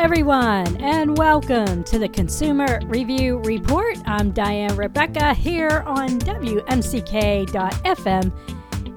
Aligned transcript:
Everyone, 0.00 0.76
and 0.78 1.18
welcome 1.18 1.84
to 1.84 1.98
the 1.98 2.08
Consumer 2.08 2.80
Review 2.86 3.36
Report. 3.40 3.98
I'm 4.06 4.30
Diane 4.30 4.74
Rebecca 4.74 5.34
here 5.34 5.84
on 5.86 6.18
WMCK.FM 6.20 6.62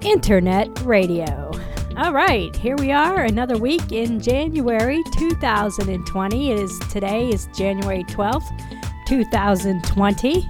Internet 0.06 0.82
Radio. 0.84 1.52
All 1.98 2.14
right, 2.14 2.56
here 2.56 2.78
we 2.78 2.94
are, 2.94 3.26
another 3.26 3.58
week 3.58 3.92
in 3.92 4.22
January 4.22 5.04
2020. 5.18 6.52
It 6.52 6.58
is 6.58 6.80
today 6.90 7.28
is 7.28 7.50
January 7.54 8.06
12th, 8.06 8.50
2020 9.06 10.50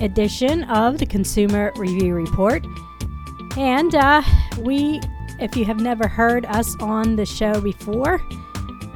edition 0.00 0.62
of 0.70 0.98
the 0.98 1.06
Consumer 1.06 1.72
Review 1.74 2.14
Report. 2.14 2.64
And 3.56 3.96
uh, 3.96 4.22
we, 4.60 5.00
if 5.40 5.56
you 5.56 5.64
have 5.64 5.80
never 5.80 6.06
heard 6.06 6.46
us 6.46 6.76
on 6.80 7.16
the 7.16 7.26
show 7.26 7.60
before, 7.60 8.20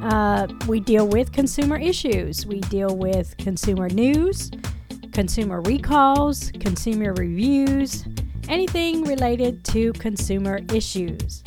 uh, 0.01 0.47
we 0.67 0.79
deal 0.79 1.07
with 1.07 1.31
consumer 1.31 1.77
issues. 1.77 2.45
We 2.45 2.59
deal 2.61 2.97
with 2.97 3.37
consumer 3.37 3.87
news, 3.89 4.51
consumer 5.11 5.61
recalls, 5.61 6.51
consumer 6.59 7.13
reviews, 7.13 8.05
anything 8.49 9.03
related 9.03 9.63
to 9.65 9.93
consumer 9.93 10.59
issues. 10.73 11.43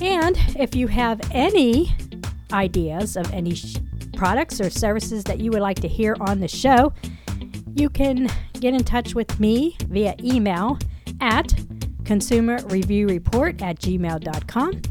And 0.00 0.36
if 0.58 0.74
you 0.74 0.88
have 0.88 1.20
any 1.30 1.94
ideas 2.52 3.16
of 3.16 3.32
any 3.32 3.54
sh- 3.54 3.76
products 4.16 4.60
or 4.60 4.70
services 4.70 5.24
that 5.24 5.38
you 5.38 5.50
would 5.50 5.62
like 5.62 5.80
to 5.80 5.88
hear 5.88 6.16
on 6.20 6.40
the 6.40 6.48
show, 6.48 6.92
you 7.74 7.88
can 7.88 8.28
get 8.60 8.74
in 8.74 8.84
touch 8.84 9.14
with 9.14 9.38
me 9.38 9.76
via 9.88 10.14
email 10.22 10.78
at 11.20 11.48
consumerreviewreport 12.04 13.62
at 13.62 13.78
gmail.com. 13.78 14.82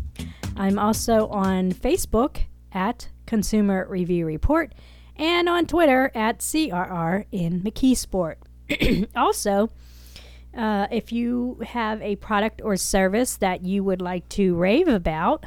I'm 0.58 0.80
also 0.80 1.28
on 1.28 1.72
Facebook 1.72 2.42
at 2.74 3.10
Consumer 3.26 3.86
Review 3.90 4.26
Report 4.26 4.74
and 5.16 5.48
on 5.48 5.66
Twitter 5.66 6.12
at 6.16 6.40
CRR 6.40 7.26
in 7.32 7.62
McKeesport. 7.62 8.36
also, 9.16 9.70
uh, 10.56 10.88
if 10.92 11.12
you 11.12 11.60
have 11.66 12.02
a 12.02 12.16
product 12.18 12.62
or 12.64 12.76
service 12.76 13.38
that 13.38 13.64
you 13.64 13.84
would 13.84 14.02
like 14.02 14.28
to 14.30 14.56
rave 14.56 14.88
about, 14.88 15.46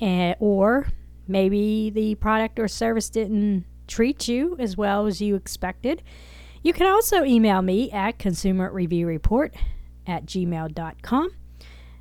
uh, 0.00 0.34
or 0.38 0.88
maybe 1.26 1.90
the 1.90 2.14
product 2.16 2.58
or 2.58 2.68
service 2.68 3.10
didn't 3.10 3.64
treat 3.86 4.28
you 4.28 4.56
as 4.58 4.76
well 4.76 5.06
as 5.06 5.20
you 5.20 5.34
expected, 5.34 6.02
you 6.62 6.72
can 6.72 6.86
also 6.86 7.24
email 7.24 7.62
me 7.62 7.90
at 7.92 8.18
consumerreviewreport 8.18 9.54
at 10.06 10.26
gmail.com. 10.26 11.30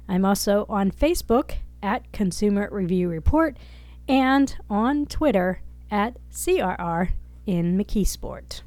I'm 0.09 0.25
also 0.25 0.65
on 0.69 0.91
Facebook 0.91 1.55
at 1.83 2.11
Consumer 2.11 2.69
Review 2.71 3.09
Report 3.09 3.57
and 4.07 4.55
on 4.69 5.05
Twitter 5.05 5.61
at 5.91 6.17
CRR 6.31 7.11
in 7.45 7.77
McKeesport. 7.77 8.61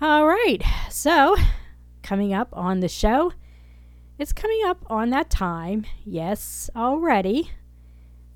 All 0.00 0.26
right, 0.26 0.62
so 0.90 1.36
coming 2.02 2.32
up 2.32 2.48
on 2.52 2.80
the 2.80 2.88
show, 2.88 3.32
it's 4.18 4.32
coming 4.32 4.62
up 4.64 4.84
on 4.88 5.10
that 5.10 5.30
time, 5.30 5.86
yes, 6.04 6.70
already, 6.74 7.50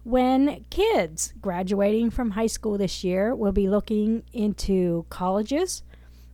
when 0.03 0.65
kids 0.71 1.33
graduating 1.41 2.11
from 2.11 2.33
high 2.33 2.47
school 2.47 2.77
this 2.77 3.03
year 3.03 3.35
will 3.35 3.53
be 3.53 3.69
looking 3.69 4.23
into 4.33 5.07
colleges 5.09 5.83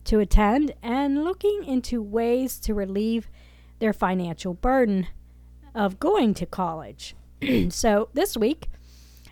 to 0.03 0.19
attend 0.19 0.73
and 0.83 1.23
looking 1.23 1.63
into 1.63 2.01
ways 2.01 2.59
to 2.59 2.73
relieve 2.73 3.29
their 3.79 3.93
financial 3.93 4.53
burden 4.53 5.07
of 5.73 5.99
going 5.99 6.33
to 6.33 6.45
college. 6.45 7.15
so, 7.69 8.09
this 8.13 8.35
week, 8.35 8.67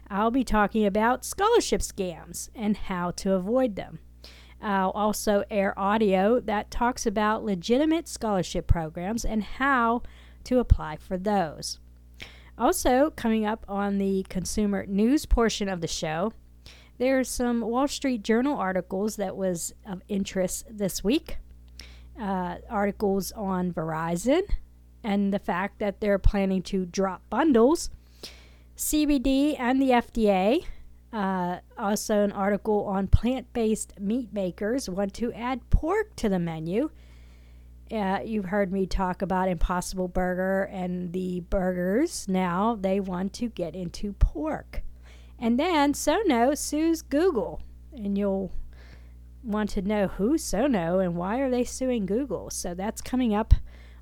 I'll 0.09 0.31
be 0.31 0.43
talking 0.43 0.85
about 0.85 1.25
scholarship 1.25 1.81
scams 1.81 2.49
and 2.55 2.75
how 2.75 3.11
to 3.11 3.33
avoid 3.33 3.75
them. 3.75 3.99
I'll 4.61 4.91
also 4.91 5.43
air 5.49 5.77
audio 5.77 6.39
that 6.41 6.71
talks 6.71 7.05
about 7.05 7.45
legitimate 7.45 8.07
scholarship 8.07 8.67
programs 8.67 9.23
and 9.23 9.43
how 9.43 10.03
to 10.45 10.59
apply 10.59 10.97
for 10.97 11.17
those. 11.17 11.79
Also, 12.57 13.11
coming 13.15 13.45
up 13.45 13.63
on 13.69 13.97
the 13.97 14.25
consumer 14.27 14.85
news 14.85 15.25
portion 15.25 15.69
of 15.69 15.79
the 15.79 15.87
show, 15.87 16.33
there's 16.97 17.29
some 17.29 17.61
Wall 17.61 17.87
Street 17.87 18.23
Journal 18.23 18.57
articles 18.57 19.15
that 19.15 19.37
was 19.37 19.73
of 19.85 20.01
interest 20.09 20.65
this 20.69 21.03
week. 21.03 21.37
Uh, 22.19 22.57
articles 22.69 23.31
on 23.31 23.71
Verizon 23.71 24.41
and 25.05 25.33
the 25.33 25.39
fact 25.39 25.79
that 25.79 26.01
they're 26.01 26.19
planning 26.19 26.61
to 26.63 26.85
drop 26.85 27.21
bundles, 27.29 27.89
CBD 28.79 29.59
and 29.59 29.81
the 29.81 29.89
FDA. 29.89 30.63
Uh, 31.11 31.59
also, 31.77 32.23
an 32.23 32.31
article 32.31 32.85
on 32.85 33.07
plant 33.07 33.51
based 33.51 33.99
meat 33.99 34.31
makers 34.31 34.87
want 34.89 35.13
to 35.15 35.33
add 35.33 35.69
pork 35.69 36.15
to 36.15 36.29
the 36.29 36.39
menu. 36.39 36.89
Uh, 37.91 38.19
you've 38.23 38.45
heard 38.45 38.71
me 38.71 38.85
talk 38.85 39.21
about 39.21 39.49
Impossible 39.49 40.07
Burger 40.07 40.69
and 40.71 41.11
the 41.11 41.41
burgers. 41.41 42.25
Now 42.29 42.77
they 42.79 43.01
want 43.01 43.33
to 43.33 43.49
get 43.49 43.75
into 43.75 44.13
pork. 44.13 44.81
And 45.37 45.59
then 45.59 45.91
Sonos 45.91 46.59
sues 46.59 47.01
Google. 47.01 47.61
And 47.91 48.17
you'll 48.17 48.53
want 49.43 49.71
to 49.71 49.81
know 49.81 50.07
who's 50.07 50.41
Sonos 50.41 51.03
and 51.03 51.17
why 51.17 51.39
are 51.39 51.49
they 51.49 51.65
suing 51.65 52.05
Google. 52.05 52.49
So 52.49 52.73
that's 52.73 53.01
coming 53.01 53.35
up 53.35 53.55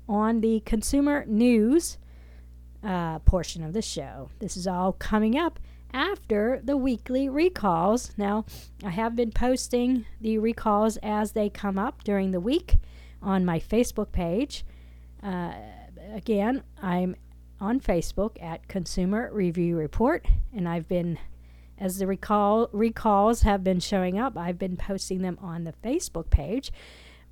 on 0.08 0.40
the 0.40 0.60
consumer 0.60 1.24
news 1.26 1.98
uh, 2.82 3.18
portion 3.20 3.62
of 3.64 3.72
the 3.72 3.82
show. 3.82 4.30
This 4.38 4.56
is 4.56 4.66
all 4.66 4.92
coming 4.92 5.36
up 5.36 5.58
after 5.92 6.60
the 6.62 6.76
weekly 6.76 7.28
recalls. 7.28 8.12
Now, 8.16 8.44
I 8.84 8.90
have 8.90 9.16
been 9.16 9.32
posting 9.32 10.06
the 10.20 10.38
recalls 10.38 10.96
as 11.02 11.32
they 11.32 11.48
come 11.48 11.78
up 11.78 12.04
during 12.04 12.30
the 12.30 12.40
week 12.40 12.76
on 13.22 13.44
my 13.44 13.58
Facebook 13.58 14.12
page. 14.12 14.64
Uh, 15.22 15.52
again, 16.12 16.62
I'm 16.82 17.16
on 17.60 17.80
Facebook 17.80 18.40
at 18.42 18.68
Consumer 18.68 19.30
Review 19.32 19.76
Report, 19.76 20.26
and 20.54 20.68
I've 20.68 20.88
been, 20.88 21.18
as 21.78 21.98
the 21.98 22.06
recall 22.06 22.68
recalls 22.72 23.42
have 23.42 23.64
been 23.64 23.80
showing 23.80 24.18
up, 24.18 24.36
I've 24.36 24.58
been 24.58 24.76
posting 24.76 25.22
them 25.22 25.38
on 25.40 25.64
the 25.64 25.74
Facebook 25.84 26.30
page. 26.30 26.70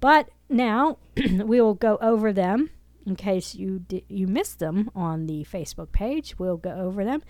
But 0.00 0.28
now 0.48 0.98
we 1.16 1.60
will 1.60 1.74
go 1.74 1.98
over 2.00 2.32
them 2.32 2.70
in 3.06 3.16
case 3.16 3.54
you 3.54 3.78
di- 3.78 4.04
you 4.08 4.26
missed 4.26 4.58
them 4.58 4.90
on 4.94 5.26
the 5.26 5.46
Facebook 5.50 5.92
page. 5.92 6.38
We'll 6.38 6.56
go 6.56 6.72
over 6.72 7.04
them, 7.04 7.22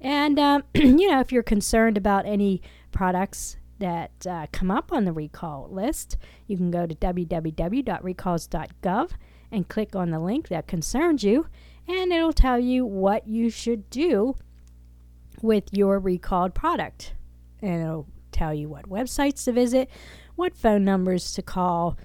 and 0.00 0.38
um, 0.38 0.62
you 0.74 1.10
know 1.10 1.20
if 1.20 1.32
you're 1.32 1.42
concerned 1.42 1.98
about 1.98 2.26
any 2.26 2.62
products 2.92 3.56
that 3.80 4.26
uh, 4.26 4.46
come 4.52 4.70
up 4.70 4.92
on 4.92 5.04
the 5.04 5.12
recall 5.12 5.68
list, 5.70 6.16
you 6.46 6.56
can 6.56 6.70
go 6.70 6.86
to 6.86 6.94
www.recalls.gov 6.94 9.10
and 9.50 9.68
click 9.68 9.96
on 9.96 10.10
the 10.10 10.20
link 10.20 10.48
that 10.48 10.66
concerns 10.66 11.22
you 11.24 11.46
and 11.86 12.12
it'll 12.12 12.32
tell 12.32 12.58
you 12.58 12.86
what 12.86 13.28
you 13.28 13.50
should 13.50 13.90
do 13.90 14.36
with 15.42 15.64
your 15.72 15.98
recalled 15.98 16.54
product. 16.54 17.14
And 17.60 17.82
it'll 17.82 18.06
tell 18.32 18.54
you 18.54 18.68
what 18.68 18.88
websites 18.88 19.44
to 19.44 19.52
visit, 19.52 19.90
what 20.36 20.56
phone 20.56 20.84
numbers 20.84 21.32
to 21.34 21.42
call, 21.42 21.98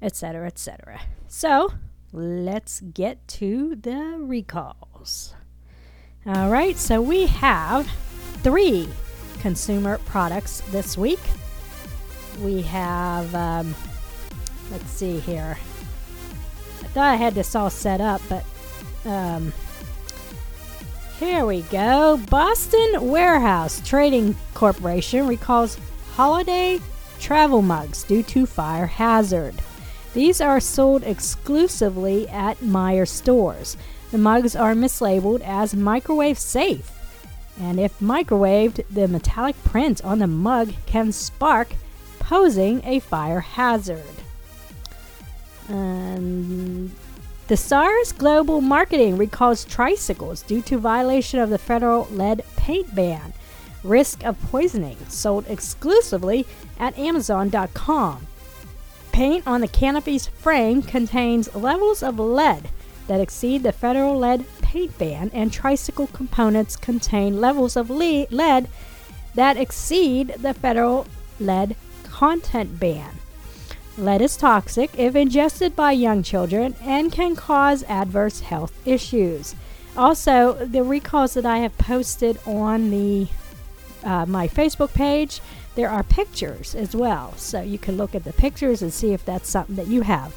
etc., 0.00 0.46
etc. 0.46 1.00
So, 1.26 1.72
let's 2.12 2.80
get 2.80 3.26
to 3.28 3.76
the 3.76 4.16
recalls. 4.18 5.34
All 6.26 6.50
right, 6.50 6.76
so 6.76 7.00
we 7.00 7.26
have 7.26 7.86
three 8.42 8.88
consumer 9.40 9.98
products 10.06 10.60
this 10.70 10.96
week. 10.98 11.20
We 12.40 12.62
have, 12.62 13.34
um, 13.34 13.74
let's 14.70 14.90
see 14.90 15.20
here. 15.20 15.58
I 16.80 16.86
thought 16.88 17.12
I 17.12 17.16
had 17.16 17.34
this 17.34 17.54
all 17.54 17.70
set 17.70 18.00
up, 18.00 18.20
but 18.28 18.44
um, 19.04 19.52
here 21.18 21.44
we 21.46 21.62
go. 21.62 22.20
Boston 22.30 23.08
Warehouse 23.08 23.80
Trading 23.86 24.36
Corporation 24.54 25.26
recalls 25.26 25.78
holiday 26.14 26.80
travel 27.18 27.62
mugs 27.62 28.04
due 28.04 28.22
to 28.22 28.46
fire 28.46 28.86
hazard. 28.86 29.54
These 30.18 30.40
are 30.40 30.58
sold 30.58 31.04
exclusively 31.04 32.28
at 32.28 32.58
Meijer 32.58 33.06
stores. 33.06 33.76
The 34.10 34.18
mugs 34.18 34.56
are 34.56 34.74
mislabeled 34.74 35.42
as 35.42 35.76
microwave 35.76 36.40
safe. 36.40 36.90
And 37.60 37.78
if 37.78 37.96
microwaved, 38.00 38.84
the 38.90 39.06
metallic 39.06 39.54
print 39.62 40.04
on 40.04 40.18
the 40.18 40.26
mug 40.26 40.72
can 40.86 41.12
spark, 41.12 41.68
posing 42.18 42.84
a 42.84 42.98
fire 42.98 43.38
hazard. 43.38 44.02
And 45.68 46.90
the 47.46 47.56
SARS 47.56 48.10
Global 48.10 48.60
Marketing 48.60 49.16
recalls 49.16 49.64
tricycles 49.64 50.42
due 50.42 50.62
to 50.62 50.78
violation 50.78 51.38
of 51.38 51.48
the 51.48 51.58
federal 51.58 52.08
lead 52.10 52.42
paint 52.56 52.92
ban. 52.92 53.34
Risk 53.84 54.24
of 54.24 54.36
poisoning 54.50 54.96
sold 55.06 55.46
exclusively 55.46 56.44
at 56.76 56.98
Amazon.com. 56.98 58.27
Paint 59.18 59.48
on 59.48 59.62
the 59.62 59.66
canopy's 59.66 60.28
frame 60.28 60.80
contains 60.80 61.52
levels 61.52 62.04
of 62.04 62.20
lead 62.20 62.68
that 63.08 63.20
exceed 63.20 63.64
the 63.64 63.72
federal 63.72 64.16
lead 64.16 64.44
paint 64.62 64.96
ban, 64.96 65.28
and 65.34 65.52
tricycle 65.52 66.06
components 66.06 66.76
contain 66.76 67.40
levels 67.40 67.74
of 67.74 67.90
lead 67.90 68.28
that 69.34 69.56
exceed 69.56 70.28
the 70.38 70.54
federal 70.54 71.04
lead 71.40 71.74
content 72.04 72.78
ban. 72.78 73.10
Lead 73.96 74.22
is 74.22 74.36
toxic 74.36 74.96
if 74.96 75.16
ingested 75.16 75.74
by 75.74 75.90
young 75.90 76.22
children 76.22 76.76
and 76.80 77.10
can 77.10 77.34
cause 77.34 77.82
adverse 77.88 78.38
health 78.38 78.72
issues. 78.86 79.56
Also, 79.96 80.64
the 80.64 80.84
recalls 80.84 81.34
that 81.34 81.44
I 81.44 81.58
have 81.58 81.76
posted 81.76 82.38
on 82.46 82.90
the 82.92 83.26
uh, 84.04 84.26
my 84.26 84.46
Facebook 84.46 84.94
page, 84.94 85.40
there 85.78 85.88
are 85.88 86.02
pictures 86.02 86.74
as 86.74 86.96
well, 86.96 87.34
so 87.36 87.60
you 87.60 87.78
can 87.78 87.96
look 87.96 88.12
at 88.12 88.24
the 88.24 88.32
pictures 88.32 88.82
and 88.82 88.92
see 88.92 89.12
if 89.12 89.24
that's 89.24 89.48
something 89.48 89.76
that 89.76 89.86
you 89.86 90.02
have. 90.02 90.34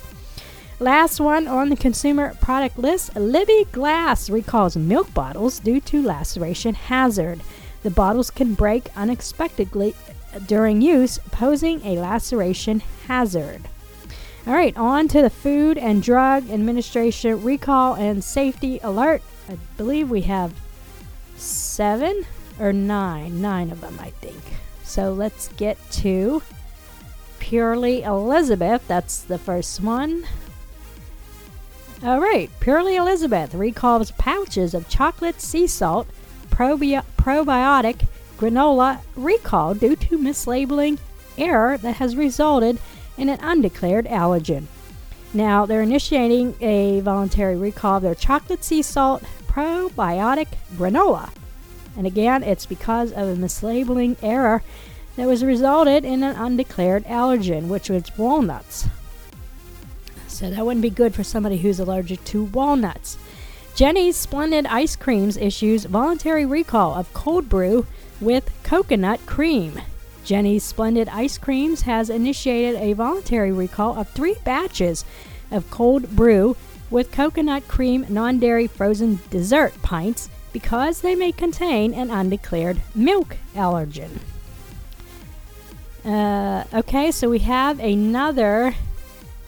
Last 0.79 1.19
one 1.19 1.47
on 1.47 1.69
the 1.69 1.75
consumer 1.75 2.35
product 2.39 2.77
list 2.77 3.15
Libbey 3.15 3.71
Glass 3.71 4.29
recalls 4.29 4.77
milk 4.77 5.11
bottles 5.15 5.57
due 5.57 5.81
to 5.81 6.03
laceration 6.03 6.75
hazard. 6.75 7.41
The 7.81 7.89
bottles 7.89 8.29
can 8.29 8.53
break 8.53 8.95
unexpectedly 8.95 9.95
during 10.45 10.79
use, 10.79 11.17
posing 11.31 11.83
a 11.83 11.97
laceration 11.97 12.83
hazard. 13.07 13.63
All 14.45 14.53
right, 14.53 14.77
on 14.77 15.07
to 15.07 15.23
the 15.23 15.31
Food 15.31 15.75
and 15.75 16.03
Drug 16.03 16.51
Administration 16.51 17.41
recall 17.41 17.95
and 17.95 18.23
safety 18.23 18.79
alert. 18.83 19.23
I 19.49 19.57
believe 19.75 20.11
we 20.11 20.21
have 20.21 20.53
seven 21.35 22.27
or 22.59 22.71
nine, 22.71 23.41
nine 23.41 23.71
of 23.71 23.81
them, 23.81 23.97
I 23.99 24.11
think. 24.11 24.60
So 24.91 25.13
let's 25.13 25.47
get 25.53 25.77
to 25.91 26.43
Purely 27.39 28.03
Elizabeth. 28.03 28.85
That's 28.89 29.21
the 29.21 29.37
first 29.37 29.81
one. 29.81 30.25
All 32.03 32.19
right, 32.19 32.51
Purely 32.59 32.97
Elizabeth 32.97 33.53
recalls 33.53 34.11
pouches 34.11 34.73
of 34.73 34.89
chocolate 34.89 35.39
sea 35.39 35.65
salt 35.65 36.09
probi- 36.49 37.05
probiotic 37.15 38.05
granola 38.37 38.99
recall 39.15 39.73
due 39.73 39.95
to 39.95 40.17
mislabeling 40.17 40.99
error 41.37 41.77
that 41.77 41.95
has 41.95 42.17
resulted 42.17 42.77
in 43.17 43.29
an 43.29 43.39
undeclared 43.39 44.07
allergen. 44.07 44.65
Now, 45.33 45.65
they're 45.65 45.83
initiating 45.83 46.55
a 46.59 46.99
voluntary 46.99 47.55
recall 47.55 47.95
of 47.95 48.03
their 48.03 48.13
chocolate 48.13 48.65
sea 48.65 48.81
salt 48.81 49.23
probiotic 49.47 50.47
granola. 50.73 51.29
And 51.97 52.07
again, 52.07 52.43
it's 52.43 52.65
because 52.65 53.11
of 53.11 53.27
a 53.27 53.35
mislabeling 53.35 54.17
error 54.21 54.63
that 55.15 55.27
was 55.27 55.43
resulted 55.43 56.05
in 56.05 56.23
an 56.23 56.35
undeclared 56.35 57.03
allergen, 57.05 57.67
which 57.67 57.89
was 57.89 58.17
walnuts. 58.17 58.87
So 60.27 60.49
that 60.49 60.65
wouldn't 60.65 60.81
be 60.81 60.89
good 60.89 61.13
for 61.13 61.23
somebody 61.23 61.57
who's 61.57 61.79
allergic 61.79 62.23
to 62.25 62.45
walnuts. 62.45 63.17
Jeni's 63.75 64.15
Splendid 64.15 64.65
Ice 64.67 64.95
Creams 64.95 65.37
issues 65.37 65.85
voluntary 65.85 66.45
recall 66.45 66.93
of 66.93 67.13
cold 67.13 67.47
brew 67.49 67.85
with 68.19 68.51
coconut 68.63 69.25
cream. 69.25 69.81
Jeni's 70.23 70.63
Splendid 70.63 71.09
Ice 71.09 71.37
Creams 71.37 71.81
has 71.81 72.09
initiated 72.09 72.79
a 72.79 72.93
voluntary 72.93 73.51
recall 73.51 73.97
of 73.97 74.09
three 74.09 74.35
batches 74.43 75.03
of 75.51 75.69
cold 75.71 76.15
brew 76.15 76.55
with 76.89 77.11
coconut 77.11 77.67
cream 77.67 78.05
non 78.09 78.39
dairy 78.39 78.67
frozen 78.67 79.19
dessert 79.29 79.73
pints 79.81 80.29
because 80.53 81.01
they 81.01 81.15
may 81.15 81.31
contain 81.31 81.93
an 81.93 82.09
undeclared 82.09 82.81
milk 82.93 83.37
allergen. 83.55 84.19
Uh, 86.03 86.63
okay, 86.73 87.11
so 87.11 87.29
we 87.29 87.39
have 87.39 87.79
another 87.79 88.75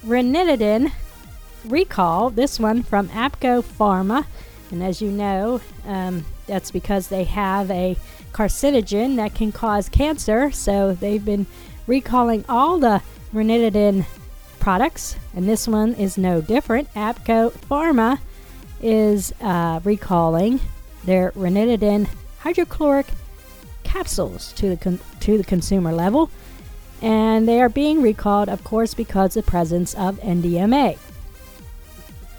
ranitidine 0.06 0.92
recall, 1.66 2.30
this 2.30 2.60
one 2.60 2.84
from 2.84 3.10
Appco 3.10 3.64
Pharma. 3.64 4.26
And 4.72 4.84
as 4.84 5.02
you 5.02 5.10
know, 5.10 5.62
um, 5.86 6.26
that's 6.48 6.72
because 6.72 7.08
they 7.08 7.24
have 7.24 7.72
a 7.72 7.98
carcinogen 8.34 9.16
that 9.16 9.34
can 9.34 9.52
cause 9.52 9.90
cancer. 9.90 10.52
So 10.52 10.94
they've 10.94 11.24
been 11.24 11.46
recalling 11.88 12.46
all 12.48 12.78
the 12.80 13.02
ranitidine 13.34 14.06
products, 14.60 15.16
and 15.36 15.48
this 15.48 15.68
one 15.68 15.94
is 15.96 16.18
no 16.18 16.40
different. 16.40 16.94
Appco 16.94 17.52
Pharma 17.52 18.20
is 18.82 19.34
uh, 19.42 19.80
recalling 19.84 20.60
their 21.06 21.32
ranitidine 21.32 22.08
hydrochloric 22.40 23.08
capsules 23.84 24.54
to 24.54 24.70
the 24.70 24.78
con- 24.78 25.00
to 25.20 25.38
the 25.38 25.44
consumer 25.44 25.92
level 25.92 26.30
and 27.04 27.46
they 27.50 27.62
are 27.62 27.68
being 27.68 28.02
recalled, 28.02 28.48
of 28.48 28.64
course, 28.64 28.94
because 28.94 29.36
of 29.36 29.44
the 29.46 29.52
presence 29.52 29.94
of 29.94 30.18
NDMA. 30.22 30.98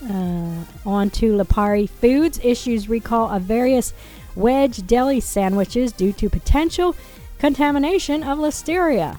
Uh, 0.02 0.64
on 0.88 1.11
to 1.11 1.37
Lipari 1.37 1.88
Foods 1.88 2.40
issues 2.43 2.88
recall 2.88 3.28
of 3.28 3.43
various 3.43 3.93
wedge 4.34 4.87
deli 4.87 5.20
sandwiches 5.20 5.93
due 5.93 6.14
to 6.14 6.31
potential 6.31 6.96
contamination 7.38 8.22
of 8.22 8.38
listeria. 8.38 9.19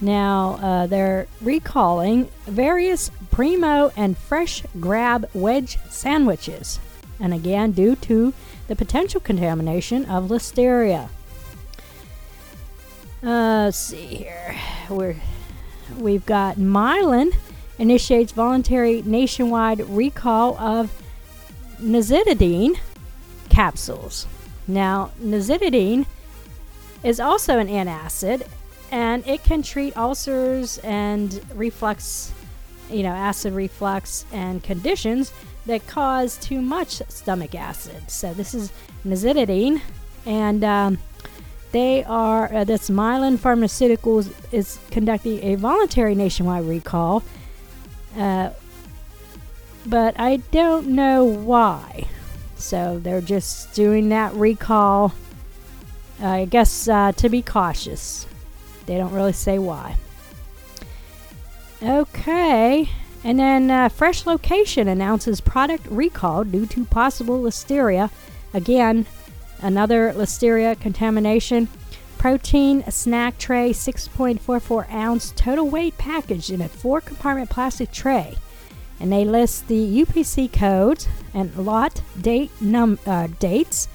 Now, 0.00 0.58
uh, 0.60 0.86
they're 0.88 1.28
recalling 1.40 2.28
various 2.46 3.10
Premo 3.30 3.92
and 3.96 4.18
Fresh 4.18 4.64
Grab 4.80 5.28
wedge 5.34 5.78
sandwiches, 5.88 6.80
and 7.20 7.34
again, 7.34 7.72
due 7.72 7.96
to 7.96 8.32
the 8.68 8.76
potential 8.76 9.20
contamination 9.20 10.04
of 10.04 10.28
listeria. 10.28 11.08
Uh, 13.22 13.64
let's 13.64 13.76
see 13.76 14.04
here. 14.06 14.56
We're 14.88 15.16
we've 15.98 16.24
got 16.26 16.56
Mylan 16.56 17.34
initiates 17.78 18.32
voluntary 18.32 19.02
nationwide 19.02 19.80
recall 19.88 20.56
of 20.58 21.02
nizatidine 21.80 22.78
capsules. 23.48 24.26
Now, 24.66 25.10
nizatidine 25.20 26.06
is 27.02 27.20
also 27.20 27.58
an 27.58 27.68
antacid, 27.68 28.46
and 28.90 29.26
it 29.26 29.42
can 29.44 29.62
treat 29.62 29.96
ulcers 29.96 30.78
and 30.78 31.40
reflux, 31.54 32.32
you 32.90 33.02
know, 33.02 33.10
acid 33.10 33.52
reflux 33.52 34.26
and 34.32 34.62
conditions 34.62 35.32
that 35.68 35.86
cause 35.86 36.36
too 36.38 36.60
much 36.60 37.00
stomach 37.08 37.54
acid. 37.54 38.10
So 38.10 38.34
this 38.34 38.54
is 38.54 38.72
nizatidine, 39.06 39.80
and 40.26 40.64
um, 40.64 40.98
they 41.72 42.02
are, 42.04 42.52
uh, 42.52 42.64
this 42.64 42.90
Mylan 42.90 43.36
Pharmaceuticals 43.36 44.32
is 44.52 44.78
conducting 44.90 45.42
a 45.44 45.54
voluntary 45.54 46.14
nationwide 46.14 46.64
recall, 46.64 47.22
uh, 48.16 48.50
but 49.86 50.18
I 50.18 50.38
don't 50.50 50.88
know 50.88 51.24
why. 51.24 52.08
So 52.56 52.98
they're 52.98 53.20
just 53.20 53.74
doing 53.74 54.08
that 54.08 54.34
recall, 54.34 55.14
I 56.20 56.46
guess, 56.46 56.88
uh, 56.88 57.12
to 57.12 57.28
be 57.28 57.42
cautious. 57.42 58.26
They 58.86 58.96
don't 58.96 59.12
really 59.12 59.32
say 59.32 59.58
why. 59.58 59.96
Okay. 61.82 62.88
And 63.28 63.38
then 63.38 63.70
uh, 63.70 63.88
Fresh 63.88 64.26
Location 64.26 64.88
announces 64.88 65.40
product 65.40 65.86
recall 65.86 66.42
due 66.42 66.66
to 66.66 66.84
possible 66.84 67.40
listeria. 67.40 68.10
Again, 68.52 69.06
Another 69.60 70.12
listeria 70.12 70.78
contamination. 70.78 71.68
Protein 72.16 72.84
snack 72.90 73.38
tray, 73.38 73.70
6.44 73.70 74.92
ounce 74.92 75.32
total 75.36 75.68
weight 75.68 75.96
package 75.98 76.50
in 76.50 76.60
a 76.60 76.68
four 76.68 77.00
compartment 77.00 77.50
plastic 77.50 77.92
tray. 77.92 78.36
And 79.00 79.12
they 79.12 79.24
list 79.24 79.68
the 79.68 80.04
UPC 80.04 80.52
codes 80.52 81.06
and 81.32 81.54
lot 81.56 82.02
date 82.20 82.50
num 82.60 82.98
uh, 83.06 83.28
dates. 83.38 83.88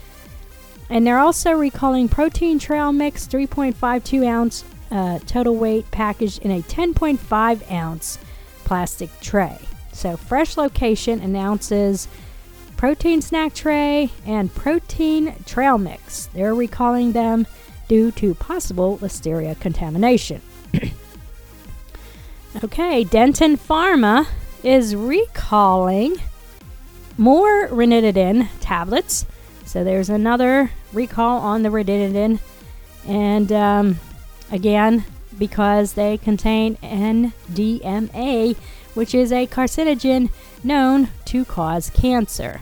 And 0.90 1.06
they're 1.06 1.20
also 1.20 1.52
recalling 1.52 2.08
protein 2.08 2.60
trail 2.60 2.92
mix, 2.92 3.28
3.52 3.28 4.26
ounce 4.26 4.64
uh, 4.92 5.20
total 5.26 5.56
weight 5.56 5.90
package 5.92 6.38
in 6.40 6.52
a 6.52 6.62
10.5 6.62 7.72
ounce 7.72 8.18
plastic 8.66 9.10
tray. 9.22 9.60
So, 9.92 10.18
Fresh 10.18 10.58
Location 10.58 11.20
announces 11.20 12.08
protein 12.84 13.22
snack 13.22 13.54
tray, 13.54 14.10
and 14.26 14.54
protein 14.54 15.34
trail 15.46 15.78
mix. 15.78 16.26
They're 16.34 16.54
recalling 16.54 17.14
them 17.14 17.48
due 17.88 18.12
to 18.12 18.34
possible 18.34 18.98
listeria 18.98 19.58
contamination. 19.58 20.42
okay, 22.64 23.06
Denton 23.06 23.56
Pharma 23.56 24.28
is 24.64 24.98
recalling 24.98 26.18
more 27.18 27.70
ranitidine 27.70 28.50
tablets. 28.60 29.26
So 29.66 29.86
there's 29.86 30.10
another 30.10 30.70
recall 30.92 31.40
on 31.40 31.64
the 31.64 31.70
ranitidine. 31.70 32.40
And 33.08 33.50
um, 33.54 34.00
again, 34.52 35.06
because 35.38 35.94
they 35.94 36.18
contain 36.18 36.76
NDMA, 36.78 38.56
which 38.94 39.16
is 39.16 39.32
a 39.32 39.48
carcinogen 39.48 40.30
known 40.64 41.10
to 41.26 41.46
cause 41.46 41.90
cancer. 41.90 42.62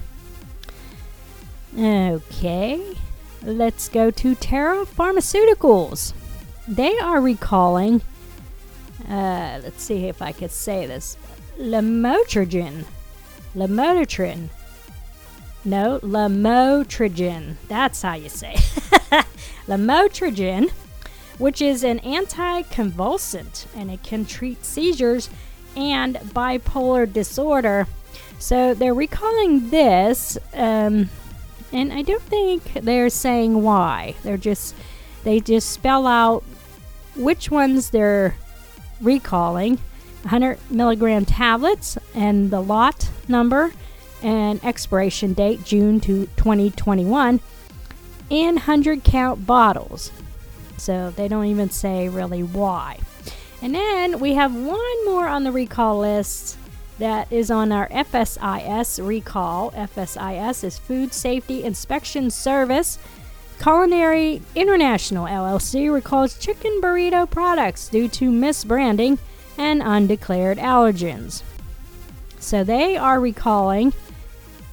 Okay, 1.77 2.95
let's 3.43 3.89
go 3.89 4.11
to 4.11 4.35
Taro 4.35 4.85
Pharmaceuticals. 4.85 6.13
They 6.67 6.97
are 6.99 7.21
recalling, 7.21 8.01
uh, 9.07 9.59
let's 9.63 9.83
see 9.83 10.07
if 10.07 10.21
I 10.21 10.31
could 10.31 10.51
say 10.51 10.85
this, 10.85 11.17
lamotrigine, 11.57 12.85
lamotrigine, 13.55 14.49
No, 15.63 15.99
lamotrigine. 15.99 17.55
That's 17.67 18.01
how 18.01 18.15
you 18.15 18.29
say. 18.29 18.53
lamotrigine, 19.67 20.71
which 21.41 21.59
is 21.59 21.83
an 21.83 21.99
anticonvulsant, 22.01 23.65
and 23.75 23.89
it 23.89 24.03
can 24.03 24.23
treat 24.23 24.63
seizures 24.63 25.27
and 25.75 26.15
bipolar 26.17 27.11
disorder. 27.11 27.87
So 28.37 28.75
they're 28.75 28.93
recalling 28.93 29.71
this, 29.71 30.37
um, 30.53 31.09
and 31.73 31.91
I 31.91 32.03
don't 32.03 32.21
think 32.21 32.73
they're 32.73 33.09
saying 33.09 33.63
why. 33.63 34.13
They're 34.21 34.37
just 34.37 34.75
they 35.23 35.39
just 35.39 35.71
spell 35.71 36.05
out 36.05 36.43
which 37.15 37.49
ones 37.49 37.89
they're 37.89 38.35
recalling 39.01 39.77
100 40.21 40.59
milligram 40.69 41.25
tablets 41.25 41.97
and 42.13 42.51
the 42.51 42.61
lot 42.61 43.09
number 43.27 43.73
and 44.21 44.63
expiration 44.63 45.33
date 45.33 45.63
June 45.63 45.99
to 46.01 46.27
2021 46.37 47.39
in 48.29 48.55
100 48.55 49.03
count 49.03 49.47
bottles. 49.47 50.11
So 50.81 51.11
they 51.11 51.27
don't 51.27 51.45
even 51.45 51.69
say 51.69 52.09
really 52.09 52.41
why. 52.41 52.97
And 53.61 53.75
then 53.75 54.19
we 54.19 54.33
have 54.33 54.55
one 54.55 55.05
more 55.05 55.27
on 55.27 55.43
the 55.43 55.51
recall 55.51 55.99
list 55.99 56.57
that 56.97 57.31
is 57.31 57.51
on 57.51 57.71
our 57.71 57.87
FSIS 57.89 59.05
recall. 59.05 59.69
FSIS 59.73 60.63
is 60.63 60.79
Food 60.79 61.13
Safety 61.13 61.63
Inspection 61.63 62.31
Service. 62.31 62.97
Culinary 63.61 64.41
International 64.55 65.27
LLC 65.27 65.93
recalls 65.93 66.39
chicken 66.39 66.81
burrito 66.81 67.29
products 67.29 67.87
due 67.87 68.07
to 68.07 68.31
misbranding 68.31 69.19
and 69.59 69.83
undeclared 69.83 70.57
allergens. 70.57 71.43
So 72.39 72.63
they 72.63 72.97
are 72.97 73.19
recalling 73.19 73.93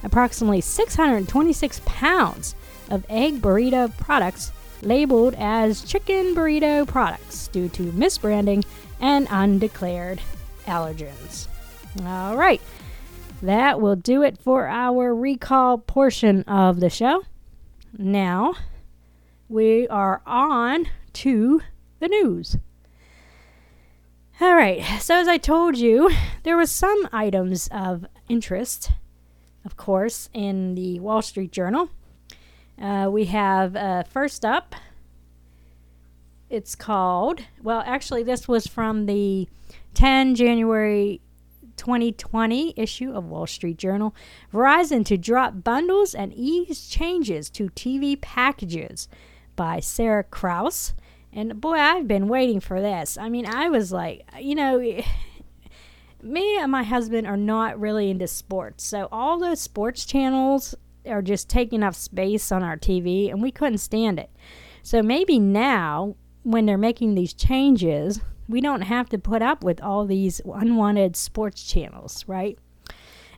approximately 0.03 0.61
626 0.61 1.81
pounds 1.85 2.55
of 2.89 3.05
egg 3.09 3.43
burrito 3.43 3.95
products 3.95 4.51
labeled 4.81 5.35
as 5.37 5.83
chicken 5.83 6.33
burrito 6.35 6.87
products 6.87 7.47
due 7.47 7.69
to 7.69 7.91
misbranding 7.91 8.63
and 8.99 9.27
undeclared 9.29 10.21
allergens. 10.65 11.47
All 12.05 12.37
right, 12.37 12.61
that 13.41 13.81
will 13.81 13.95
do 13.95 14.23
it 14.23 14.37
for 14.37 14.67
our 14.67 15.13
recall 15.15 15.77
portion 15.77 16.43
of 16.43 16.79
the 16.79 16.89
show. 16.89 17.23
Now 17.97 18.55
we 19.47 19.87
are 19.87 20.21
on 20.25 20.87
to 21.13 21.61
the 21.99 22.07
news. 22.07 22.57
All 24.41 24.55
right, 24.55 24.83
so 25.01 25.15
as 25.15 25.27
I 25.27 25.37
told 25.37 25.77
you, 25.77 26.11
there 26.43 26.55
were 26.55 26.65
some 26.65 27.09
items 27.11 27.67
of 27.71 28.05
interest, 28.29 28.91
of 29.65 29.75
course, 29.75 30.29
in 30.33 30.75
the 30.75 30.99
Wall 31.01 31.21
Street 31.21 31.51
Journal. 31.51 31.89
Uh, 32.81 33.09
we 33.11 33.25
have 33.25 33.75
uh, 33.75 34.03
first 34.03 34.45
up, 34.45 34.75
it's 36.49 36.75
called, 36.75 37.41
well, 37.61 37.83
actually, 37.85 38.23
this 38.23 38.47
was 38.47 38.65
from 38.65 39.05
the 39.05 39.47
10 39.93 40.35
January 40.35 41.21
2020 41.75 42.73
issue 42.75 43.11
of 43.11 43.25
Wall 43.25 43.47
Street 43.47 43.77
Journal. 43.77 44.15
Verizon 44.53 45.05
to 45.05 45.17
drop 45.17 45.63
bundles 45.63 46.15
and 46.15 46.33
ease 46.33 46.87
changes 46.87 47.49
to 47.51 47.69
TV 47.69 48.19
packages 48.19 49.07
by 49.55 49.79
Sarah 49.79 50.23
Krouse. 50.23 50.93
And 51.31 51.61
boy, 51.61 51.75
I've 51.75 52.07
been 52.07 52.27
waiting 52.27 52.59
for 52.59 52.81
this. 52.81 53.17
I 53.17 53.29
mean, 53.29 53.45
I 53.45 53.69
was 53.69 53.91
like, 53.91 54.27
you 54.39 54.55
know, 54.55 54.79
me 56.21 56.57
and 56.57 56.71
my 56.71 56.83
husband 56.83 57.27
are 57.27 57.37
not 57.37 57.79
really 57.79 58.09
into 58.09 58.27
sports. 58.27 58.83
So 58.83 59.07
all 59.11 59.37
those 59.37 59.61
sports 59.61 60.05
channels 60.05 60.75
are 61.09 61.21
just 61.21 61.49
taking 61.49 61.83
up 61.83 61.95
space 61.95 62.51
on 62.51 62.63
our 62.63 62.77
TV, 62.77 63.29
and 63.29 63.41
we 63.41 63.51
couldn't 63.51 63.79
stand 63.79 64.19
it. 64.19 64.29
So 64.83 65.01
maybe 65.01 65.39
now, 65.39 66.15
when 66.43 66.65
they're 66.65 66.77
making 66.77 67.15
these 67.15 67.33
changes, 67.33 68.21
we 68.47 68.61
don't 68.61 68.81
have 68.81 69.09
to 69.09 69.17
put 69.17 69.41
up 69.41 69.63
with 69.63 69.81
all 69.81 70.05
these 70.05 70.41
unwanted 70.45 71.15
sports 71.15 71.63
channels, 71.63 72.25
right? 72.27 72.57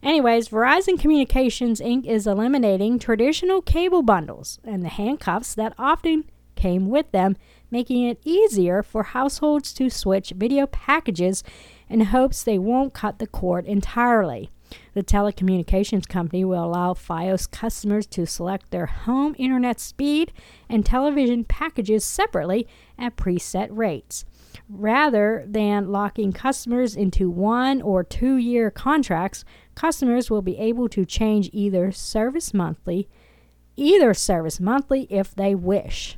Anyways, 0.04 0.50
Verizon 0.50 1.00
Communications 1.00 1.80
Inc. 1.80 2.06
is 2.06 2.26
eliminating 2.26 2.98
traditional 2.98 3.62
cable 3.62 4.02
bundles 4.02 4.60
and 4.64 4.84
the 4.84 4.90
handcuffs 4.90 5.54
that 5.56 5.74
often 5.78 6.24
came 6.56 6.90
with 6.90 7.12
them 7.12 7.38
making 7.70 8.04
it 8.04 8.20
easier 8.24 8.82
for 8.84 9.04
households 9.04 9.74
to 9.74 9.90
switch 9.90 10.34
video 10.36 10.66
packages 10.68 11.44
in 11.90 12.02
hopes 12.02 12.44
they 12.44 12.58
won't 12.58 12.94
cut 12.94 13.20
the 13.20 13.28
cord 13.28 13.66
entirely. 13.66 14.50
The 14.94 15.04
telecommunications 15.04 16.08
company 16.08 16.44
will 16.44 16.64
allow 16.64 16.94
Fios 16.94 17.50
customers 17.50 18.06
to 18.08 18.26
select 18.26 18.72
their 18.72 18.86
home 18.86 19.36
internet 19.38 19.80
speed 19.80 20.32
and 20.70 20.86
television 20.86 21.44
packages 21.44 22.04
separately 22.04 22.68
at 22.98 23.16
preset 23.16 23.70
rates. 23.72 24.26
Rather 24.70 25.46
than 25.48 25.92
locking 25.92 26.32
customers 26.32 26.96
into 26.96 27.30
one 27.30 27.82
or 27.82 28.04
two 28.04 28.36
year 28.36 28.70
contracts, 28.70 29.46
customers 29.76 30.30
will 30.30 30.42
be 30.42 30.58
able 30.58 30.90
to 30.90 31.06
change 31.06 31.50
either 31.54 31.92
service 31.92 32.54
monthly, 32.54 33.08
either 33.76 34.14
service 34.14 34.60
monthly 34.60 35.08
if 35.10 35.34
they 35.36 35.56
wish. 35.56 36.18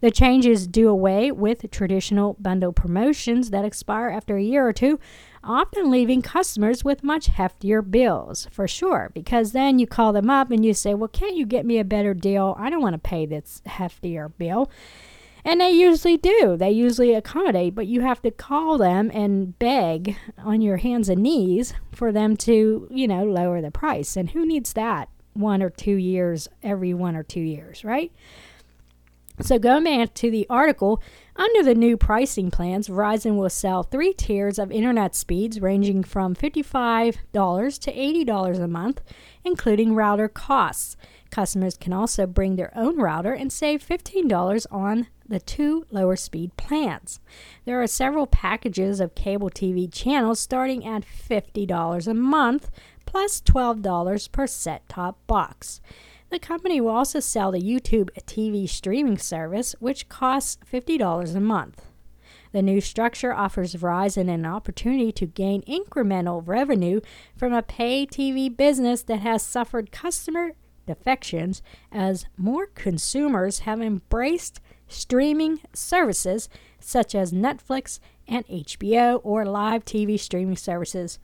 The 0.00 0.10
changes 0.10 0.66
do 0.66 0.88
away 0.88 1.32
with 1.32 1.70
traditional 1.70 2.34
bundle 2.34 2.72
promotions 2.72 3.50
that 3.50 3.64
expire 3.64 4.10
after 4.10 4.36
a 4.36 4.42
year 4.42 4.66
or 4.66 4.72
two, 4.72 5.00
often 5.46 5.90
leaving 5.90 6.22
customers 6.22 6.84
with 6.84 7.04
much 7.04 7.28
heftier 7.28 7.88
bills, 7.88 8.48
for 8.50 8.68
sure, 8.68 9.10
because 9.14 9.52
then 9.52 9.78
you 9.78 9.86
call 9.86 10.12
them 10.12 10.28
up 10.28 10.50
and 10.50 10.64
you 10.64 10.74
say, 10.74 10.94
Well, 10.94 11.08
can't 11.08 11.36
you 11.36 11.46
get 11.46 11.64
me 11.64 11.78
a 11.78 11.84
better 11.84 12.14
deal? 12.14 12.54
I 12.58 12.68
don't 12.68 12.82
want 12.82 12.94
to 12.94 12.98
pay 12.98 13.26
this 13.26 13.62
heftier 13.66 14.32
bill. 14.36 14.70
And 15.44 15.60
they 15.60 15.70
usually 15.70 16.16
do. 16.16 16.56
They 16.56 16.72
usually 16.72 17.14
accommodate, 17.14 17.76
but 17.76 17.86
you 17.86 18.00
have 18.00 18.20
to 18.22 18.32
call 18.32 18.78
them 18.78 19.12
and 19.14 19.56
beg 19.60 20.16
on 20.38 20.60
your 20.60 20.78
hands 20.78 21.08
and 21.08 21.22
knees 21.22 21.72
for 21.92 22.10
them 22.10 22.36
to, 22.38 22.88
you 22.90 23.06
know, 23.06 23.24
lower 23.24 23.62
the 23.62 23.70
price. 23.70 24.16
And 24.16 24.30
who 24.30 24.44
needs 24.44 24.72
that 24.72 25.08
one 25.34 25.62
or 25.62 25.70
two 25.70 25.94
years, 25.94 26.48
every 26.64 26.92
one 26.94 27.14
or 27.14 27.22
two 27.22 27.40
years, 27.40 27.84
right? 27.84 28.10
So, 29.40 29.58
going 29.58 29.84
back 29.84 30.14
to 30.14 30.30
the 30.30 30.46
article, 30.48 31.00
under 31.36 31.62
the 31.62 31.74
new 31.74 31.96
pricing 31.96 32.50
plans, 32.50 32.88
Verizon 32.88 33.36
will 33.36 33.50
sell 33.50 33.82
three 33.82 34.12
tiers 34.12 34.58
of 34.58 34.72
internet 34.72 35.14
speeds 35.14 35.60
ranging 35.60 36.02
from 36.02 36.34
$55 36.34 37.12
to 37.80 37.92
$80 37.92 38.58
a 38.58 38.68
month, 38.68 39.02
including 39.44 39.94
router 39.94 40.28
costs. 40.28 40.96
Customers 41.30 41.76
can 41.76 41.92
also 41.92 42.26
bring 42.26 42.56
their 42.56 42.72
own 42.76 42.98
router 42.98 43.32
and 43.32 43.52
save 43.52 43.86
$15 43.86 44.66
on 44.70 45.08
the 45.28 45.40
two 45.40 45.84
lower 45.90 46.16
speed 46.16 46.56
plans. 46.56 47.20
There 47.64 47.82
are 47.82 47.86
several 47.86 48.26
packages 48.26 49.00
of 49.00 49.14
cable 49.14 49.50
TV 49.50 49.92
channels 49.92 50.40
starting 50.40 50.86
at 50.86 51.04
$50 51.04 52.06
a 52.06 52.14
month 52.14 52.70
plus 53.04 53.40
$12 53.40 54.32
per 54.32 54.46
set 54.46 54.88
top 54.88 55.18
box. 55.26 55.80
The 56.28 56.38
company 56.40 56.80
will 56.80 56.90
also 56.90 57.20
sell 57.20 57.52
the 57.52 57.60
YouTube 57.60 58.10
TV 58.26 58.68
streaming 58.68 59.18
service, 59.18 59.74
which 59.78 60.08
costs 60.08 60.58
$50 60.70 61.36
a 61.36 61.40
month. 61.40 61.86
The 62.52 62.62
new 62.62 62.80
structure 62.80 63.32
offers 63.32 63.74
Verizon 63.74 64.28
an 64.32 64.44
opportunity 64.44 65.12
to 65.12 65.26
gain 65.26 65.62
incremental 65.62 66.42
revenue 66.44 67.00
from 67.36 67.52
a 67.52 67.62
pay 67.62 68.06
TV 68.06 68.54
business 68.54 69.02
that 69.04 69.20
has 69.20 69.42
suffered 69.42 69.92
customer 69.92 70.52
defections 70.86 71.62
as 71.92 72.26
more 72.36 72.66
consumers 72.66 73.60
have 73.60 73.80
embraced 73.80 74.60
streaming 74.88 75.60
services 75.72 76.48
such 76.80 77.14
as 77.14 77.32
Netflix 77.32 77.98
and 78.26 78.46
HBO 78.46 79.20
or 79.22 79.44
live 79.44 79.84
TV 79.84 80.18
streaming 80.18 80.56
services. 80.56 81.18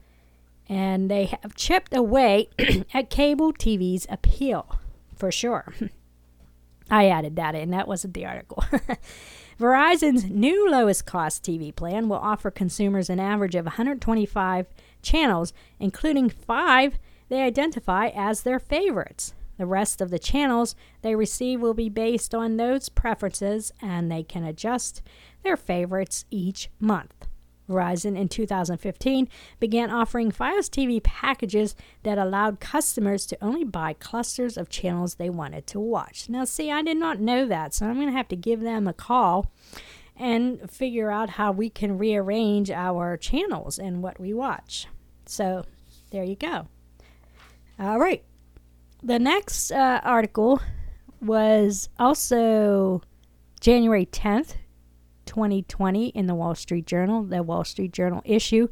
And 0.69 1.11
they 1.11 1.25
have 1.27 1.55
chipped 1.57 1.95
away 1.95 2.49
at 2.95 3.11
cable 3.11 3.53
TV's 3.53 4.07
appeal 4.09 4.79
for 5.23 5.31
sure. 5.31 5.73
I 6.91 7.07
added 7.07 7.37
that 7.37 7.55
in, 7.55 7.71
that 7.71 7.87
wasn't 7.87 8.15
the 8.15 8.27
article. 8.27 8.65
Verizon's 9.61 10.25
new 10.25 10.69
lowest 10.69 11.07
cost 11.07 11.45
TV 11.45 11.73
plan 11.73 12.09
will 12.09 12.17
offer 12.17 12.51
consumers 12.51 13.09
an 13.09 13.21
average 13.21 13.55
of 13.55 13.67
125 13.67 14.67
channels, 15.01 15.53
including 15.79 16.29
five 16.29 16.99
they 17.29 17.41
identify 17.41 18.09
as 18.09 18.43
their 18.43 18.59
favorites. 18.59 19.33
The 19.59 19.67
rest 19.67 20.01
of 20.01 20.11
the 20.11 20.19
channels 20.19 20.75
they 21.03 21.15
receive 21.15 21.61
will 21.61 21.73
be 21.73 21.89
based 21.89 22.35
on 22.35 22.57
those 22.57 22.89
preferences 22.89 23.71
and 23.81 24.11
they 24.11 24.25
can 24.25 24.43
adjust 24.43 25.03
their 25.45 25.57
favorites 25.57 26.25
each 26.33 26.69
month. 26.81 27.22
Verizon 27.69 28.17
in 28.17 28.29
2015 28.29 29.29
began 29.61 29.91
offering 29.91 30.31
Fios 30.31 30.69
TV 30.69 31.03
packages 31.03 31.75
that 32.03 32.19
allowed 32.19 32.61
customers 32.61 33.27
to 33.27 33.39
only 33.43 33.65
buy 33.65 33.93
clusters 33.95 34.57
of 34.57 34.69
channels 34.69 35.15
they 35.15 35.31
wanted 35.31 35.67
to 35.69 35.81
watch. 35.81 36.29
Now, 36.29 36.45
see, 36.45 36.71
I 36.71 36.83
did 36.83 36.97
not 36.97 37.21
know 37.21 37.47
that, 37.47 37.75
so 37.75 37.87
I'm 37.87 37.95
going 37.95 38.09
to 38.09 38.17
have 38.17 38.29
to 38.29 38.37
give 38.37 38.61
them 38.61 38.87
a 38.87 38.93
call 38.93 39.51
and 40.17 40.71
figure 40.71 41.11
out 41.11 41.31
how 41.31 41.53
we 41.53 41.71
can 41.71 41.99
rearrange 41.99 42.71
our 42.71 43.17
channels 43.17 43.79
and 43.79 44.03
what 44.03 44.21
we 44.21 44.35
watch. 44.35 44.87
So, 45.27 45.65
there 46.11 46.25
you 46.25 46.37
go. 46.37 46.69
All 47.79 47.99
right. 47.99 48.23
the 49.03 49.19
next 49.19 49.73
uh, 49.73 50.01
article 50.05 50.61
was 51.21 51.89
also 51.99 53.01
January 53.61 54.07
10th, 54.07 54.55
2020, 55.27 56.09
in 56.09 56.27
the 56.27 56.35
Wall 56.35 56.55
Street 56.55 56.87
Journal, 56.87 57.23
the 57.23 57.43
Wall 57.43 57.65
Street 57.65 57.93
Journal 57.93 58.23
issue. 58.25 58.69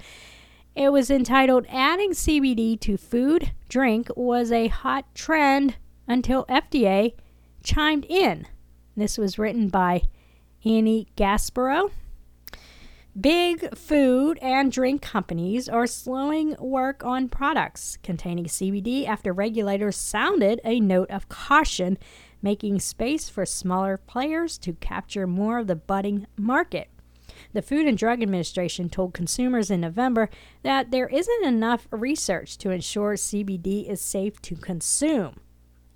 It 0.75 0.93
was 0.93 1.11
entitled 1.11 1.67
Adding 1.69 2.13
CBD 2.13 2.79
to 2.81 2.97
Food 2.97 3.53
Drink 3.69 4.09
Was 4.17 4.53
a 4.53 4.69
Hot 4.69 5.05
Trend 5.15 5.77
Until 6.07 6.45
FDA 6.47 7.15
Chimed 7.63 8.07
In. 8.09 8.47
This 8.97 9.19
was 9.19 9.39
written 9.39 9.69
by 9.69 10.03
Annie 10.65 11.09
Gasparro. 11.17 11.91
Big 13.19 13.77
food 13.77 14.39
and 14.41 14.71
drink 14.71 15.03
companies 15.03 15.69
are 15.69 15.87
slowing 15.87 16.55
work 16.61 17.05
on 17.05 17.29
products 17.29 17.99
containing 18.05 18.45
CBD 18.45 19.07
after 19.07 19.33
regulators 19.33 19.97
sounded 19.97 20.61
a 20.65 20.79
note 20.79 21.11
of 21.11 21.29
caution, 21.29 21.99
making 22.43 22.81
space 22.81 23.29
for 23.29 23.45
smaller 23.47 23.97
players 23.97 24.59
to 24.59 24.75
capture 24.75 25.27
more 25.27 25.59
of 25.59 25.67
the 25.67 25.77
budding 25.77 26.27
market. 26.37 26.89
The 27.53 27.63
Food 27.63 27.87
and 27.87 27.97
Drug 27.97 28.23
Administration 28.23 28.89
told 28.89 29.15
consumers 29.15 29.71
in 29.71 29.81
November 29.81 30.29
that 30.63 30.91
there 30.91 31.09
isn't 31.09 31.45
enough 31.45 31.87
research 31.91 32.59
to 32.59 32.71
ensure 32.71 33.15
CBD 33.15 33.89
is 33.89 34.01
safe 34.01 34.41
to 34.43 34.57
consume. 34.57 35.41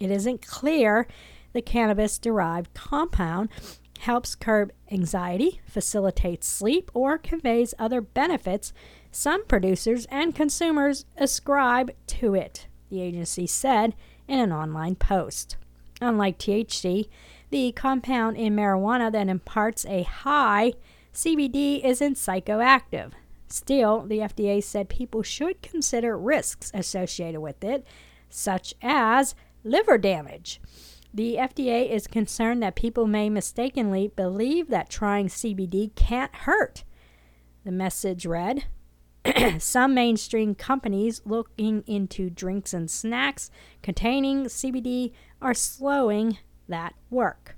It 0.00 0.10
isn't 0.10 0.46
clear 0.46 1.06
the 1.52 1.62
cannabis 1.62 2.18
derived 2.18 2.74
compound 2.74 3.48
helps 4.00 4.34
curb 4.34 4.72
anxiety, 4.90 5.60
facilitates 5.66 6.46
sleep, 6.46 6.90
or 6.94 7.16
conveys 7.16 7.74
other 7.78 8.00
benefits 8.00 8.72
some 9.10 9.44
producers 9.46 10.06
and 10.06 10.34
consumers 10.34 11.06
ascribe 11.16 11.92
to 12.08 12.34
it, 12.34 12.66
the 12.90 13.00
agency 13.00 13.46
said 13.46 13.94
in 14.26 14.40
an 14.40 14.52
online 14.52 14.96
post. 14.96 15.56
Unlike 16.00 16.38
THC, 16.38 17.08
the 17.50 17.72
compound 17.72 18.36
in 18.36 18.56
marijuana 18.56 19.12
that 19.12 19.28
imparts 19.28 19.86
a 19.86 20.02
high, 20.02 20.72
CBD 21.12 21.84
isn't 21.84 22.16
psychoactive. 22.16 23.12
Still, 23.48 24.02
the 24.02 24.18
FDA 24.18 24.62
said 24.62 24.88
people 24.88 25.22
should 25.22 25.62
consider 25.62 26.18
risks 26.18 26.72
associated 26.74 27.40
with 27.40 27.62
it, 27.62 27.86
such 28.28 28.74
as 28.82 29.34
liver 29.62 29.96
damage. 29.98 30.60
The 31.12 31.36
FDA 31.36 31.88
is 31.88 32.08
concerned 32.08 32.62
that 32.64 32.74
people 32.74 33.06
may 33.06 33.30
mistakenly 33.30 34.08
believe 34.08 34.68
that 34.68 34.90
trying 34.90 35.28
CBD 35.28 35.94
can't 35.94 36.34
hurt. 36.34 36.82
The 37.64 37.70
message 37.70 38.26
read 38.26 38.64
Some 39.58 39.94
mainstream 39.94 40.54
companies 40.54 41.22
looking 41.24 41.82
into 41.86 42.30
drinks 42.30 42.74
and 42.74 42.90
snacks 42.90 43.50
containing 43.82 44.44
CBD 44.44 45.12
are 45.40 45.54
slowing 45.54 46.38
that 46.68 46.94
work. 47.10 47.56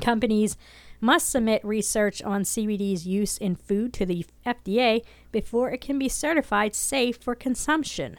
Companies 0.00 0.56
must 1.00 1.30
submit 1.30 1.64
research 1.64 2.22
on 2.22 2.42
CBD's 2.42 3.06
use 3.06 3.38
in 3.38 3.56
food 3.56 3.92
to 3.94 4.06
the 4.06 4.26
FDA 4.46 5.02
before 5.32 5.70
it 5.70 5.80
can 5.80 5.98
be 5.98 6.08
certified 6.08 6.74
safe 6.74 7.16
for 7.16 7.34
consumption. 7.34 8.18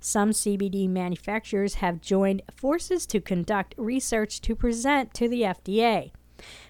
Some 0.00 0.30
CBD 0.30 0.88
manufacturers 0.88 1.74
have 1.74 2.00
joined 2.00 2.42
forces 2.52 3.06
to 3.06 3.20
conduct 3.20 3.74
research 3.76 4.40
to 4.40 4.56
present 4.56 5.14
to 5.14 5.28
the 5.28 5.42
FDA. 5.42 6.10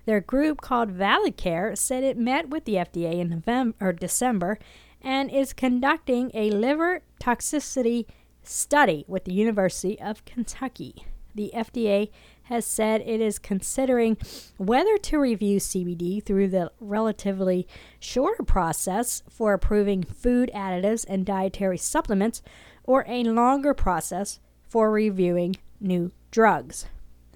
Their 0.04 0.20
group 0.20 0.60
called 0.60 0.94
ValidCare 0.94 1.78
said 1.78 2.04
it 2.04 2.18
met 2.18 2.50
with 2.50 2.66
the 2.66 2.74
FDA 2.74 3.20
in 3.20 3.30
November 3.30 3.74
or 3.80 3.92
December 3.94 4.58
and 5.02 5.30
is 5.30 5.52
conducting 5.52 6.30
a 6.34 6.50
liver 6.50 7.02
toxicity 7.20 8.06
study 8.42 9.04
with 9.06 9.24
the 9.24 9.32
University 9.32 10.00
of 10.00 10.24
Kentucky. 10.24 11.04
The 11.34 11.52
FDA 11.54 12.10
has 12.44 12.66
said 12.66 13.00
it 13.02 13.20
is 13.20 13.38
considering 13.38 14.16
whether 14.58 14.98
to 14.98 15.18
review 15.18 15.58
CBD 15.58 16.22
through 16.22 16.48
the 16.48 16.70
relatively 16.80 17.66
shorter 17.98 18.42
process 18.42 19.22
for 19.30 19.52
approving 19.52 20.02
food 20.02 20.50
additives 20.54 21.06
and 21.08 21.24
dietary 21.24 21.78
supplements 21.78 22.42
or 22.84 23.04
a 23.08 23.24
longer 23.24 23.72
process 23.72 24.40
for 24.68 24.90
reviewing 24.90 25.56
new 25.80 26.10
drugs. 26.30 26.86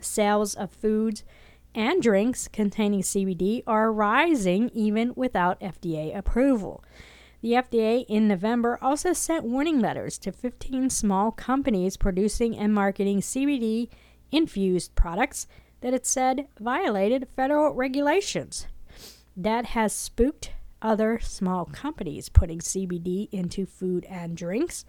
Sales 0.01 0.55
of 0.55 0.71
foods 0.71 1.25
and 1.75 2.03
drinks 2.03 2.49
containing 2.49 3.03
CBD 3.03 3.63
are 3.67 3.93
rising 3.93 4.71
even 4.75 5.13
without 5.15 5.61
FDA 5.61 6.17
approval. 6.17 6.83
The 7.47 7.53
FDA 7.53 8.05
in 8.09 8.27
November 8.27 8.77
also 8.83 9.13
sent 9.13 9.45
warning 9.45 9.79
letters 9.79 10.19
to 10.19 10.33
15 10.33 10.91
small 10.91 11.31
companies 11.31 11.97
producing 11.97 12.59
and 12.59 12.75
marketing 12.75 13.21
CBD 13.21 13.89
infused 14.33 14.97
products 14.97 15.47
that 15.81 15.95
it 15.95 16.05
said 16.05 16.49
violated 16.59 17.29
federal 17.37 17.73
regulations. 17.73 18.67
That 19.37 19.67
has 19.67 19.93
spooked 19.93 20.55
other 20.83 21.21
small 21.21 21.67
companies 21.67 22.29
putting 22.29 22.59
CBD 22.59 23.29
into 23.31 23.65
food 23.65 24.07
and 24.07 24.37
drinks. 24.37 24.85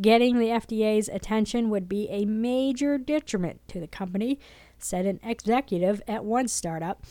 Getting 0.00 0.40
the 0.40 0.48
FDA's 0.48 1.08
attention 1.08 1.70
would 1.70 1.88
be 1.88 2.08
a 2.10 2.24
major 2.24 2.98
detriment 2.98 3.60
to 3.68 3.78
the 3.78 3.86
company, 3.86 4.40
said 4.78 5.06
an 5.06 5.20
executive 5.22 6.02
at 6.08 6.24
one 6.24 6.48
startup 6.48 7.04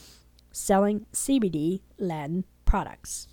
selling 0.52 1.06
CBD 1.14 1.80
laden 1.98 2.44
products. 2.66 3.30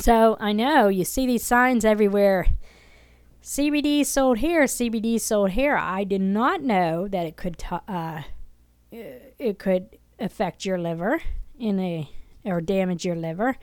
So 0.00 0.38
I 0.40 0.52
know 0.52 0.88
you 0.88 1.04
see 1.04 1.26
these 1.26 1.44
signs 1.44 1.84
everywhere. 1.84 2.46
CBD 3.42 4.04
sold 4.06 4.38
here, 4.38 4.64
CBD 4.64 5.20
sold 5.20 5.50
here. 5.50 5.76
I 5.76 6.04
did 6.04 6.22
not 6.22 6.62
know 6.62 7.06
that 7.08 7.26
it 7.26 7.36
could 7.36 7.58
t- 7.58 7.76
uh, 7.86 8.22
it 8.90 9.58
could 9.58 9.98
affect 10.18 10.64
your 10.64 10.78
liver 10.78 11.20
in 11.58 11.78
a 11.80 12.10
or 12.46 12.62
damage 12.62 13.04
your 13.04 13.16
liver. 13.16 13.56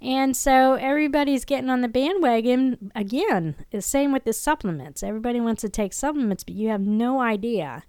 And 0.00 0.36
so 0.36 0.74
everybody's 0.74 1.44
getting 1.44 1.70
on 1.70 1.80
the 1.80 1.88
bandwagon 1.88 2.92
again. 2.94 3.56
The 3.70 3.82
same 3.82 4.12
with 4.12 4.24
the 4.24 4.32
supplements. 4.32 5.02
Everybody 5.02 5.40
wants 5.40 5.62
to 5.62 5.68
take 5.68 5.92
supplements, 5.92 6.44
but 6.44 6.54
you 6.54 6.68
have 6.68 6.80
no 6.80 7.20
idea 7.20 7.82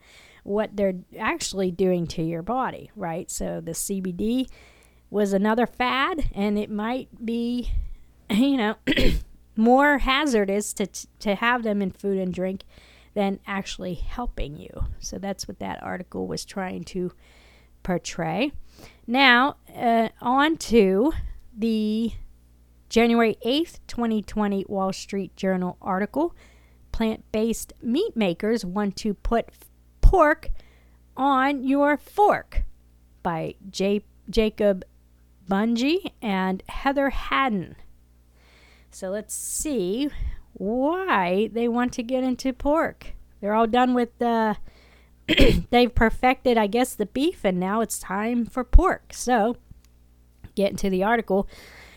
what 0.44 0.76
they're 0.76 1.00
actually 1.20 1.72
doing 1.72 2.06
to 2.08 2.24
your 2.24 2.42
body, 2.42 2.92
right? 2.96 3.30
So 3.30 3.62
the 3.62 3.72
CBD 3.72 4.48
was 5.10 5.32
another 5.32 5.68
fad, 5.68 6.30
and 6.34 6.58
it 6.58 6.70
might 6.72 7.08
be, 7.24 7.72
you 8.38 8.58
know, 8.58 8.76
more 9.56 10.00
hazardous 10.00 10.74
to, 10.74 10.88
to 11.20 11.36
have 11.36 11.64
them 11.64 11.82
in 11.82 11.92
food 11.92 12.18
and 12.18 12.34
drink 12.34 12.64
than 13.14 13.40
actually 13.46 13.94
helping 13.94 14.58
you. 14.58 14.86
So 15.00 15.18
that's 15.18 15.48
what 15.48 15.60
that 15.60 15.82
article 15.84 16.28
was 16.28 16.46
trying 16.46 16.84
to 16.86 17.12
portray. 17.84 18.52
Now, 19.06 19.58
uh, 19.76 20.10
on 20.22 20.58
to 20.58 21.14
the 21.56 22.12
January 22.90 23.38
8th, 23.46 23.80
2020 23.88 24.66
Wall 24.68 24.94
Street 24.94 25.36
Journal 25.36 25.78
article 25.82 26.36
Plant 26.94 27.24
based 27.32 27.74
meat 27.82 28.16
makers 28.16 28.64
want 28.64 28.96
to 28.98 29.16
put 29.16 29.50
pork 30.02 30.50
on 31.18 31.64
your 31.64 31.98
fork 31.98 32.62
by 33.24 33.56
J- 33.68 34.06
Jacob 34.30 34.86
Bunge 35.48 36.12
and 36.22 36.62
Heather 36.70 37.10
Haddon. 37.10 37.76
So 38.94 39.10
let's 39.10 39.34
see 39.34 40.10
why 40.54 41.50
they 41.52 41.68
want 41.68 41.94
to 41.94 42.04
get 42.04 42.24
into 42.24 42.54
pork. 42.54 43.14
They're 43.42 43.56
all 43.56 43.68
done 43.68 43.94
with 43.94 44.18
the. 44.20 44.58
they've 45.70 45.94
perfected, 45.94 46.58
I 46.58 46.68
guess, 46.68 46.96
the 46.96 47.06
beef, 47.06 47.46
and 47.46 47.60
now 47.60 47.82
it's 47.82 47.98
time 47.98 48.46
for 48.46 48.64
pork. 48.64 49.14
So 49.14 49.58
get 50.56 50.72
into 50.72 50.90
the 50.90 51.04
article. 51.04 51.48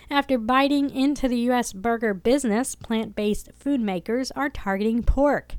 After 0.09 0.38
biting 0.38 0.90
into 0.90 1.26
the 1.26 1.38
U.S. 1.40 1.72
burger 1.72 2.14
business, 2.14 2.76
plant 2.76 3.16
based 3.16 3.50
food 3.59 3.80
makers 3.80 4.30
are 4.32 4.48
targeting 4.48 5.02
pork. 5.02 5.56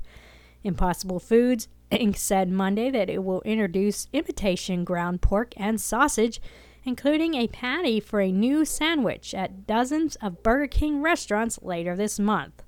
Impossible 0.64 1.20
Foods 1.20 1.68
Inc. 1.92 2.16
said 2.16 2.50
Monday 2.50 2.90
that 2.90 3.10
it 3.10 3.22
will 3.22 3.42
introduce 3.42 4.08
imitation 4.12 4.84
ground 4.84 5.20
pork 5.20 5.52
and 5.56 5.80
sausage, 5.80 6.40
including 6.88 7.34
a 7.34 7.46
patty 7.46 8.00
for 8.00 8.20
a 8.20 8.32
new 8.32 8.64
sandwich 8.64 9.34
at 9.34 9.66
dozens 9.66 10.16
of 10.16 10.42
Burger 10.42 10.66
King 10.66 11.02
restaurants 11.02 11.58
later 11.62 11.94
this 11.94 12.18
month. 12.18 12.62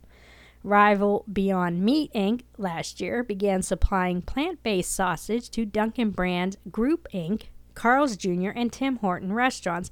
Rival 0.62 1.24
Beyond 1.32 1.80
Meat 1.80 2.12
Inc. 2.12 2.42
last 2.58 3.00
year 3.00 3.24
began 3.24 3.62
supplying 3.62 4.20
plant 4.20 4.62
based 4.62 4.92
sausage 4.92 5.48
to 5.50 5.64
Dunkin' 5.64 6.10
Brands 6.10 6.58
Group 6.70 7.08
Inc., 7.14 7.44
Carl's 7.74 8.14
Jr., 8.14 8.50
and 8.50 8.70
Tim 8.70 8.96
Horton 8.96 9.32
restaurants 9.32 9.90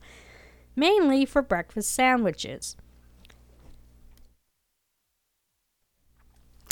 mainly 0.77 1.25
for 1.25 1.41
breakfast 1.41 1.93
sandwiches. 1.95 2.77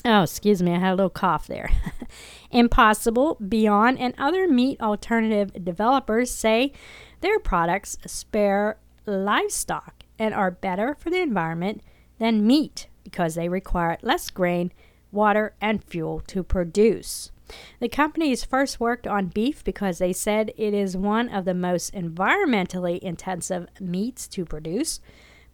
Oh, 0.05 0.23
excuse 0.23 0.62
me, 0.62 0.73
I 0.73 0.79
had 0.79 0.92
a 0.92 0.95
little 0.95 1.11
cough 1.11 1.49
there. 1.49 1.71
Impossible, 2.53 3.37
Beyond, 3.37 3.99
and 3.99 4.14
other 4.19 4.47
meat 4.47 4.81
alternative 4.81 5.64
developers 5.64 6.31
say 6.31 6.73
their 7.20 7.38
products 7.38 7.98
spare 8.07 8.79
livestock 9.07 10.05
and 10.18 10.35
are 10.35 10.50
better 10.50 10.94
for 10.98 11.11
the 11.11 11.20
environment 11.20 11.83
than 12.18 12.46
meat 12.46 12.88
because 13.05 13.35
they 13.35 13.48
require 13.48 13.98
less 14.02 14.31
grain, 14.31 14.72
water, 15.12 15.55
and 15.61 15.85
fuel 15.85 16.20
to 16.26 16.42
produce. 16.42 17.31
The 17.79 17.88
companies 17.88 18.44
first 18.44 18.81
worked 18.81 19.07
on 19.07 19.26
beef 19.26 19.62
because 19.62 19.98
they 19.98 20.12
said 20.12 20.52
it 20.57 20.74
is 20.74 20.96
one 20.96 21.29
of 21.29 21.44
the 21.44 21.55
most 21.55 21.94
environmentally 21.94 22.98
intensive 22.98 23.68
meats 23.81 24.26
to 24.29 24.44
produce. 24.44 25.00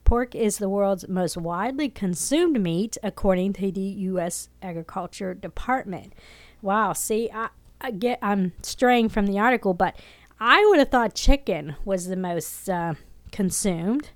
Pork 0.04 0.34
is 0.34 0.58
the 0.58 0.68
world's 0.68 1.08
most 1.08 1.36
widely 1.36 1.88
consumed 1.88 2.60
meat, 2.60 2.96
according 3.02 3.52
to 3.54 3.70
the 3.70 3.80
U.S. 3.80 4.48
Agriculture 4.62 5.34
Department. 5.34 6.12
Wow, 6.60 6.92
see, 6.92 7.30
I, 7.32 7.50
I 7.80 7.90
get 7.90 8.18
I'm 8.22 8.52
straying 8.62 9.10
from 9.10 9.26
the 9.26 9.38
article, 9.38 9.74
but 9.74 9.94
I 10.40 10.64
would 10.66 10.78
have 10.78 10.90
thought 10.90 11.14
chicken 11.14 11.76
was 11.84 12.06
the 12.06 12.16
most 12.16 12.68
uh, 12.68 12.94
consumed, 13.30 14.10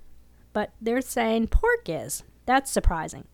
but 0.53 0.73
they're 0.81 1.01
saying 1.01 1.47
pork 1.47 1.87
is. 1.87 2.23
That's 2.45 2.71
surprising. 2.71 3.25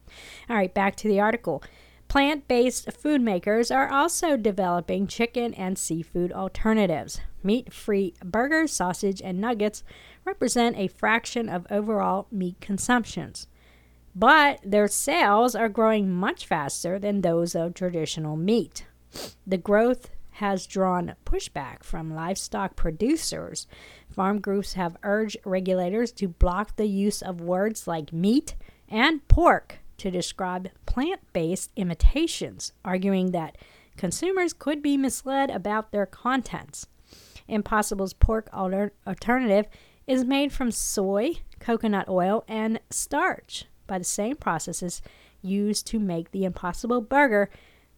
All 0.50 0.56
right, 0.56 0.74
back 0.74 0.96
to 0.98 1.08
the 1.08 1.20
article. 1.20 1.64
Plant 2.08 2.48
based 2.48 2.92
food 2.92 3.22
makers 3.22 3.72
are 3.72 3.90
also 3.90 4.38
developing 4.38 5.08
chicken 5.08 5.54
and 5.56 5.78
seafood 5.78 6.32
alternatives. 6.32 7.20
Meat 7.42 7.74
free 7.74 8.14
burgers, 8.24 8.72
sausage, 8.72 9.22
and 9.22 9.42
nuggets 9.42 9.84
represent 10.24 10.78
a 10.78 10.88
fraction 10.88 11.50
of 11.50 11.66
overall 11.72 12.28
meat 12.32 12.58
consumptions, 12.62 13.48
but 14.16 14.60
their 14.64 14.88
sales 14.88 15.56
are 15.56 15.70
growing 15.70 16.12
much 16.12 16.46
faster 16.46 17.00
than 17.00 17.22
those 17.22 17.56
of 17.56 17.74
traditional 17.74 18.38
meat. 18.38 18.86
The 19.46 19.58
growth 19.58 20.10
has 20.34 20.68
drawn 20.68 21.16
pushback 21.26 21.84
from 21.84 22.14
livestock 22.14 22.76
producers. 22.76 23.68
Farm 24.10 24.40
groups 24.40 24.74
have 24.74 24.98
urged 25.04 25.38
regulators 25.46 26.12
to 26.14 26.28
block 26.28 26.76
the 26.76 26.88
use 26.88 27.22
of 27.22 27.42
words 27.42 27.88
like 27.88 28.12
meat 28.12 28.56
and 28.90 29.28
pork 29.28 29.80
to 29.98 30.12
describe 30.12 30.70
plant 30.86 31.22
based 31.34 31.72
imitations, 31.76 32.74
arguing 32.84 33.32
that 33.32 33.58
consumers 33.98 34.54
could 34.54 34.82
be 34.82 34.98
misled 34.98 35.50
about 35.50 35.92
their 35.92 36.06
contents. 36.06 36.88
Impossible's 37.48 38.14
pork 38.14 38.50
alter- 38.52 38.94
alternative 39.06 39.68
is 40.08 40.26
made 40.26 40.52
from 40.52 40.72
soy, 40.72 41.34
coconut 41.60 42.10
oil, 42.10 42.44
and 42.48 42.80
starch 42.90 43.66
by 43.88 43.98
the 43.98 44.04
same 44.04 44.36
processes 44.36 45.02
used 45.42 45.86
to 45.88 46.00
make 46.00 46.32
the 46.32 46.46
Impossible 46.46 47.02
Burger 47.02 47.50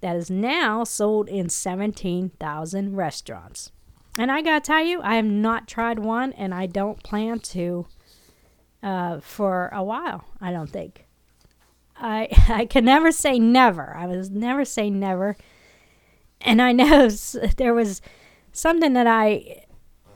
that 0.05 0.15
is 0.15 0.29
now 0.29 0.83
sold 0.83 1.27
in 1.27 1.49
17,000 1.49 2.95
restaurants. 2.95 3.71
And 4.19 4.31
I 4.31 4.43
gotta 4.43 4.61
tell 4.61 4.85
you, 4.85 5.01
I 5.01 5.15
have 5.15 5.25
not 5.25 5.67
tried 5.67 5.97
one 5.97 6.31
and 6.33 6.53
I 6.53 6.67
don't 6.67 7.01
plan 7.01 7.39
to 7.39 7.87
uh, 8.83 9.19
for 9.19 9.71
a 9.73 9.83
while, 9.83 10.25
I 10.39 10.51
don't 10.51 10.69
think. 10.69 11.07
I, 11.97 12.27
I 12.47 12.67
can 12.67 12.85
never 12.85 13.11
say 13.11 13.39
never. 13.39 13.97
I 13.97 14.05
was 14.05 14.29
never 14.29 14.63
say 14.63 14.91
never. 14.91 15.37
And 16.39 16.61
I 16.61 16.71
know 16.71 17.09
there 17.57 17.73
was 17.73 17.99
something 18.51 18.93
that 18.93 19.07
I 19.07 19.63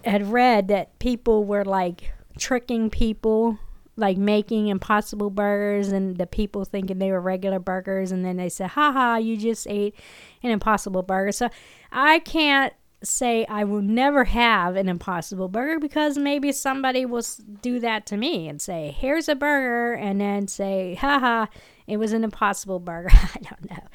had 0.05 0.31
read 0.31 0.67
that 0.67 0.99
people 0.99 1.45
were 1.45 1.65
like 1.65 2.11
tricking 2.37 2.91
people 2.91 3.57
like 3.99 4.17
making 4.17 4.67
impossible 4.67 5.29
burgers 5.29 5.91
and 5.91 6.17
the 6.17 6.27
people 6.27 6.65
thinking 6.65 6.99
they 6.99 7.11
were 7.11 7.21
regular 7.21 7.59
burgers 7.59 8.11
and 8.11 8.25
then 8.25 8.37
they 8.37 8.49
said 8.49 8.71
haha 8.71 9.17
you 9.17 9.37
just 9.37 9.67
ate 9.67 9.95
an 10.43 10.51
impossible 10.51 11.03
burger. 11.03 11.31
So 11.31 11.49
i 11.91 12.19
can't 12.19 12.73
say 13.01 13.45
i 13.45 13.63
will 13.63 13.81
never 13.81 14.25
have 14.25 14.75
an 14.75 14.89
impossible 14.89 15.47
burger 15.47 15.79
because 15.79 16.17
maybe 16.17 16.51
somebody 16.51 17.05
will 17.05 17.23
do 17.61 17.79
that 17.79 18.05
to 18.05 18.17
me 18.17 18.47
and 18.47 18.61
say 18.61 18.93
here's 18.97 19.29
a 19.29 19.35
burger 19.35 19.93
and 19.93 20.19
then 20.19 20.47
say 20.47 20.95
haha 20.95 21.45
it 21.87 21.97
was 21.97 22.13
an 22.13 22.23
impossible 22.23 22.79
burger. 22.79 23.09
I 23.13 23.39
don't 23.39 23.69
know. 23.69 23.87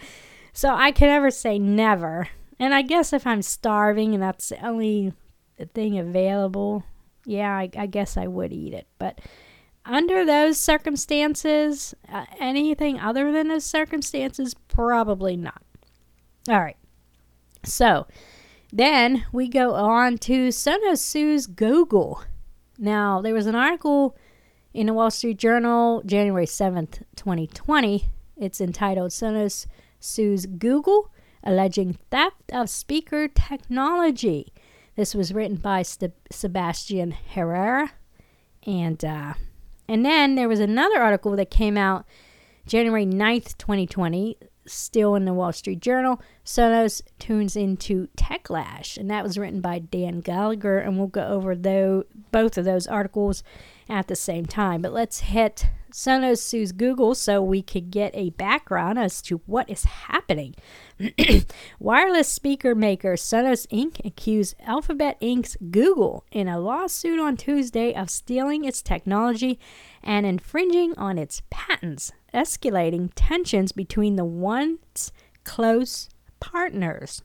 So 0.53 0.75
i 0.75 0.91
can 0.91 1.09
never 1.09 1.31
say 1.31 1.59
never. 1.59 2.29
And 2.59 2.73
i 2.73 2.83
guess 2.83 3.13
if 3.13 3.27
i'm 3.27 3.43
starving 3.43 4.15
and 4.15 4.23
that's 4.23 4.49
the 4.49 4.65
only 4.65 5.13
thing 5.73 5.99
available 5.99 6.83
yeah 7.27 7.57
i, 7.57 7.71
I 7.77 7.87
guess 7.87 8.17
i 8.17 8.27
would 8.27 8.53
eat 8.53 8.73
it. 8.73 8.87
But 8.99 9.21
under 9.85 10.25
those 10.25 10.59
circumstances, 10.59 11.95
uh, 12.11 12.25
anything 12.39 12.99
other 12.99 13.33
than 13.33 13.49
those 13.49 13.65
circumstances, 13.65 14.55
probably 14.69 15.37
not. 15.37 15.63
All 16.49 16.61
right. 16.61 16.77
So 17.65 18.07
then 18.73 19.25
we 19.33 19.49
go 19.49 19.75
on 19.75 20.19
to 20.19 20.49
Sonos 20.49 20.99
sues 20.99 21.47
Google. 21.47 22.23
Now, 22.79 23.21
there 23.21 23.35
was 23.35 23.47
an 23.47 23.55
article 23.55 24.17
in 24.73 24.87
the 24.87 24.93
Wall 24.93 25.11
Street 25.11 25.39
Journal, 25.39 26.03
January 26.05 26.47
7th, 26.47 27.03
2020. 27.17 28.11
It's 28.37 28.61
entitled 28.61 29.13
Sonos 29.13 29.67
sues 30.01 30.47
Google, 30.47 31.11
alleging 31.45 31.99
theft 32.11 32.53
of 32.53 32.69
speaker 32.69 33.29
technology. 33.29 34.53
This 34.97 35.15
was 35.15 35.33
written 35.33 35.57
by 35.57 35.83
St- 35.83 36.13
Sebastian 36.31 37.13
Herrera. 37.13 37.93
And 38.67 39.05
uh, 39.05 39.35
and 39.89 40.05
then 40.05 40.35
there 40.35 40.49
was 40.49 40.61
another 40.61 41.01
article 41.01 41.37
that 41.37 41.51
came 41.51 41.77
out 41.77 42.05
January 42.67 43.05
9th, 43.05 43.59
2020, 43.59 44.39
still 44.67 45.15
in 45.15 45.27
the 45.27 45.35
Wall 45.35 45.53
Street 45.53 45.81
Journal. 45.81 46.21
Sonos 46.45 47.03
tunes 47.19 47.57
into 47.57 48.09
Techlash, 48.17 48.97
and 48.97 49.11
that 49.11 49.23
was 49.23 49.37
written 49.37 49.61
by 49.61 49.79
Dan 49.79 50.21
Gallagher. 50.21 50.79
And 50.79 50.97
we'll 50.99 51.09
go 51.09 51.27
over 51.27 51.55
both 52.33 52.57
of 52.57 52.65
those 52.65 52.87
articles 52.87 53.43
at 53.89 54.09
the 54.09 54.17
same 54.17 54.47
time. 54.47 54.81
But 54.81 54.93
let's 54.93 55.21
hit 55.21 55.67
Sonos 55.95 56.39
sues 56.39 56.73
Google 56.73 57.15
so 57.15 57.41
we 57.41 57.63
could 57.63 57.93
get 57.93 58.11
a 58.17 58.31
background 58.31 58.99
as 58.99 59.23
to 59.23 59.41
what 59.47 59.71
is 59.71 59.85
happening. 59.85 60.57
Wireless 61.79 62.29
speaker 62.29 62.75
maker 62.75 63.15
Sonos 63.15 63.65
Inc. 63.69 64.05
accused 64.05 64.57
Alphabet 64.67 65.21
Inc.'s 65.21 65.57
Google 65.71 66.25
in 66.33 66.49
a 66.49 66.59
lawsuit 66.59 67.21
on 67.21 67.37
Tuesday 67.37 67.95
of 67.95 68.11
stealing 68.11 68.65
its 68.65 68.83
technology 68.83 69.61
and 70.03 70.27
infringing 70.27 70.99
on 70.99 71.17
its 71.17 71.43
patents, 71.49 72.11
escalating 72.35 73.13
tensions 73.15 73.71
between 73.71 74.17
the 74.17 74.25
once 74.25 75.13
close 75.45 76.09
partners. 76.41 77.23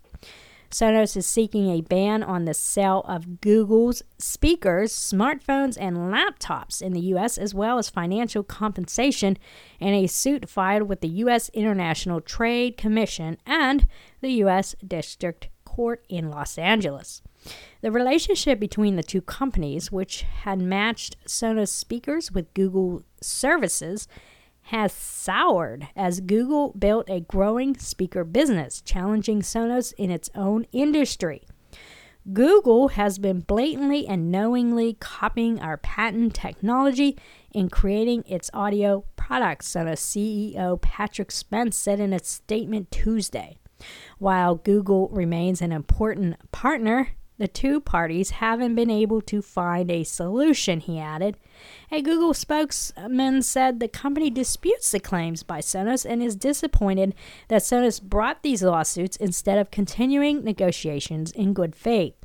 Sonos 0.72 1.18
is 1.18 1.26
seeking 1.26 1.70
a 1.70 1.82
ban 1.82 2.22
on 2.22 2.46
the 2.46 2.54
sale 2.54 3.04
of 3.08 3.42
Google's 3.42 4.04
speakers, 4.20 4.94
smartphones, 4.94 5.78
and 5.80 5.98
laptops 5.98 6.82
in 6.82 6.94
the 6.94 7.02
U.S., 7.02 7.38
as 7.38 7.56
well 7.56 7.80
as 7.80 7.90
financial 7.90 8.44
compensation 8.44 9.38
in 9.80 9.94
a 9.94 10.06
suit 10.06 10.48
filed 10.48 10.84
with 10.84 11.02
the 11.02 11.08
U.S. 11.08 11.50
International 11.50 12.22
Trade 12.22 12.78
Commission 12.78 13.38
and 13.48 13.88
the 14.22 14.32
U.S. 14.44 14.76
District 14.86 15.50
Court 15.66 16.06
in 16.08 16.30
Los 16.30 16.58
Angeles. 16.58 17.24
The 17.82 17.92
relationship 17.92 18.60
between 18.60 18.96
the 18.96 19.04
two 19.04 19.22
companies, 19.22 19.92
which 19.92 20.22
had 20.22 20.60
matched 20.60 21.16
Sonos 21.26 21.70
speakers 21.70 22.32
with 22.32 22.54
Google 22.54 23.04
services, 23.22 24.08
has 24.70 24.94
soured 24.94 25.88
as 25.96 26.20
Google 26.20 26.74
built 26.78 27.10
a 27.10 27.22
growing 27.22 27.76
speaker 27.76 28.24
business, 28.24 28.82
challenging 28.82 29.42
Sonos 29.42 29.94
in 29.98 30.12
its 30.12 30.30
own 30.36 30.68
industry. 30.72 31.42
Google 32.34 32.90
has 32.90 33.18
been 33.18 33.40
blatantly 33.40 34.06
and 34.08 34.32
knowingly 34.32 34.96
copying 35.00 35.60
our 35.60 35.78
patent 35.78 36.36
technology 36.36 37.18
in 37.52 37.70
creating 37.70 38.24
its 38.28 38.52
audio 38.54 39.06
products, 39.16 39.74
Sonos 39.74 39.98
CEO 39.98 40.80
Patrick 40.80 41.32
Spence 41.32 41.76
said 41.76 42.00
in 42.00 42.14
a 42.14 42.24
statement 42.24 42.92
Tuesday. 42.92 43.58
While 44.20 44.54
Google 44.54 45.10
remains 45.10 45.64
an 45.64 45.72
important 45.72 46.36
partner, 46.52 47.16
the 47.40 47.48
two 47.48 47.80
parties 47.80 48.32
haven't 48.32 48.76
been 48.76 48.90
able 48.90 49.22
to 49.22 49.42
find 49.42 49.90
a 49.90 50.04
solution, 50.04 50.82
he 50.82 51.00
added. 51.00 51.38
A 51.90 52.02
Google 52.02 52.34
spokesman 52.34 53.42
said 53.42 53.80
the 53.80 53.88
company 53.88 54.30
disputes 54.30 54.92
the 54.92 55.00
claims 55.00 55.42
by 55.42 55.60
Sonos 55.60 56.06
and 56.06 56.22
is 56.22 56.36
disappointed 56.36 57.16
that 57.48 57.62
Sonos 57.62 58.02
brought 58.02 58.44
these 58.44 58.62
lawsuits 58.62 59.16
instead 59.18 59.58
of 59.58 59.72
continuing 59.72 60.44
negotiations 60.44 61.32
in 61.32 61.54
good 61.54 61.76
faith. 61.76 62.16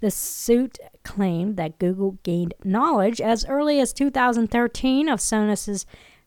The 0.00 0.12
suit 0.12 0.78
claimed 1.02 1.56
that 1.56 1.78
Google 1.78 2.18
gained 2.22 2.54
knowledge 2.62 3.20
as 3.20 3.44
early 3.46 3.80
as 3.80 3.92
2013 3.92 5.08
of 5.08 5.18
Sonos's 5.18 5.84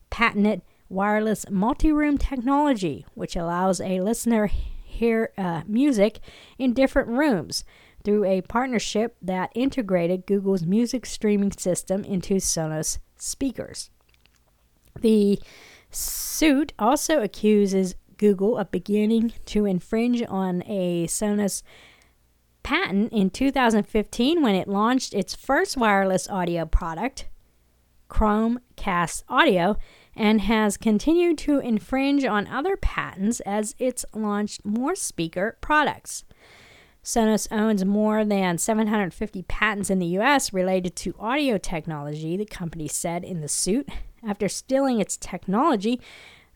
patented 0.10 0.62
wireless 0.90 1.46
multi-room 1.50 2.18
technology, 2.18 3.06
which 3.14 3.36
allows 3.36 3.80
a 3.80 4.02
listener 4.02 4.48
hear 4.48 5.32
uh, 5.38 5.62
music 5.68 6.20
in 6.58 6.74
different 6.74 7.08
rooms 7.10 7.64
through 8.08 8.24
a 8.24 8.40
partnership 8.40 9.18
that 9.22 9.52
integrated 9.54 10.26
Google's 10.26 10.64
music 10.64 11.06
streaming 11.06 11.52
system 11.52 12.06
into 12.06 12.36
Sonos 12.36 13.00
speakers. 13.18 13.90
The 15.02 15.42
suit 15.92 16.72
also 16.80 17.22
accuses 17.22 17.96
Google 18.16 18.58
of 18.58 18.72
beginning 18.72 19.34
to 19.48 19.66
infringe 19.66 20.24
on 20.30 20.64
a 20.68 21.06
Sonos 21.08 21.64
patent 22.64 23.12
in 23.12 23.30
2015 23.30 24.42
when 24.42 24.56
it 24.56 24.70
launched 24.70 25.14
its 25.14 25.36
first 25.36 25.76
wireless 25.76 26.30
audio 26.30 26.66
product, 26.66 27.28
Chromecast 28.10 29.24
Audio, 29.28 29.76
and 30.16 30.40
has 30.40 30.78
continued 30.78 31.38
to 31.40 31.60
infringe 31.60 32.24
on 32.24 32.48
other 32.48 32.78
patents 32.78 33.42
as 33.42 33.76
it's 33.80 34.06
launched 34.14 34.64
more 34.64 34.96
speaker 34.96 35.58
products. 35.60 36.24
Sonos 37.08 37.48
owns 37.52 37.86
more 37.86 38.26
than 38.26 38.58
750 38.58 39.44
patents 39.44 39.90
in 39.90 40.00
the 40.00 40.18
US 40.20 40.52
related 40.52 40.94
to 40.98 41.16
audio 41.18 41.58
technology, 41.58 42.36
the 42.36 42.44
company 42.44 42.90
said 42.90 43.24
in 43.24 43.40
the 43.40 43.48
suit. 43.48 43.88
After 44.28 44.50
stealing 44.50 45.00
its 45.00 45.16
technology, 45.16 46.02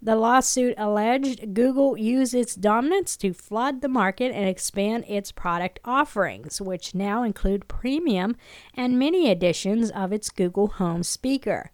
the 0.02 0.18
lawsuit 0.18 0.74
alleged 0.78 1.54
Google 1.54 1.96
used 1.96 2.34
its 2.34 2.56
dominance 2.56 3.16
to 3.18 3.32
flood 3.32 3.80
the 3.80 3.88
market 3.88 4.34
and 4.34 4.50
expand 4.50 5.06
its 5.08 5.32
product 5.32 5.80
offerings, 5.86 6.60
which 6.60 6.94
now 6.94 7.24
include 7.24 7.70
premium 7.70 8.36
and 8.74 9.00
mini 9.00 9.32
editions 9.32 9.90
of 9.90 10.12
its 10.12 10.30
Google 10.30 10.68
Home 10.68 11.04
speaker. 11.04 11.72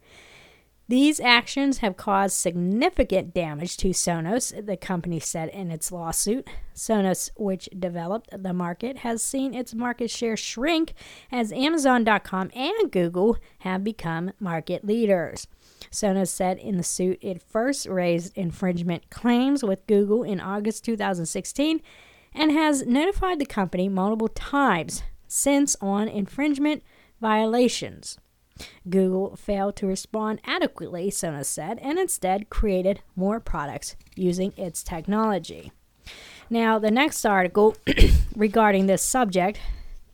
These 0.89 1.19
actions 1.19 1.79
have 1.79 1.97
caused 1.97 2.37
significant 2.37 3.33
damage 3.33 3.75
to 3.77 3.89
Sonos, 3.89 4.65
the 4.65 4.77
company 4.77 5.19
said 5.19 5.49
in 5.49 5.69
its 5.69 5.91
lawsuit. 5.91 6.47
Sonos, 6.73 7.29
which 7.35 7.67
developed 7.77 8.29
the 8.31 8.53
market, 8.53 8.99
has 8.99 9.21
seen 9.21 9.53
its 9.53 9.73
market 9.73 10.09
share 10.09 10.37
shrink 10.37 10.93
as 11.29 11.51
Amazon.com 11.51 12.51
and 12.55 12.89
Google 12.89 13.37
have 13.59 13.83
become 13.83 14.31
market 14.39 14.85
leaders. 14.85 15.47
Sonos 15.91 16.29
said 16.29 16.57
in 16.57 16.77
the 16.77 16.83
suit 16.83 17.19
it 17.21 17.43
first 17.43 17.85
raised 17.85 18.37
infringement 18.37 19.09
claims 19.09 19.63
with 19.63 19.87
Google 19.87 20.23
in 20.23 20.39
August 20.39 20.85
2016 20.85 21.81
and 22.33 22.51
has 22.53 22.85
notified 22.85 23.39
the 23.39 23.45
company 23.45 23.89
multiple 23.89 24.29
times 24.29 25.03
since 25.27 25.75
on 25.81 26.07
infringement 26.07 26.81
violations. 27.19 28.17
Google 28.89 29.35
failed 29.35 29.75
to 29.77 29.87
respond 29.87 30.41
adequately, 30.45 31.09
Sonos 31.09 31.45
said, 31.45 31.79
and 31.79 31.99
instead 31.99 32.49
created 32.49 33.01
more 33.15 33.39
products 33.39 33.95
using 34.15 34.53
its 34.57 34.83
technology. 34.83 35.71
Now, 36.49 36.79
the 36.79 36.91
next 36.91 37.25
article 37.25 37.75
regarding 38.35 38.85
this 38.85 39.03
subject 39.03 39.59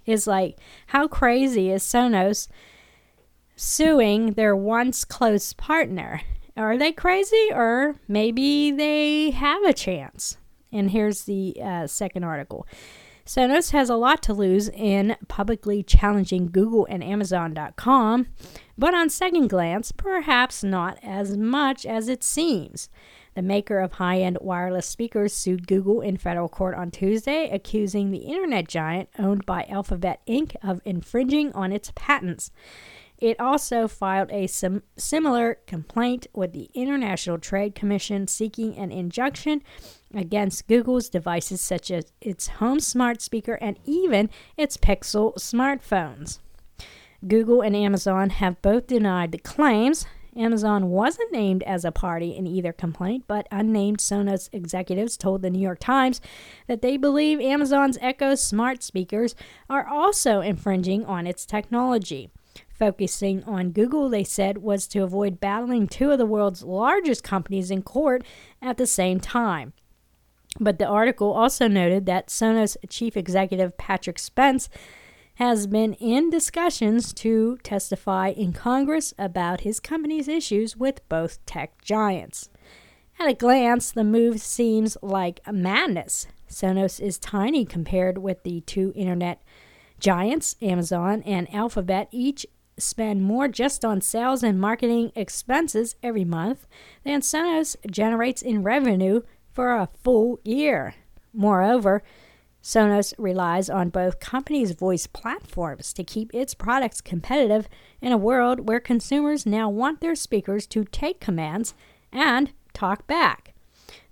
is 0.05 0.27
like, 0.27 0.57
how 0.87 1.07
crazy 1.07 1.69
is 1.69 1.83
Sonos 1.83 2.47
suing 3.55 4.33
their 4.33 4.55
once 4.55 5.05
close 5.05 5.53
partner? 5.53 6.21
Are 6.55 6.77
they 6.77 6.91
crazy, 6.91 7.49
or 7.51 7.95
maybe 8.07 8.71
they 8.71 9.31
have 9.31 9.63
a 9.63 9.73
chance? 9.73 10.37
And 10.71 10.91
here's 10.91 11.23
the 11.23 11.55
uh, 11.63 11.87
second 11.87 12.23
article. 12.23 12.67
Sonos 13.25 13.71
has 13.71 13.89
a 13.89 13.95
lot 13.95 14.21
to 14.23 14.33
lose 14.33 14.67
in 14.67 15.15
publicly 15.29 15.81
challenging 15.81 16.47
Google 16.47 16.85
and 16.89 17.01
Amazon.com, 17.01 18.27
but 18.77 18.93
on 18.93 19.09
second 19.09 19.47
glance, 19.47 19.93
perhaps 19.93 20.63
not 20.63 20.99
as 21.01 21.37
much 21.37 21.85
as 21.85 22.09
it 22.09 22.21
seems. 22.21 22.89
The 23.35 23.41
maker 23.41 23.79
of 23.79 23.93
high 23.93 24.19
end 24.19 24.37
wireless 24.41 24.85
speakers 24.85 25.33
sued 25.33 25.67
Google 25.67 26.01
in 26.01 26.17
federal 26.17 26.49
court 26.49 26.75
on 26.75 26.91
Tuesday, 26.91 27.49
accusing 27.49 28.11
the 28.11 28.19
internet 28.19 28.67
giant 28.67 29.09
owned 29.17 29.45
by 29.45 29.65
Alphabet 29.69 30.19
Inc. 30.27 30.55
of 30.61 30.81
infringing 30.83 31.51
on 31.53 31.71
its 31.71 31.91
patents. 31.95 32.51
It 33.17 33.39
also 33.39 33.87
filed 33.87 34.31
a 34.31 34.47
sim- 34.47 34.83
similar 34.97 35.59
complaint 35.65 36.27
with 36.33 36.51
the 36.51 36.69
International 36.73 37.37
Trade 37.37 37.73
Commission 37.73 38.27
seeking 38.27 38.75
an 38.77 38.91
injunction 38.91 39.63
against 40.13 40.67
Google's 40.67 41.09
devices 41.09 41.61
such 41.61 41.91
as 41.91 42.11
its 42.21 42.47
home 42.47 42.79
smart 42.79 43.21
speaker 43.21 43.53
and 43.55 43.79
even 43.85 44.29
its 44.57 44.77
Pixel 44.77 45.35
smartphones. 45.35 46.39
Google 47.27 47.61
and 47.61 47.75
Amazon 47.75 48.31
have 48.31 48.61
both 48.61 48.87
denied 48.87 49.31
the 49.31 49.37
claims. 49.37 50.05
Amazon 50.35 50.89
wasn't 50.89 51.31
named 51.31 51.63
as 51.63 51.85
a 51.85 51.91
party 51.91 52.35
in 52.35 52.47
either 52.47 52.73
complaint, 52.73 53.25
but 53.27 53.47
unnamed 53.51 53.99
Sonos 53.99 54.49
executives 54.51 55.15
told 55.15 55.41
the 55.41 55.49
New 55.49 55.61
York 55.61 55.79
Times 55.79 56.19
that 56.67 56.81
they 56.81 56.97
believe 56.97 57.39
Amazon's 57.39 57.97
Echo 58.01 58.35
smart 58.35 58.81
speakers 58.83 59.35
are 59.69 59.87
also 59.87 60.41
infringing 60.41 61.05
on 61.05 61.27
its 61.27 61.45
technology. 61.45 62.29
Focusing 62.67 63.43
on 63.43 63.71
Google, 63.71 64.09
they 64.09 64.23
said, 64.23 64.57
was 64.57 64.87
to 64.87 65.03
avoid 65.03 65.39
battling 65.39 65.87
two 65.87 66.11
of 66.11 66.17
the 66.17 66.25
world's 66.25 66.63
largest 66.63 67.23
companies 67.23 67.71
in 67.71 67.83
court 67.83 68.23
at 68.61 68.77
the 68.77 68.87
same 68.87 69.19
time. 69.19 69.73
But 70.59 70.77
the 70.77 70.87
article 70.87 71.31
also 71.31 71.67
noted 71.67 72.05
that 72.05 72.27
Sonos 72.27 72.77
chief 72.89 73.17
executive 73.17 73.77
Patrick 73.77 74.19
Spence 74.19 74.69
has 75.35 75.65
been 75.65 75.93
in 75.95 76.29
discussions 76.29 77.11
to 77.13 77.57
testify 77.63 78.29
in 78.29 78.53
Congress 78.53 79.13
about 79.17 79.61
his 79.61 79.79
company's 79.79 80.27
issues 80.27 80.77
with 80.77 81.07
both 81.09 81.43
tech 81.45 81.81
giants. 81.81 82.49
At 83.19 83.29
a 83.29 83.33
glance, 83.33 83.91
the 83.91 84.03
move 84.03 84.39
seems 84.41 84.95
like 85.01 85.39
madness. 85.51 86.27
Sonos 86.49 86.99
is 86.99 87.17
tiny 87.17 87.65
compared 87.65 88.19
with 88.19 88.43
the 88.43 88.61
two 88.61 88.93
internet 88.95 89.41
giants, 89.99 90.55
Amazon 90.61 91.23
and 91.23 91.51
Alphabet, 91.53 92.09
each 92.11 92.45
spend 92.77 93.23
more 93.23 93.47
just 93.47 93.85
on 93.85 94.01
sales 94.01 94.43
and 94.43 94.59
marketing 94.59 95.11
expenses 95.15 95.95
every 96.03 96.25
month 96.25 96.67
than 97.03 97.21
Sonos 97.21 97.75
generates 97.89 98.41
in 98.41 98.63
revenue 98.63 99.21
for 99.53 99.75
a 99.75 99.89
full 100.01 100.39
year. 100.43 100.95
Moreover, 101.33 102.03
Sonos 102.63 103.13
relies 103.17 103.69
on 103.69 103.89
both 103.89 104.21
companies' 104.21 104.71
voice 104.71 105.05
platforms 105.05 105.91
to 105.93 106.03
keep 106.03 106.33
its 106.33 106.53
products 106.53 107.01
competitive 107.01 107.67
in 108.01 108.13
a 108.13 108.17
world 108.17 108.67
where 108.67 108.79
consumers 108.79 109.45
now 109.45 109.69
want 109.69 109.99
their 109.99 110.15
speakers 110.15 110.65
to 110.67 110.85
take 110.85 111.19
commands 111.19 111.73
and 112.11 112.51
talk 112.73 113.05
back. 113.05 113.53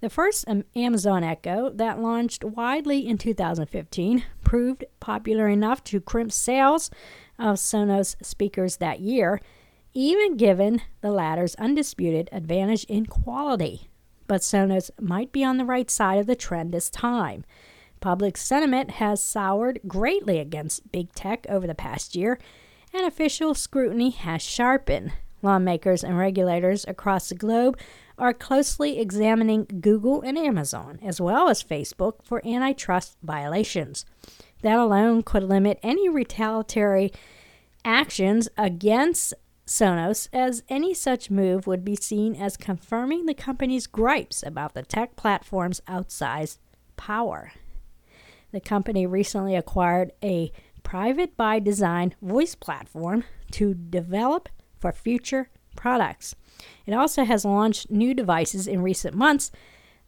The 0.01 0.09
first 0.09 0.45
Amazon 0.75 1.23
Echo, 1.23 1.69
that 1.69 2.01
launched 2.01 2.43
widely 2.43 3.07
in 3.07 3.17
2015, 3.17 4.25
proved 4.43 4.83
popular 4.99 5.47
enough 5.47 5.83
to 5.85 6.01
crimp 6.01 6.33
sales 6.33 6.91
of 7.39 7.55
Sonos 7.55 8.15
speakers 8.21 8.77
that 8.77 8.99
year, 8.99 9.39
even 9.93 10.35
given 10.35 10.81
the 10.99 11.11
latter's 11.11 11.55
undisputed 11.55 12.27
advantage 12.33 12.83
in 12.85 13.05
quality 13.05 13.90
but 14.31 14.39
Sonos 14.39 14.89
might 14.97 15.33
be 15.33 15.43
on 15.43 15.57
the 15.57 15.65
right 15.65 15.91
side 15.91 16.17
of 16.17 16.25
the 16.25 16.37
trend 16.37 16.71
this 16.71 16.89
time. 16.89 17.43
Public 17.99 18.37
sentiment 18.37 18.91
has 18.91 19.21
soured 19.21 19.81
greatly 19.85 20.39
against 20.39 20.89
big 20.89 21.11
tech 21.11 21.45
over 21.49 21.67
the 21.67 21.75
past 21.75 22.15
year, 22.15 22.39
and 22.93 23.05
official 23.05 23.53
scrutiny 23.53 24.09
has 24.09 24.41
sharpened. 24.41 25.11
Lawmakers 25.41 26.01
and 26.01 26.17
regulators 26.17 26.85
across 26.87 27.27
the 27.27 27.35
globe 27.35 27.77
are 28.17 28.33
closely 28.33 29.01
examining 29.01 29.67
Google 29.81 30.21
and 30.21 30.37
Amazon, 30.37 30.97
as 31.03 31.19
well 31.19 31.49
as 31.49 31.61
Facebook, 31.61 32.23
for 32.23 32.41
antitrust 32.47 33.17
violations. 33.21 34.05
That 34.61 34.79
alone 34.79 35.23
could 35.23 35.43
limit 35.43 35.77
any 35.83 36.07
retaliatory 36.07 37.11
actions 37.83 38.47
against 38.57 39.33
Sonos, 39.71 40.27
as 40.33 40.63
any 40.67 40.93
such 40.93 41.31
move 41.31 41.65
would 41.65 41.85
be 41.85 41.95
seen 41.95 42.35
as 42.35 42.57
confirming 42.57 43.25
the 43.25 43.33
company's 43.33 43.87
gripes 43.87 44.43
about 44.43 44.73
the 44.73 44.83
tech 44.83 45.15
platform's 45.15 45.79
outsized 45.87 46.57
power. 46.97 47.53
The 48.51 48.59
company 48.59 49.05
recently 49.05 49.55
acquired 49.55 50.11
a 50.21 50.51
private 50.83 51.37
by 51.37 51.59
design 51.59 52.13
voice 52.21 52.53
platform 52.53 53.23
to 53.51 53.73
develop 53.73 54.49
for 54.77 54.91
future 54.91 55.49
products. 55.77 56.35
It 56.85 56.93
also 56.93 57.23
has 57.23 57.45
launched 57.45 57.89
new 57.89 58.13
devices 58.13 58.67
in 58.67 58.81
recent 58.81 59.15
months 59.15 59.51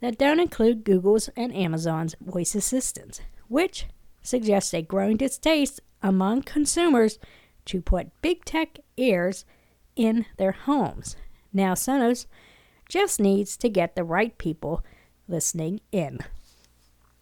that 0.02 0.18
don't 0.18 0.42
include 0.42 0.84
Google's 0.84 1.30
and 1.38 1.56
Amazon's 1.56 2.16
voice 2.20 2.54
assistants, 2.54 3.22
which 3.48 3.86
suggests 4.22 4.74
a 4.74 4.82
growing 4.82 5.16
distaste 5.16 5.80
among 6.02 6.42
consumers 6.42 7.18
to 7.66 7.82
put 7.82 8.22
big 8.22 8.46
tech 8.46 8.80
ears 8.98 9.46
in 9.96 10.26
their 10.38 10.52
homes. 10.52 11.16
Now, 11.52 11.74
Sonos 11.74 12.26
just 12.90 13.20
needs 13.20 13.58
to 13.58 13.70
get 13.70 13.96
the 13.96 14.04
right 14.04 14.38
people 14.38 14.84
listening 15.28 15.82
in. 15.92 16.20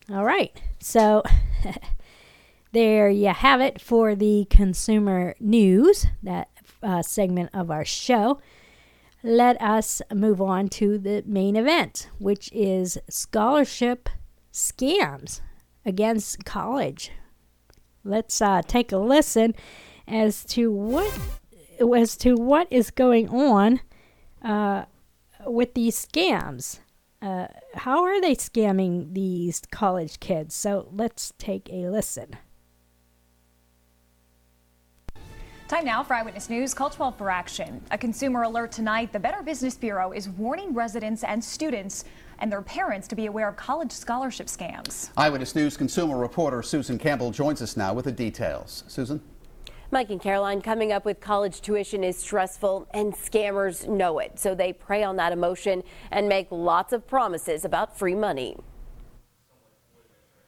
All 0.10 0.26
right, 0.26 0.62
so 0.80 1.24
there 2.72 3.10
you 3.10 3.30
have 3.30 3.62
it 3.62 3.80
for 3.80 4.16
the 4.16 4.48
consumer 4.50 5.36
news, 5.40 6.08
that 6.24 6.50
uh, 6.82 7.02
segment 7.02 7.50
of 7.54 7.70
our 7.70 7.86
show. 7.86 8.42
Let 9.24 9.62
us 9.62 10.02
move 10.14 10.42
on 10.42 10.70
to 10.70 10.98
the 10.98 11.24
main 11.28 11.56
event, 11.56 12.10
which 12.18 12.50
is 12.52 12.98
scholarship 13.08 14.10
scams 14.52 15.42
against 15.86 16.44
college. 16.44 17.12
Let's 18.04 18.42
uh, 18.42 18.64
take 18.68 18.92
a 18.92 18.98
listen 18.98 19.54
as 20.08 20.44
to 20.46 20.72
what 20.72 21.12
as 21.96 22.16
to 22.18 22.36
what 22.36 22.68
is 22.70 22.92
going 22.92 23.30
on 23.30 23.82
uh, 24.44 24.86
with 25.46 25.74
these 25.74 26.06
scams. 26.06 26.80
Uh, 27.22 27.48
how 27.76 28.04
are 28.04 28.20
they 28.20 28.36
scamming 28.36 29.14
these 29.14 29.62
college 29.72 30.20
kids? 30.20 30.56
So 30.56 30.88
let's 30.92 31.34
take 31.38 31.70
a 31.72 31.90
listen. 31.90 32.36
Time 35.68 35.86
now 35.86 36.04
for 36.04 36.16
Eyewitness 36.16 36.50
News, 36.50 36.74
Call 36.74 36.90
12 36.90 37.18
for 37.18 37.30
action. 37.30 37.82
A 37.92 37.98
consumer 37.98 38.44
alert 38.44 38.74
tonight. 38.74 39.14
The 39.14 39.20
Better 39.20 39.42
Business 39.42 39.76
Bureau 39.76 40.12
is 40.12 40.28
warning 40.28 40.74
residents 40.74 41.24
and 41.24 41.42
students 41.42 42.04
and 42.40 42.52
their 42.52 42.62
parents 42.62 43.08
to 43.08 43.16
be 43.16 43.28
aware 43.28 43.48
of 43.48 43.56
college 43.56 43.92
scholarship 43.92 44.48
scams. 44.48 45.12
Eyewitness 45.16 45.56
News 45.56 45.78
consumer 45.78 46.18
reporter 46.18 46.62
Susan 46.62 46.98
Campbell 46.98 47.32
joins 47.32 47.62
us 47.62 47.78
now 47.78 47.94
with 47.94 48.04
the 48.04 48.12
details. 48.12 48.84
Susan? 48.88 49.22
Mike 49.94 50.10
and 50.10 50.22
Caroline 50.22 50.62
coming 50.62 50.94
up 50.94 51.04
with 51.04 51.20
college 51.20 51.60
tuition 51.60 52.02
is 52.02 52.18
stressful 52.18 52.88
and 52.94 53.14
scammers 53.14 53.90
know 53.90 54.20
it. 54.20 54.40
So 54.40 54.56
they 54.56 54.72
prey 54.72 55.04
on 55.04 55.18
that 55.18 55.34
emotion 55.34 55.84
and 56.12 56.30
make 56.30 56.48
lots 56.50 56.94
of 56.94 57.06
promises 57.06 57.66
about 57.66 57.98
free 57.98 58.16
money. 58.16 58.56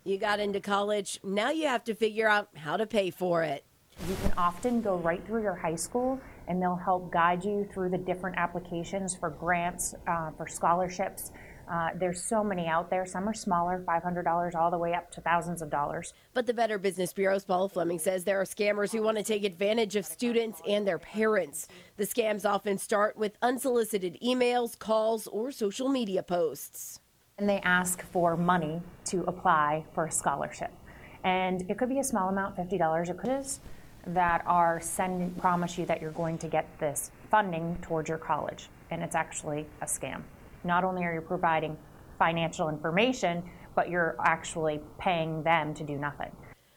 You 0.06 0.18
got 0.18 0.40
into 0.40 0.62
college, 0.62 1.20
now 1.26 1.52
you 1.52 1.68
have 1.68 1.84
to 1.86 1.94
figure 1.94 2.30
out 2.30 2.48
how 2.56 2.78
to 2.78 2.86
pay 2.86 3.10
for 3.10 3.44
it. 3.44 3.66
You 4.08 4.16
can 4.22 4.34
often 4.38 4.82
go 4.82 4.96
right 4.96 5.26
through 5.28 5.44
your 5.44 5.56
high 5.56 5.76
school 5.76 6.22
and 6.48 6.62
they'll 6.62 6.78
help 6.78 7.12
guide 7.12 7.44
you 7.44 7.68
through 7.74 7.90
the 7.90 7.98
different 7.98 8.38
applications 8.38 9.14
for 9.14 9.30
grants, 9.30 9.94
uh, 10.08 10.32
for 10.38 10.48
scholarships. 10.48 11.32
Uh, 11.70 11.90
there's 11.96 12.22
so 12.24 12.44
many 12.44 12.68
out 12.68 12.90
there. 12.90 13.06
Some 13.06 13.28
are 13.28 13.34
smaller, 13.34 13.84
$500 13.88 14.56
all 14.56 14.70
the 14.70 14.78
way 14.78 14.94
up 14.94 15.12
to 15.12 15.22
thousands 15.22 15.62
of 15.62 15.70
dollars. 15.70 16.14
But 16.34 16.46
the 16.46 16.54
Better 16.54 16.78
Business 16.78 17.14
Bureau's 17.14 17.46
Paul 17.46 17.70
Fleming 17.70 18.00
says 18.00 18.24
there 18.24 18.42
are 18.42 18.46
scammers 18.46 18.92
who 18.92 19.02
want 19.02 19.18
to 19.18 19.24
take 19.24 19.44
advantage 19.44 19.96
of 19.96 20.06
students 20.06 20.62
and 20.68 20.88
their 20.88 21.00
parents. 21.00 21.68
The 21.98 22.06
scams 22.06 22.46
often 22.46 22.78
start 22.78 23.18
with 23.18 23.38
unsolicited 23.42 24.18
emails, 24.24 24.78
calls, 24.78 25.28
or 25.28 25.52
social 25.52 25.90
media 25.90 26.24
posts. 26.24 27.00
And 27.38 27.50
they 27.50 27.60
ask 27.62 28.04
for 28.04 28.38
money 28.38 28.82
to 29.06 29.24
apply 29.24 29.86
for 29.94 30.06
a 30.06 30.12
scholarship. 30.12 30.72
And 31.24 31.70
it 31.70 31.78
could 31.78 31.90
be 31.90 32.00
a 32.00 32.04
small 32.04 32.30
amount, 32.30 32.58
$50, 32.58 33.10
it 33.10 33.18
could 33.18 33.32
is 33.32 33.60
that 34.08 34.44
are 34.46 34.82
send 34.82 35.38
promise 35.38 35.78
you 35.78 35.86
that 35.86 36.02
you're 36.02 36.12
going 36.12 36.38
to 36.38 36.48
get 36.48 36.68
this 36.80 37.12
funding 37.30 37.78
towards 37.82 38.10
your 38.10 38.18
college, 38.18 38.70
and 38.92 39.02
it's 39.02 39.16
actually 39.16 39.66
a 39.82 39.86
scam. 39.86 40.22
Not 40.64 40.84
only 40.84 41.04
are 41.04 41.14
you 41.14 41.22
providing 41.22 41.78
financial 42.18 42.70
information, 42.70 43.44
but 43.76 43.90
you're 43.90 44.16
actually 44.24 44.80
paying 45.00 45.44
them 45.44 45.74
to 45.74 45.84
do 45.84 45.98
nothing. 45.98 46.32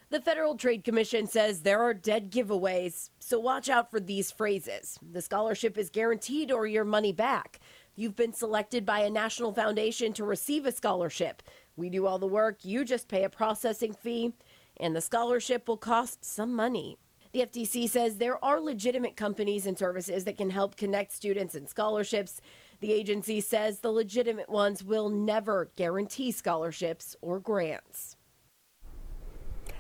The 0.09 0.21
Federal 0.21 0.57
Trade 0.57 0.85
Commission 0.85 1.27
says 1.27 1.61
there 1.61 1.83
are 1.83 1.93
dead 1.93 2.31
giveaways, 2.31 3.11
so 3.19 3.41
watch 3.41 3.69
out 3.69 3.91
for 3.91 3.99
these 3.99 4.31
phrases. 4.31 4.99
The 5.03 5.21
scholarship 5.21 5.77
is 5.77 5.91
guaranteed 5.91 6.53
or 6.53 6.67
your 6.67 6.85
money 6.85 7.13
back. 7.13 7.59
You've 7.97 8.15
been 8.15 8.33
selected 8.33 8.87
by 8.87 9.01
a 9.01 9.11
national 9.11 9.53
foundation 9.53 10.13
to 10.13 10.25
receive 10.25 10.65
a 10.65 10.71
scholarship. 10.71 11.43
We 11.75 11.91
do 11.91 12.07
all 12.07 12.21
the 12.21 12.27
work, 12.27 12.65
you 12.65 12.85
just 12.85 13.09
pay 13.09 13.25
a 13.25 13.29
processing 13.29 13.95
fee, 13.95 14.33
and 14.77 14.95
the 14.95 15.01
scholarship 15.01 15.67
will 15.67 15.77
cost 15.77 16.25
some 16.25 16.55
money. 16.55 16.99
The 17.33 17.41
FTC 17.41 17.89
says 17.91 18.17
there 18.17 18.43
are 18.45 18.61
legitimate 18.61 19.17
companies 19.17 19.67
and 19.67 19.77
services 19.77 20.25
that 20.25 20.39
can 20.39 20.51
help 20.51 20.77
connect 20.77 21.13
students 21.13 21.55
and 21.55 21.69
scholarships. 21.69 22.41
The 22.81 22.93
agency 22.93 23.41
says 23.41 23.81
the 23.81 23.91
legitimate 23.91 24.51
ones 24.51 24.85
will 24.85 25.09
never 25.09 25.71
guarantee 25.77 26.31
scholarships 26.31 27.17
or 27.23 27.41
grants. 27.41 28.17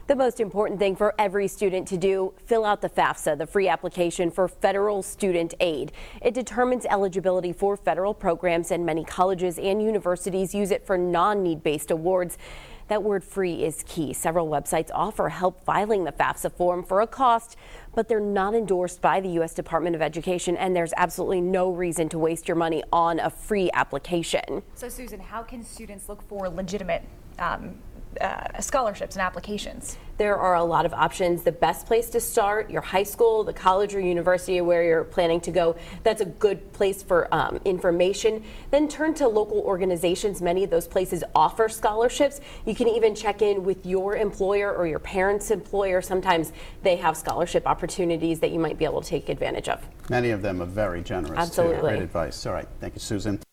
The 0.06 0.14
most 0.14 0.38
important 0.38 0.78
thing 0.78 0.94
for 0.94 1.14
every 1.18 1.48
student 1.48 1.88
to 1.88 1.96
do, 1.96 2.32
fill 2.46 2.64
out 2.64 2.80
the 2.80 2.88
FAFSA, 2.88 3.36
the 3.38 3.46
free 3.46 3.66
application 3.66 4.30
for 4.30 4.46
federal 4.46 5.02
student 5.02 5.52
aid. 5.58 5.90
It 6.22 6.32
determines 6.32 6.86
eligibility 6.86 7.52
for 7.52 7.76
federal 7.76 8.14
programs 8.14 8.70
and 8.70 8.86
many 8.86 9.04
colleges 9.04 9.58
and 9.58 9.82
universities 9.82 10.54
use 10.54 10.70
it 10.70 10.86
for 10.86 10.96
non-need 10.96 11.64
based 11.64 11.90
awards. 11.90 12.38
That 12.86 13.02
word 13.02 13.24
free 13.24 13.64
is 13.64 13.82
key. 13.84 14.12
Several 14.12 14.48
websites 14.48 14.90
offer 14.94 15.28
help 15.28 15.64
filing 15.64 16.04
the 16.04 16.12
FAFSA 16.12 16.52
form 16.52 16.84
for 16.84 17.00
a 17.00 17.06
cost, 17.08 17.56
but 17.96 18.08
they're 18.08 18.20
not 18.20 18.54
endorsed 18.54 19.00
by 19.00 19.20
the 19.20 19.30
U.S. 19.30 19.54
Department 19.54 19.96
of 19.96 20.02
Education, 20.02 20.56
and 20.56 20.76
there's 20.76 20.92
absolutely 20.98 21.40
no 21.40 21.70
reason 21.70 22.08
to 22.10 22.18
waste 22.18 22.46
your 22.46 22.54
money 22.54 22.84
on 22.92 23.18
a 23.18 23.30
free 23.30 23.70
application. 23.72 24.62
So, 24.74 24.88
Susan, 24.88 25.18
how 25.18 25.42
can 25.42 25.64
students 25.64 26.08
look 26.08 26.22
for 26.28 26.48
legitimate 26.48 27.02
um, 27.38 27.76
uh, 28.20 28.60
scholarships 28.60 29.16
and 29.16 29.22
applications? 29.22 29.96
There 30.18 30.36
are 30.38 30.54
a 30.54 30.64
lot 30.64 30.86
of 30.86 30.94
options. 30.94 31.42
The 31.42 31.52
best 31.52 31.86
place 31.86 32.08
to 32.10 32.20
start, 32.20 32.70
your 32.70 32.80
high 32.80 33.02
school, 33.02 33.44
the 33.44 33.52
college 33.52 33.94
or 33.94 34.00
university 34.00 34.60
where 34.62 34.82
you're 34.82 35.04
planning 35.04 35.40
to 35.42 35.50
go, 35.50 35.76
that's 36.04 36.22
a 36.22 36.24
good 36.24 36.72
place 36.72 37.02
for 37.02 37.32
um, 37.34 37.60
information. 37.66 38.42
Then 38.70 38.88
turn 38.88 39.12
to 39.14 39.28
local 39.28 39.60
organizations. 39.60 40.40
Many 40.40 40.64
of 40.64 40.70
those 40.70 40.88
places 40.88 41.22
offer 41.34 41.68
scholarships. 41.68 42.40
You 42.64 42.74
can 42.74 42.88
even 42.88 43.14
check 43.14 43.42
in 43.42 43.62
with 43.62 43.84
your 43.84 44.16
employer 44.16 44.74
or 44.74 44.86
your 44.86 45.00
parents' 45.00 45.50
employer. 45.50 46.00
Sometimes 46.00 46.52
they 46.82 46.96
have 46.96 47.16
scholarship 47.16 47.66
opportunities 47.66 48.40
that 48.40 48.52
you 48.52 48.58
might 48.58 48.78
be 48.78 48.86
able 48.86 49.02
to 49.02 49.08
take 49.08 49.28
advantage 49.28 49.68
of. 49.68 49.86
Many 50.08 50.30
of 50.30 50.40
them 50.40 50.62
are 50.62 50.66
very 50.66 51.02
generous. 51.02 51.38
Absolutely. 51.38 51.76
Too. 51.76 51.82
Great 51.82 52.02
advice. 52.02 52.46
All 52.46 52.54
right. 52.54 52.68
Thank 52.80 52.94
you, 52.94 53.00
Susan. 53.00 53.45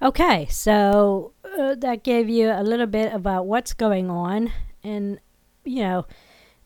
Okay, 0.00 0.46
so 0.48 1.32
uh, 1.58 1.74
that 1.74 2.04
gave 2.04 2.28
you 2.28 2.50
a 2.50 2.62
little 2.62 2.86
bit 2.86 3.12
about 3.12 3.46
what's 3.46 3.72
going 3.72 4.10
on, 4.10 4.52
and 4.84 5.18
you 5.64 5.82
know, 5.82 6.06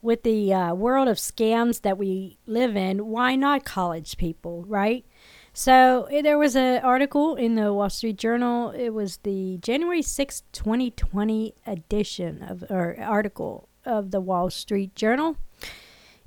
with 0.03 0.21
the 0.21 0.53
uh, 0.53 0.73
world 0.75 1.07
of 1.07 1.17
scams 1.17 1.81
that 1.81 1.97
we 1.97 2.37
live 2.45 2.75
in, 2.75 3.07
why 3.07 3.35
not 3.35 3.65
college 3.65 4.17
people, 4.17 4.65
right? 4.67 5.03
So 5.51 6.07
eh, 6.11 6.21
there 6.21 6.37
was 6.37 6.55
an 6.55 6.83
article 6.83 7.35
in 7.35 7.55
the 7.55 7.73
Wall 7.73 7.89
Street 7.89 8.17
Journal. 8.17 8.69
It 8.71 8.91
was 8.91 9.17
the 9.17 9.57
January 9.61 10.03
sixth, 10.03 10.43
2020 10.51 11.55
edition 11.65 12.43
of 12.43 12.63
or 12.69 12.95
article 12.99 13.67
of 13.83 14.11
the 14.11 14.21
Wall 14.21 14.51
Street 14.51 14.93
Journal. 14.95 15.37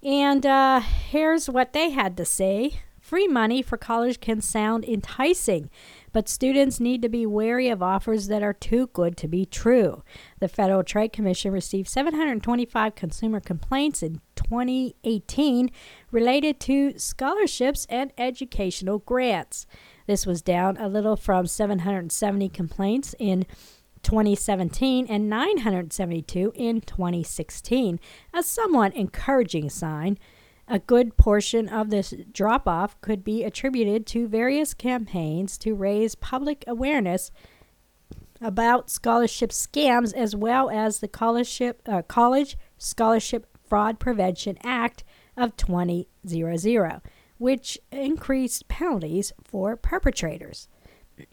And 0.03 0.45
uh, 0.45 0.81
here's 0.81 1.49
what 1.49 1.73
they 1.73 1.91
had 1.91 2.17
to 2.17 2.25
say. 2.25 2.81
Free 3.01 3.29
money 3.29 3.63
for 3.63 3.77
college 3.77 4.21
can 4.21 4.41
sound 4.41 4.85
enticing, 4.85 5.71
but 6.17 6.31
students 6.31 6.81
need 6.81 7.03
to 7.03 7.11
be 7.11 7.27
wary 7.27 7.69
of 7.69 7.83
offers 7.83 8.29
that 8.29 8.43
are 8.43 8.55
too 8.55 8.87
good 8.95 9.19
to 9.19 9.29
be 9.29 9.45
true. 9.45 10.03
The 10.41 10.49
Federal 10.49 10.83
Trade 10.83 11.13
Commission 11.13 11.53
received 11.53 11.91
725 11.91 12.95
consumer 12.95 13.39
complaints 13.39 14.03
in 14.03 14.23
2018 14.35 15.71
related 16.11 16.59
to 16.61 16.99
scholarships 16.99 17.87
and 17.91 18.15
educational 18.17 19.01
grants. 19.01 19.67
This 20.07 20.25
was 20.25 20.41
down 20.41 20.79
a 20.79 20.89
little 20.89 21.17
from 21.17 21.47
770 21.47 22.49
complaints 22.49 23.15
in 23.19 23.45
2017 24.03 25.09
and 25.11 25.29
972 25.29 26.51
in 26.55 26.81
2016, 26.81 28.01
a 28.33 28.43
somewhat 28.43 28.97
encouraging 28.97 29.69
sign. 29.69 30.17
A 30.69 30.79
good 30.81 31.17
portion 31.17 31.69
of 31.69 31.91
this 31.91 32.13
drop 32.33 32.67
off 32.67 33.01
could 33.01 33.23
be 33.23 33.45
attributed 33.45 34.07
to 34.09 34.27
various 34.27 34.75
campaigns 34.75 35.57
to 35.59 35.75
raise 35.75 36.17
public 36.17 36.65
awareness 36.67 37.31
about 38.41 38.91
scholarship 38.91 39.51
scams 39.51 40.13
as 40.13 40.35
well 40.35 40.69
as 40.69 40.99
the 40.99 41.09
Scholarship, 41.09 41.83
uh, 41.87 42.03
College 42.03 42.59
Scholarship 42.79 43.47
Fraud 43.69 43.99
Prevention 43.99 44.59
Act 44.63 45.05
of 45.37 45.57
2000, 45.57 46.07
which 47.39 47.79
increased 47.93 48.69
penalties 48.69 49.33
for 49.45 49.77
perpetrators. 49.77 50.69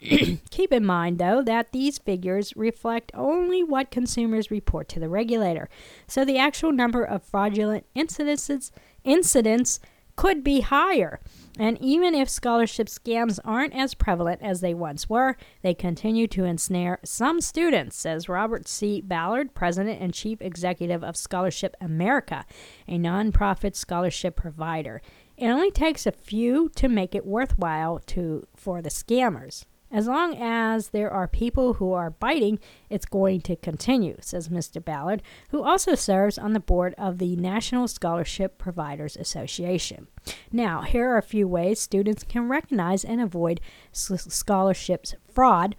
Keep 0.50 0.72
in 0.72 0.84
mind, 0.84 1.18
though, 1.18 1.42
that 1.42 1.72
these 1.72 1.98
figures 1.98 2.54
reflect 2.56 3.12
only 3.14 3.62
what 3.62 3.90
consumers 3.90 4.50
report 4.50 4.88
to 4.88 5.00
the 5.00 5.08
regulator, 5.08 5.68
so 6.06 6.24
the 6.24 6.38
actual 6.38 6.72
number 6.72 7.04
of 7.04 7.22
fraudulent 7.22 7.84
incidences 7.94 8.70
incidents 9.04 9.80
could 10.16 10.44
be 10.44 10.60
higher. 10.60 11.20
And 11.58 11.78
even 11.80 12.14
if 12.14 12.28
scholarship 12.28 12.88
scams 12.88 13.38
aren't 13.44 13.74
as 13.74 13.94
prevalent 13.94 14.42
as 14.42 14.60
they 14.60 14.74
once 14.74 15.08
were, 15.08 15.36
they 15.62 15.74
continue 15.74 16.26
to 16.28 16.44
ensnare 16.44 16.98
some 17.04 17.40
students, 17.40 17.96
says 17.96 18.28
Robert 18.28 18.66
C. 18.66 19.00
Ballard, 19.00 19.54
President 19.54 20.00
and 20.00 20.12
Chief 20.12 20.42
Executive 20.42 21.04
of 21.04 21.16
Scholarship 21.16 21.76
America, 21.80 22.44
a 22.88 22.98
nonprofit 22.98 23.76
scholarship 23.76 24.34
provider. 24.34 25.00
It 25.36 25.48
only 25.48 25.70
takes 25.70 26.06
a 26.06 26.12
few 26.12 26.70
to 26.76 26.88
make 26.88 27.14
it 27.14 27.26
worthwhile 27.26 28.00
to 28.06 28.44
for 28.56 28.82
the 28.82 28.90
scammers. 28.90 29.64
As 29.94 30.08
long 30.08 30.34
as 30.36 30.88
there 30.88 31.08
are 31.08 31.28
people 31.28 31.74
who 31.74 31.92
are 31.92 32.10
biting, 32.10 32.58
it's 32.90 33.06
going 33.06 33.42
to 33.42 33.54
continue, 33.54 34.16
says 34.20 34.48
Mr. 34.48 34.84
Ballard, 34.84 35.22
who 35.50 35.62
also 35.62 35.94
serves 35.94 36.36
on 36.36 36.52
the 36.52 36.58
board 36.58 36.96
of 36.98 37.18
the 37.18 37.36
National 37.36 37.86
Scholarship 37.86 38.58
Providers 38.58 39.16
Association. 39.16 40.08
Now, 40.50 40.82
here 40.82 41.08
are 41.10 41.18
a 41.18 41.22
few 41.22 41.46
ways 41.46 41.78
students 41.78 42.24
can 42.24 42.48
recognize 42.48 43.04
and 43.04 43.20
avoid 43.20 43.60
scholarships 43.92 45.14
fraud. 45.32 45.76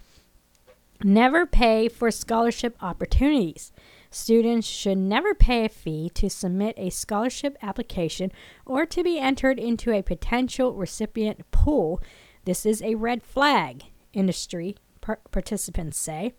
Never 1.04 1.46
pay 1.46 1.90
for 1.90 2.10
scholarship 2.10 2.78
opportunities. 2.82 3.74
Students 4.10 4.66
should 4.66 4.98
never 4.98 5.36
pay 5.36 5.66
a 5.66 5.70
fee 5.70 6.10
to 6.14 6.30
submit 6.30 6.76
a 6.78 6.90
scholarship 6.90 7.58
application 7.62 8.32
or 8.66 8.86
to 8.86 9.04
be 9.04 9.20
entered 9.20 9.60
into 9.60 9.92
a 9.92 10.02
potential 10.02 10.74
recipient 10.74 11.52
pool. 11.52 12.02
This 12.46 12.66
is 12.66 12.82
a 12.82 12.96
red 12.96 13.22
flag 13.22 13.84
industry 14.16 14.76
par- 15.06 15.20
participants 15.32 15.98
say. 15.98 16.34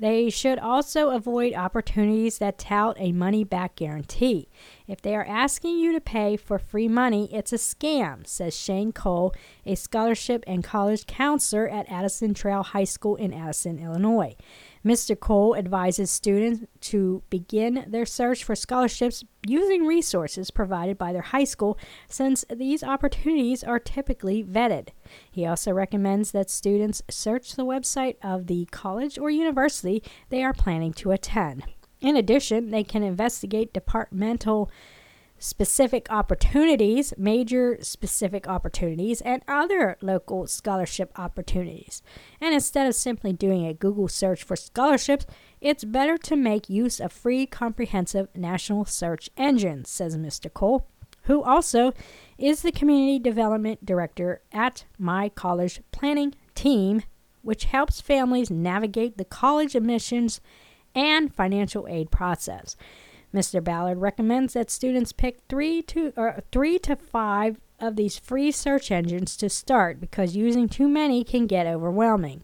They 0.00 0.30
should 0.30 0.60
also 0.60 1.10
avoid 1.10 1.54
opportunities 1.54 2.38
that 2.38 2.58
tout 2.58 2.96
a 3.00 3.10
money 3.10 3.42
back 3.42 3.76
guarantee. 3.76 4.48
If 4.86 5.02
they 5.02 5.16
are 5.16 5.26
asking 5.26 5.78
you 5.78 5.92
to 5.92 6.00
pay 6.00 6.36
for 6.36 6.58
free 6.58 6.86
money, 6.86 7.28
it's 7.32 7.52
a 7.52 7.56
scam, 7.56 8.24
says 8.26 8.56
Shane 8.56 8.92
Cole, 8.92 9.34
a 9.66 9.74
scholarship 9.74 10.44
and 10.46 10.62
college 10.62 11.06
counselor 11.06 11.68
at 11.68 11.90
Addison 11.90 12.32
Trail 12.32 12.62
High 12.62 12.84
School 12.84 13.16
in 13.16 13.32
Addison, 13.32 13.78
Illinois. 13.80 14.36
Mr. 14.88 15.20
Cole 15.20 15.54
advises 15.54 16.10
students 16.10 16.64
to 16.80 17.22
begin 17.28 17.84
their 17.86 18.06
search 18.06 18.42
for 18.42 18.56
scholarships 18.56 19.22
using 19.46 19.84
resources 19.84 20.50
provided 20.50 20.96
by 20.96 21.12
their 21.12 21.20
high 21.20 21.44
school 21.44 21.78
since 22.08 22.42
these 22.48 22.82
opportunities 22.82 23.62
are 23.62 23.78
typically 23.78 24.42
vetted. 24.42 24.88
He 25.30 25.44
also 25.44 25.72
recommends 25.72 26.30
that 26.30 26.48
students 26.48 27.02
search 27.10 27.54
the 27.54 27.66
website 27.66 28.16
of 28.22 28.46
the 28.46 28.66
college 28.70 29.18
or 29.18 29.28
university 29.28 30.02
they 30.30 30.42
are 30.42 30.54
planning 30.54 30.94
to 30.94 31.10
attend. 31.10 31.64
In 32.00 32.16
addition, 32.16 32.70
they 32.70 32.82
can 32.82 33.02
investigate 33.02 33.74
departmental 33.74 34.70
specific 35.38 36.06
opportunities, 36.10 37.14
major 37.16 37.78
specific 37.80 38.48
opportunities, 38.48 39.20
and 39.20 39.42
other 39.46 39.96
local 40.00 40.46
scholarship 40.46 41.12
opportunities. 41.18 42.02
And 42.40 42.54
instead 42.54 42.86
of 42.86 42.94
simply 42.94 43.32
doing 43.32 43.66
a 43.66 43.74
Google 43.74 44.08
search 44.08 44.42
for 44.42 44.56
scholarships, 44.56 45.26
it's 45.60 45.84
better 45.84 46.18
to 46.18 46.36
make 46.36 46.68
use 46.68 47.00
of 47.00 47.12
free, 47.12 47.46
comprehensive 47.46 48.28
national 48.34 48.84
search 48.84 49.30
engines, 49.36 49.88
says 49.88 50.16
Mr. 50.16 50.52
Cole, 50.52 50.86
who 51.22 51.42
also 51.42 51.92
is 52.38 52.62
the 52.62 52.72
Community 52.72 53.18
Development 53.18 53.84
Director 53.84 54.40
at 54.52 54.84
My 54.98 55.28
College 55.28 55.82
Planning 55.92 56.34
Team, 56.54 57.02
which 57.42 57.64
helps 57.64 58.00
families 58.00 58.50
navigate 58.50 59.18
the 59.18 59.24
college 59.24 59.74
admissions 59.74 60.40
and 60.94 61.34
financial 61.34 61.86
aid 61.88 62.10
process. 62.10 62.76
Mr. 63.34 63.62
Ballard 63.62 63.98
recommends 63.98 64.54
that 64.54 64.70
students 64.70 65.12
pick 65.12 65.40
three 65.48 65.82
to 65.82 66.12
or 66.16 66.42
three 66.50 66.78
to 66.80 66.96
five 66.96 67.60
of 67.80 67.96
these 67.96 68.18
free 68.18 68.50
search 68.50 68.90
engines 68.90 69.36
to 69.36 69.48
start 69.48 70.00
because 70.00 70.36
using 70.36 70.68
too 70.68 70.88
many 70.88 71.22
can 71.22 71.46
get 71.46 71.66
overwhelming. 71.66 72.42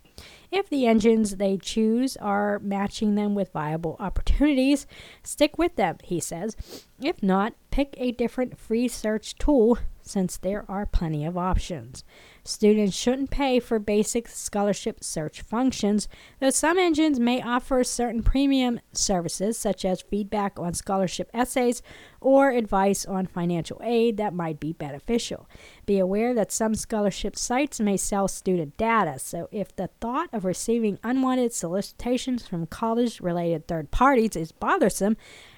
If 0.50 0.68
the 0.68 0.86
engines 0.86 1.36
they 1.36 1.56
choose 1.56 2.16
are 2.18 2.60
matching 2.60 3.16
them 3.16 3.34
with 3.34 3.52
viable 3.52 3.96
opportunities, 3.98 4.86
stick 5.24 5.58
with 5.58 5.74
them, 5.74 5.96
he 6.04 6.20
says. 6.20 6.56
If 7.00 7.22
not, 7.22 7.54
pick 7.70 7.94
a 7.96 8.12
different 8.12 8.58
free 8.58 8.86
search 8.86 9.34
tool 9.36 9.78
since 10.02 10.36
there 10.36 10.64
are 10.68 10.86
plenty 10.86 11.24
of 11.24 11.36
options. 11.36 12.04
Students 12.46 12.94
shouldn't 12.94 13.30
pay 13.30 13.58
for 13.58 13.78
basic 13.78 14.28
scholarship 14.28 15.02
search 15.02 15.40
functions, 15.40 16.08
though 16.40 16.50
some 16.50 16.76
engines 16.76 17.18
may 17.18 17.40
offer 17.40 17.82
certain 17.82 18.22
premium 18.22 18.80
services 18.92 19.56
such 19.56 19.82
as 19.82 20.02
feedback 20.02 20.58
on 20.58 20.74
scholarship 20.74 21.30
essays 21.32 21.80
or 22.20 22.50
advice 22.50 23.06
on 23.06 23.26
financial 23.26 23.80
aid 23.82 24.18
that 24.18 24.34
might 24.34 24.60
be 24.60 24.74
beneficial. 24.74 25.48
Be 25.86 25.98
aware 25.98 26.34
that 26.34 26.52
some 26.52 26.74
scholarship 26.74 27.34
sites 27.34 27.80
may 27.80 27.96
sell 27.96 28.28
student 28.28 28.76
data, 28.76 29.18
so 29.18 29.48
if 29.50 29.74
the 29.74 29.88
thought 30.02 30.28
of 30.30 30.44
receiving 30.44 30.98
unwanted 31.02 31.54
solicitations 31.54 32.46
from 32.46 32.66
college 32.66 33.22
related 33.22 33.66
third 33.66 33.90
parties 33.90 34.36
is 34.36 34.52
bothersome, 34.52 35.16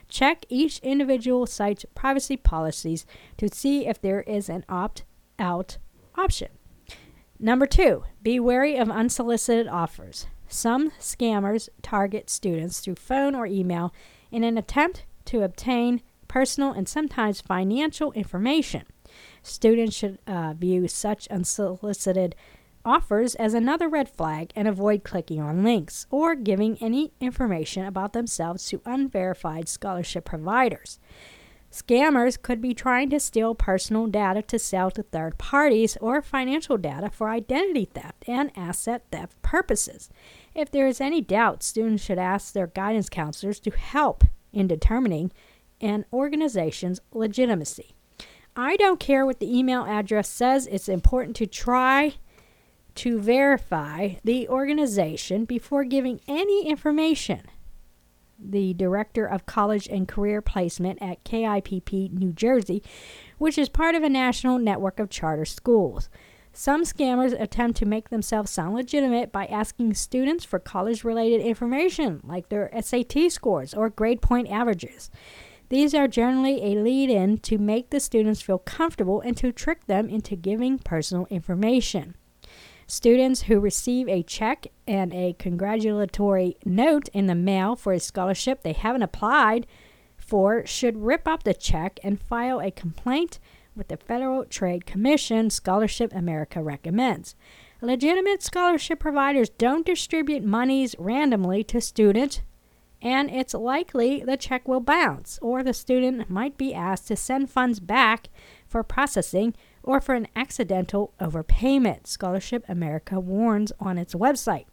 check 0.08 0.46
each 0.48 0.78
individual 0.84 1.46
site's 1.46 1.84
privacy 1.96 2.36
policies 2.36 3.04
to 3.38 3.48
see 3.52 3.88
if 3.88 4.00
there 4.00 4.20
is 4.20 4.48
an 4.48 4.64
opt 4.68 5.02
out 5.36 5.78
option. 6.14 6.48
Number 7.38 7.66
two, 7.66 8.04
be 8.22 8.40
wary 8.40 8.76
of 8.76 8.90
unsolicited 8.90 9.68
offers. 9.68 10.26
Some 10.48 10.90
scammers 11.00 11.68
target 11.82 12.30
students 12.30 12.80
through 12.80 12.94
phone 12.96 13.34
or 13.34 13.46
email 13.46 13.92
in 14.30 14.44
an 14.44 14.56
attempt 14.56 15.04
to 15.26 15.42
obtain 15.42 16.02
personal 16.28 16.72
and 16.72 16.88
sometimes 16.88 17.40
financial 17.40 18.12
information. 18.12 18.84
Students 19.42 19.96
should 19.96 20.18
uh, 20.26 20.54
view 20.54 20.88
such 20.88 21.28
unsolicited 21.28 22.34
offers 22.84 23.34
as 23.34 23.52
another 23.52 23.88
red 23.88 24.08
flag 24.08 24.52
and 24.54 24.68
avoid 24.68 25.04
clicking 25.04 25.40
on 25.40 25.64
links 25.64 26.06
or 26.10 26.34
giving 26.34 26.78
any 26.80 27.12
information 27.20 27.84
about 27.84 28.12
themselves 28.12 28.68
to 28.68 28.80
unverified 28.84 29.68
scholarship 29.68 30.24
providers. 30.24 30.98
Scammers 31.76 32.40
could 32.40 32.62
be 32.62 32.72
trying 32.72 33.10
to 33.10 33.20
steal 33.20 33.54
personal 33.54 34.06
data 34.06 34.40
to 34.40 34.58
sell 34.58 34.90
to 34.90 35.02
third 35.02 35.36
parties 35.36 35.98
or 36.00 36.22
financial 36.22 36.78
data 36.78 37.10
for 37.10 37.28
identity 37.28 37.84
theft 37.84 38.24
and 38.26 38.50
asset 38.56 39.04
theft 39.12 39.42
purposes. 39.42 40.08
If 40.54 40.70
there 40.70 40.86
is 40.86 41.02
any 41.02 41.20
doubt, 41.20 41.62
students 41.62 42.02
should 42.02 42.18
ask 42.18 42.54
their 42.54 42.68
guidance 42.68 43.10
counselors 43.10 43.60
to 43.60 43.70
help 43.70 44.24
in 44.54 44.66
determining 44.66 45.32
an 45.82 46.06
organization's 46.14 47.02
legitimacy. 47.12 47.94
I 48.56 48.76
don't 48.76 48.98
care 48.98 49.26
what 49.26 49.38
the 49.38 49.54
email 49.54 49.84
address 49.84 50.30
says, 50.30 50.66
it's 50.68 50.88
important 50.88 51.36
to 51.36 51.46
try 51.46 52.14
to 52.94 53.20
verify 53.20 54.14
the 54.24 54.48
organization 54.48 55.44
before 55.44 55.84
giving 55.84 56.22
any 56.26 56.66
information 56.66 57.42
the 58.38 58.74
Director 58.74 59.26
of 59.26 59.46
College 59.46 59.88
and 59.88 60.08
Career 60.08 60.40
Placement 60.40 61.00
at 61.00 61.24
KIPP 61.24 62.12
New 62.12 62.32
Jersey, 62.32 62.82
which 63.38 63.58
is 63.58 63.68
part 63.68 63.94
of 63.94 64.02
a 64.02 64.08
national 64.08 64.58
network 64.58 64.98
of 64.98 65.10
charter 65.10 65.44
schools. 65.44 66.08
Some 66.52 66.84
scammers 66.84 67.38
attempt 67.38 67.76
to 67.78 67.86
make 67.86 68.08
themselves 68.08 68.50
sound 68.50 68.74
legitimate 68.74 69.30
by 69.30 69.44
asking 69.44 69.92
students 69.92 70.44
for 70.44 70.58
college 70.58 71.04
related 71.04 71.42
information 71.42 72.20
like 72.24 72.48
their 72.48 72.70
SAT 72.80 73.30
scores 73.30 73.74
or 73.74 73.90
grade 73.90 74.22
point 74.22 74.48
averages. 74.50 75.10
These 75.68 75.94
are 75.94 76.08
generally 76.08 76.64
a 76.64 76.80
lead 76.80 77.10
in 77.10 77.38
to 77.38 77.58
make 77.58 77.90
the 77.90 78.00
students 78.00 78.40
feel 78.40 78.58
comfortable 78.58 79.20
and 79.20 79.36
to 79.36 79.52
trick 79.52 79.86
them 79.86 80.08
into 80.08 80.36
giving 80.36 80.78
personal 80.78 81.26
information. 81.28 82.14
Students 82.88 83.42
who 83.42 83.58
receive 83.58 84.08
a 84.08 84.22
check 84.22 84.68
and 84.86 85.12
a 85.12 85.34
congratulatory 85.38 86.56
note 86.64 87.08
in 87.08 87.26
the 87.26 87.34
mail 87.34 87.74
for 87.74 87.92
a 87.92 87.98
scholarship 87.98 88.62
they 88.62 88.74
haven't 88.74 89.02
applied 89.02 89.66
for 90.16 90.64
should 90.66 90.96
rip 90.96 91.26
up 91.26 91.42
the 91.42 91.54
check 91.54 91.98
and 92.04 92.20
file 92.20 92.60
a 92.60 92.70
complaint 92.70 93.40
with 93.74 93.88
the 93.88 93.96
Federal 93.96 94.44
Trade 94.44 94.86
Commission, 94.86 95.50
Scholarship 95.50 96.14
America 96.14 96.62
recommends. 96.62 97.34
Legitimate 97.82 98.42
scholarship 98.42 99.00
providers 99.00 99.50
don't 99.50 99.84
distribute 99.84 100.42
monies 100.42 100.94
randomly 100.98 101.62
to 101.64 101.80
students, 101.80 102.40
and 103.02 103.30
it's 103.30 103.52
likely 103.52 104.22
the 104.24 104.36
check 104.36 104.66
will 104.66 104.80
bounce, 104.80 105.38
or 105.42 105.62
the 105.62 105.74
student 105.74 106.30
might 106.30 106.56
be 106.56 106.72
asked 106.72 107.08
to 107.08 107.16
send 107.16 107.50
funds 107.50 107.80
back 107.80 108.28
for 108.66 108.82
processing 108.82 109.54
or 109.86 110.00
for 110.00 110.14
an 110.14 110.26
accidental 110.36 111.14
overpayment, 111.20 112.06
Scholarship 112.06 112.64
America 112.68 113.18
warns 113.18 113.72
on 113.80 113.96
its 113.96 114.14
website. 114.14 114.66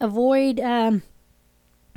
Avoid 0.00 0.58
um, 0.58 1.02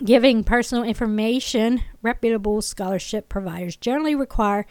giving 0.04 0.44
personal 0.44 0.84
information. 0.84 1.82
Reputable 2.02 2.62
scholarship 2.62 3.30
providers 3.30 3.78
generally 3.78 4.14
require 4.14 4.66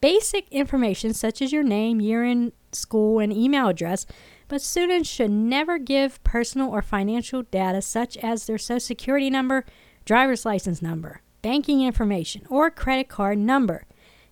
basic 0.00 0.46
information 0.50 1.14
such 1.14 1.40
as 1.40 1.52
your 1.52 1.62
name, 1.62 2.00
year 2.00 2.22
in 2.22 2.52
school, 2.72 3.18
and 3.18 3.32
email 3.32 3.68
address, 3.68 4.06
but 4.48 4.60
students 4.60 5.08
should 5.08 5.30
never 5.30 5.78
give 5.78 6.22
personal 6.22 6.70
or 6.70 6.82
financial 6.82 7.42
data 7.42 7.80
such 7.80 8.16
as 8.18 8.46
their 8.46 8.58
social 8.58 8.80
security 8.80 9.30
number, 9.30 9.64
driver's 10.04 10.44
license 10.44 10.82
number, 10.82 11.22
banking 11.40 11.82
information, 11.82 12.42
or 12.50 12.70
credit 12.70 13.08
card 13.08 13.38
number. 13.38 13.84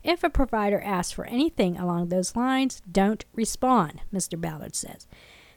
If 0.09 0.24
a 0.24 0.30
provider 0.30 0.80
asks 0.80 1.12
for 1.12 1.26
anything 1.26 1.76
along 1.76 2.09
those 2.09 2.34
lines, 2.34 2.80
don't 2.90 3.26
respond, 3.34 4.00
Mr. 4.11 4.40
Ballard 4.40 4.74
says. 4.74 5.06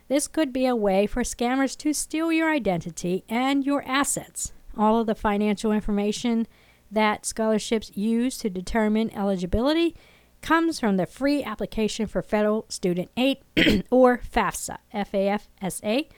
This 0.10 0.28
could 0.28 0.52
be 0.52 0.66
a 0.66 0.76
way 0.76 1.08
for 1.08 1.24
scammers 1.24 1.78
to 1.78 1.94
steal 1.94 2.34
your 2.34 2.52
identity 2.52 3.24
and 3.30 3.66
your 3.66 3.82
assets. 3.88 4.52
All 4.78 5.00
of 5.00 5.08
the 5.08 5.16
financial 5.16 5.72
information 5.72 6.48
that 6.92 7.26
scholarships 7.26 7.96
use 7.96 8.38
to 8.40 8.50
determine 8.50 9.16
eligibility 9.16 9.96
comes 10.42 10.82
from 10.82 10.98
the 10.98 11.06
free 11.06 11.42
application 11.42 12.06
for 12.06 12.22
federal 12.22 12.66
student 12.68 13.10
aid 13.16 13.38
or 13.90 14.18
FAFSA, 14.18 14.80
F 14.92 15.14
A 15.14 15.30
F 15.30 15.48
S 15.62 15.80
A. 15.86 16.10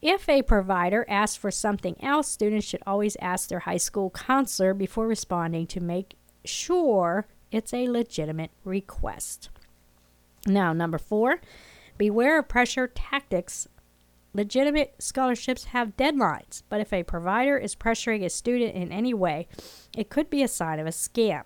If 0.00 0.28
a 0.28 0.42
provider 0.42 1.06
asks 1.08 1.36
for 1.36 1.52
something 1.52 1.94
else, 2.02 2.26
students 2.26 2.66
should 2.66 2.82
always 2.84 3.16
ask 3.20 3.48
their 3.48 3.60
high 3.60 3.76
school 3.76 4.10
counselor 4.10 4.74
before 4.74 5.06
responding 5.06 5.68
to 5.68 5.78
make 5.78 6.16
sure 6.44 7.26
it's 7.50 7.74
a 7.74 7.88
legitimate 7.88 8.50
request. 8.64 9.50
Now, 10.46 10.72
number 10.72 10.98
four, 10.98 11.40
beware 11.98 12.38
of 12.38 12.48
pressure 12.48 12.88
tactics. 12.88 13.68
Legitimate 14.34 14.94
scholarships 14.98 15.64
have 15.64 15.96
deadlines, 15.96 16.62
but 16.68 16.80
if 16.80 16.92
a 16.92 17.02
provider 17.02 17.58
is 17.58 17.76
pressuring 17.76 18.24
a 18.24 18.30
student 18.30 18.74
in 18.74 18.90
any 18.90 19.12
way, 19.12 19.46
it 19.96 20.08
could 20.08 20.30
be 20.30 20.42
a 20.42 20.48
sign 20.48 20.80
of 20.80 20.86
a 20.86 20.90
scam. 20.90 21.44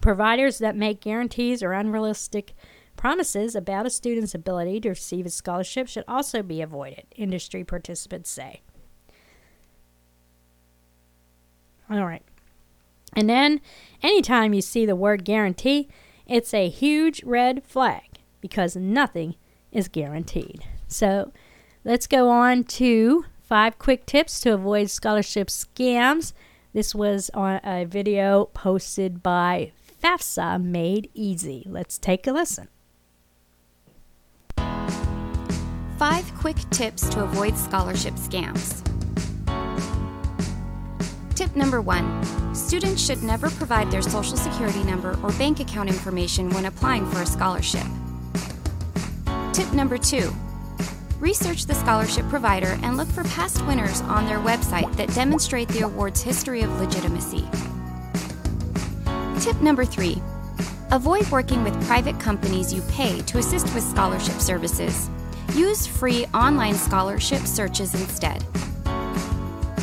Providers 0.00 0.58
that 0.58 0.76
make 0.76 1.00
guarantees 1.00 1.62
or 1.62 1.72
unrealistic 1.72 2.54
Promises 2.98 3.54
about 3.54 3.86
a 3.86 3.90
student's 3.90 4.34
ability 4.34 4.80
to 4.80 4.88
receive 4.88 5.24
a 5.24 5.30
scholarship 5.30 5.86
should 5.86 6.02
also 6.08 6.42
be 6.42 6.60
avoided, 6.60 7.06
industry 7.14 7.62
participants 7.62 8.28
say. 8.28 8.60
All 11.88 12.04
right. 12.04 12.24
And 13.14 13.28
then, 13.28 13.60
anytime 14.02 14.54
you 14.54 14.62
see 14.62 14.86
the 14.86 14.96
word 14.96 15.24
guarantee, 15.24 15.88
it's 16.26 16.52
a 16.52 16.68
huge 16.68 17.22
red 17.24 17.64
flag 17.64 18.18
because 18.40 18.76
nothing 18.76 19.34
is 19.72 19.88
guaranteed. 19.88 20.64
So, 20.86 21.32
let's 21.84 22.06
go 22.06 22.28
on 22.28 22.64
to 22.64 23.24
five 23.42 23.78
quick 23.78 24.06
tips 24.06 24.40
to 24.40 24.52
avoid 24.52 24.90
scholarship 24.90 25.48
scams. 25.48 26.32
This 26.72 26.94
was 26.94 27.30
on 27.34 27.60
a 27.64 27.84
video 27.84 28.46
posted 28.52 29.22
by 29.22 29.72
FAFSA 30.02 30.62
Made 30.62 31.10
Easy. 31.14 31.64
Let's 31.66 31.98
take 31.98 32.26
a 32.26 32.32
listen. 32.32 32.68
Five 35.98 36.32
quick 36.38 36.58
tips 36.70 37.08
to 37.08 37.24
avoid 37.24 37.56
scholarship 37.56 38.14
scams. 38.14 38.87
Tip 41.38 41.54
number 41.54 41.80
one 41.80 42.52
students 42.52 43.00
should 43.00 43.22
never 43.22 43.48
provide 43.48 43.92
their 43.92 44.02
social 44.02 44.36
security 44.36 44.82
number 44.82 45.16
or 45.22 45.30
bank 45.34 45.60
account 45.60 45.88
information 45.88 46.50
when 46.50 46.64
applying 46.64 47.08
for 47.08 47.22
a 47.22 47.26
scholarship. 47.26 47.86
Tip 49.52 49.72
number 49.72 49.98
two 49.98 50.34
research 51.20 51.66
the 51.66 51.76
scholarship 51.76 52.28
provider 52.28 52.76
and 52.82 52.96
look 52.96 53.06
for 53.06 53.22
past 53.22 53.64
winners 53.68 54.00
on 54.00 54.26
their 54.26 54.40
website 54.40 54.92
that 54.96 55.14
demonstrate 55.14 55.68
the 55.68 55.82
award's 55.82 56.20
history 56.20 56.62
of 56.62 56.80
legitimacy. 56.80 57.48
Tip 59.40 59.62
number 59.62 59.84
three 59.84 60.20
avoid 60.90 61.24
working 61.30 61.62
with 61.62 61.86
private 61.86 62.18
companies 62.18 62.74
you 62.74 62.82
pay 62.90 63.20
to 63.22 63.38
assist 63.38 63.72
with 63.76 63.84
scholarship 63.84 64.40
services. 64.40 65.08
Use 65.54 65.86
free 65.86 66.26
online 66.34 66.74
scholarship 66.74 67.42
searches 67.42 67.94
instead. 67.94 68.44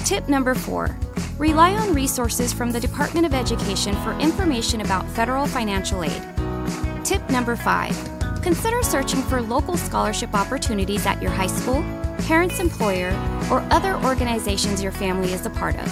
Tip 0.04 0.28
number 0.28 0.54
four 0.54 0.98
Rely 1.38 1.76
on 1.76 1.94
resources 1.94 2.54
from 2.54 2.72
the 2.72 2.80
Department 2.80 3.26
of 3.26 3.34
Education 3.34 3.94
for 3.96 4.14
information 4.20 4.80
about 4.80 5.06
federal 5.10 5.46
financial 5.46 6.02
aid. 6.02 6.24
Tip 7.04 7.30
number 7.30 7.58
five 7.58 7.94
consider 8.42 8.82
searching 8.84 9.22
for 9.24 9.42
local 9.42 9.76
scholarship 9.76 10.34
opportunities 10.34 11.06
at 11.06 11.22
your 11.22 11.32
high 11.32 11.48
school, 11.48 11.84
parent's 12.20 12.60
employer, 12.60 13.10
or 13.52 13.68
other 13.72 13.96
organizations 14.06 14.82
your 14.84 14.92
family 14.92 15.34
is 15.34 15.46
a 15.46 15.50
part 15.50 15.76
of. 15.78 15.92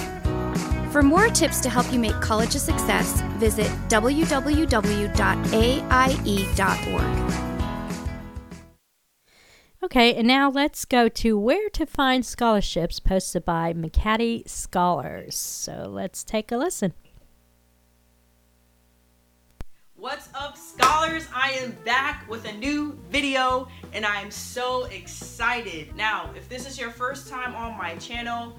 For 0.94 1.02
more 1.02 1.28
tips 1.28 1.60
to 1.62 1.70
help 1.70 1.92
you 1.92 2.00
make 2.00 2.14
college 2.22 2.54
a 2.54 2.60
success, 2.60 3.22
visit 3.40 3.68
www.aie.org. 3.90 4.34
Okay, 9.84 10.16
and 10.16 10.26
now 10.26 10.50
let's 10.50 10.86
go 10.86 11.10
to 11.10 11.38
where 11.38 11.70
to 11.72 11.86
find 11.86 12.26
scholarships 12.26 13.02
posted 13.02 13.44
by 13.44 13.74
McCatty 13.74 14.48
Scholars. 14.48 15.36
So 15.36 15.90
let's 15.90 16.24
take 16.24 16.54
a 16.54 16.58
listen. 16.58 16.94
What's 19.98 20.30
up, 20.34 20.56
scholars? 20.56 21.28
I 21.36 21.50
am 21.62 21.72
back 21.84 22.30
with 22.30 22.46
a 22.46 22.54
new 22.54 22.98
video 23.10 23.68
and 23.92 24.06
I 24.06 24.22
am 24.22 24.32
so 24.32 24.86
excited. 24.86 25.94
Now, 25.98 26.32
if 26.34 26.48
this 26.48 26.66
is 26.66 26.80
your 26.80 26.92
first 26.92 27.28
time 27.28 27.54
on 27.54 27.78
my 27.78 27.98
channel, 27.98 28.58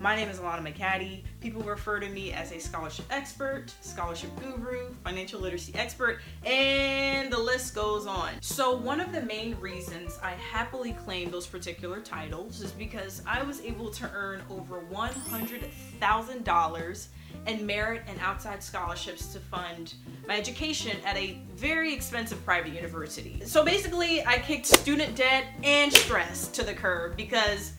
my 0.00 0.16
name 0.16 0.28
is 0.30 0.38
Alana 0.38 0.66
McCatty. 0.66 1.22
People 1.42 1.60
refer 1.62 2.00
to 2.00 2.08
me 2.08 2.32
as 2.32 2.52
a 2.52 2.58
scholarship 2.58 3.04
expert, 3.10 3.66
scholarship 3.82 4.30
guru, 4.40 4.94
financial 5.04 5.38
literacy 5.38 5.74
expert, 5.74 6.20
and 6.44 7.30
the 7.30 7.38
list 7.38 7.74
goes 7.74 8.06
on. 8.06 8.30
So, 8.40 8.74
one 8.74 8.98
of 8.98 9.12
the 9.12 9.20
main 9.20 9.60
reasons 9.60 10.18
I 10.22 10.30
happily 10.32 10.94
claim 10.94 11.30
those 11.30 11.46
particular 11.46 12.00
titles 12.00 12.62
is 12.62 12.72
because 12.72 13.20
I 13.26 13.42
was 13.42 13.60
able 13.60 13.90
to 13.90 14.10
earn 14.14 14.40
over 14.48 14.80
$100,000 14.90 17.06
and 17.46 17.66
merit 17.66 18.02
and 18.08 18.18
outside 18.20 18.62
scholarships 18.62 19.26
to 19.34 19.38
fund 19.38 19.92
my 20.26 20.38
education 20.38 20.96
at 21.04 21.18
a 21.18 21.42
very 21.54 21.92
expensive 21.92 22.42
private 22.44 22.72
university. 22.72 23.42
So 23.44 23.62
basically, 23.64 24.24
I 24.24 24.38
kicked 24.38 24.64
student 24.66 25.14
debt 25.14 25.44
and 25.62 25.92
stress 25.92 26.48
to 26.48 26.62
the 26.62 26.72
curb 26.72 27.18
because 27.18 27.74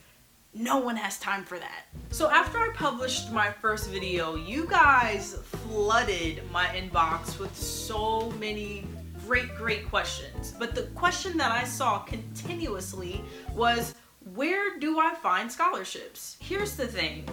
no 0.53 0.77
one 0.77 0.95
has 0.95 1.17
time 1.19 1.43
for 1.43 1.57
that. 1.59 1.85
So 2.09 2.29
after 2.29 2.57
I 2.57 2.69
published 2.73 3.31
my 3.31 3.51
first 3.51 3.89
video, 3.89 4.35
you 4.35 4.67
guys 4.67 5.35
flooded 5.43 6.41
my 6.51 6.65
inbox 6.67 7.39
with 7.39 7.55
so 7.55 8.31
many 8.31 8.85
great, 9.25 9.55
great 9.55 9.87
questions. 9.87 10.53
But 10.59 10.75
the 10.75 10.83
question 10.93 11.37
that 11.37 11.51
I 11.51 11.63
saw 11.63 11.99
continuously 11.99 13.23
was, 13.53 13.95
where 14.33 14.77
do 14.77 14.99
I 14.99 15.15
find 15.15 15.51
scholarships? 15.51 16.37
Here's 16.41 16.75
the 16.75 16.87
thing. 16.87 17.25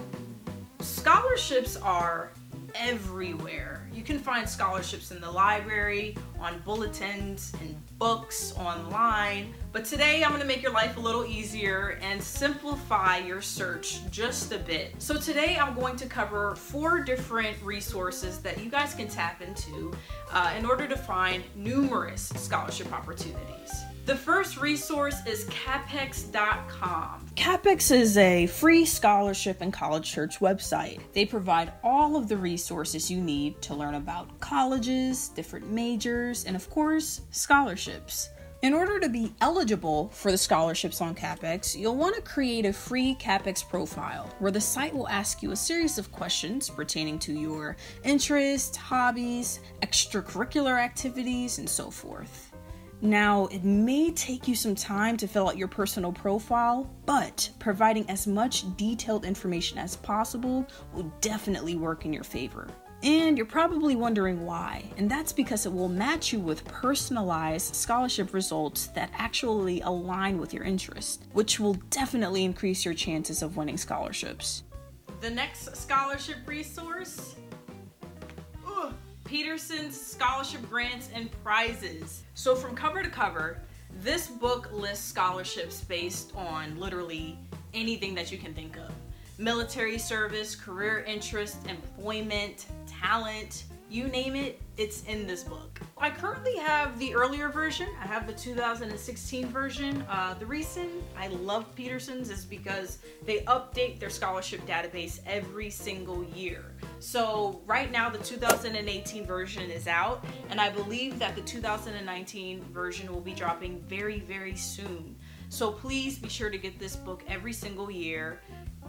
Scholarships 0.79 1.75
are 1.75 2.31
everywhere. 2.73 3.87
You 3.93 4.03
can 4.03 4.17
find 4.17 4.47
scholarships 4.47 5.11
in 5.11 5.19
the 5.19 5.29
library, 5.29 6.15
on 6.39 6.59
bulletins, 6.59 7.53
in 7.61 7.75
books, 7.97 8.53
online. 8.55 9.53
But 9.71 9.85
today 9.85 10.23
I'm 10.23 10.39
to 10.39 10.45
make 10.47 10.63
your 10.63 10.71
life 10.71 10.97
a 10.97 10.99
little 10.99 11.23
easier 11.25 11.99
and 12.01 12.21
simplify 12.21 13.17
your 13.17 13.39
search 13.39 13.99
just 14.09 14.51
a 14.51 14.57
bit. 14.57 14.95
So 14.97 15.15
today 15.15 15.57
I'm 15.61 15.75
going 15.75 15.95
to 15.97 16.07
cover 16.07 16.55
four 16.55 17.01
different 17.01 17.55
resources 17.61 18.39
that 18.39 18.63
you 18.63 18.71
guys 18.71 18.95
can 18.95 19.07
tap 19.07 19.43
into 19.43 19.93
uh, 20.31 20.55
in 20.57 20.65
order 20.65 20.87
to 20.87 20.97
find 20.97 21.43
numerous 21.55 22.29
scholarship 22.29 22.91
opportunities. 22.91 23.83
The 24.07 24.15
first 24.15 24.59
resource 24.59 25.23
is 25.27 25.45
cappex.com. 25.45 27.27
Cappex 27.35 27.91
is 27.91 28.17
a 28.17 28.47
free 28.47 28.85
scholarship 28.85 29.61
and 29.61 29.71
college 29.71 30.09
search 30.09 30.39
website. 30.39 30.99
They 31.13 31.27
provide 31.27 31.73
all 31.83 32.15
of 32.15 32.27
the 32.27 32.37
resources 32.37 33.11
you 33.11 33.21
need 33.21 33.61
to 33.61 33.75
learn 33.75 33.93
about 33.93 34.39
colleges, 34.39 35.29
different 35.29 35.69
majors, 35.69 36.45
and 36.45 36.55
of 36.55 36.67
course, 36.71 37.21
scholarships. 37.29 38.29
In 38.61 38.73
order 38.73 38.99
to 38.99 39.07
be 39.07 39.33
eligible 39.39 40.09
for 40.09 40.31
the 40.31 40.37
scholarships 40.37 40.99
on 40.99 41.15
Cappex, 41.15 41.79
you'll 41.79 41.95
want 41.95 42.17
to 42.17 42.21
create 42.21 42.65
a 42.65 42.73
free 42.73 43.15
Cappex 43.15 43.65
profile 43.67 44.29
where 44.39 44.51
the 44.51 44.59
site 44.59 44.93
will 44.93 45.07
ask 45.07 45.41
you 45.41 45.51
a 45.51 45.55
series 45.55 45.97
of 45.97 46.11
questions 46.11 46.69
pertaining 46.69 47.19
to 47.19 47.31
your 47.31 47.77
interests, 48.03 48.75
hobbies, 48.75 49.61
extracurricular 49.81 50.77
activities, 50.77 51.59
and 51.59 51.69
so 51.69 51.89
forth. 51.89 52.51
Now, 53.01 53.45
it 53.45 53.63
may 53.63 54.11
take 54.11 54.45
you 54.45 54.55
some 54.55 54.75
time 54.75 55.15
to 55.15 55.27
fill 55.27 55.47
out 55.47 55.57
your 55.57 55.69
personal 55.69 56.11
profile, 56.11 56.93
but 57.05 57.49
providing 57.59 58.09
as 58.09 58.27
much 58.27 58.75
detailed 58.75 59.23
information 59.23 59.77
as 59.77 59.95
possible 59.95 60.67
will 60.93 61.09
definitely 61.21 61.75
work 61.75 62.03
in 62.03 62.11
your 62.11 62.25
favor. 62.25 62.67
And 63.01 63.37
you're 63.37 63.45
probably 63.45 63.95
wondering 63.95 64.45
why, 64.45 64.83
and 64.97 65.09
that's 65.09 65.31
because 65.31 65.65
it 65.65 65.71
will 65.71 65.87
match 65.87 66.33
you 66.33 66.39
with 66.39 66.65
personalized 66.65 67.73
scholarship 67.73 68.33
results 68.33 68.87
that 68.87 69.09
actually 69.17 69.79
align 69.81 70.37
with 70.37 70.53
your 70.53 70.65
interest, 70.65 71.23
which 71.31 71.59
will 71.59 71.75
definitely 71.91 72.43
increase 72.43 72.83
your 72.83 72.93
chances 72.93 73.41
of 73.41 73.55
winning 73.55 73.77
scholarships. 73.77 74.63
The 75.21 75.29
next 75.29 75.75
scholarship 75.77 76.37
resource 76.45 77.35
Peterson's 79.29 79.99
scholarship 79.99 80.67
grants 80.67 81.11
and 81.13 81.29
prizes. 81.43 82.23
So, 82.33 82.55
from 82.55 82.75
cover 82.75 83.03
to 83.03 83.09
cover, 83.09 83.59
this 84.01 84.25
book 84.25 84.71
lists 84.73 85.05
scholarships 85.05 85.81
based 85.81 86.35
on 86.35 86.79
literally 86.79 87.37
anything 87.75 88.15
that 88.15 88.31
you 88.31 88.39
can 88.39 88.55
think 88.55 88.75
of 88.77 88.91
military 89.37 89.99
service, 89.99 90.55
career 90.55 91.03
interest, 91.07 91.57
employment, 91.67 92.65
talent, 92.99 93.63
you 93.89 94.07
name 94.07 94.35
it, 94.35 94.61
it's 94.77 95.03
in 95.05 95.25
this 95.25 95.43
book. 95.43 95.79
I 95.97 96.09
currently 96.09 96.55
have 96.57 96.97
the 96.99 97.15
earlier 97.15 97.49
version. 97.49 97.87
I 98.01 98.05
have 98.05 98.27
the 98.27 98.33
2016 98.33 99.47
version. 99.47 100.05
Uh, 100.09 100.35
the 100.35 100.45
reason 100.45 100.89
I 101.17 101.27
love 101.27 101.73
Peterson's 101.75 102.29
is 102.29 102.45
because 102.45 102.99
they 103.25 103.39
update 103.41 103.99
their 103.99 104.09
scholarship 104.09 104.65
database 104.65 105.19
every 105.25 105.69
single 105.69 106.23
year. 106.23 106.73
So 106.99 107.61
right 107.65 107.91
now 107.91 108.09
the 108.09 108.19
2018 108.19 109.25
version 109.25 109.71
is 109.71 109.87
out, 109.87 110.23
and 110.49 110.61
I 110.61 110.69
believe 110.69 111.17
that 111.19 111.35
the 111.35 111.41
2019 111.41 112.63
version 112.71 113.11
will 113.11 113.21
be 113.21 113.33
dropping 113.33 113.81
very, 113.81 114.19
very 114.19 114.55
soon. 114.55 115.15
So 115.49 115.71
please 115.71 116.19
be 116.19 116.29
sure 116.29 116.51
to 116.51 116.57
get 116.59 116.77
this 116.79 116.95
book 116.95 117.23
every 117.27 117.53
single 117.53 117.89
year. 117.89 118.39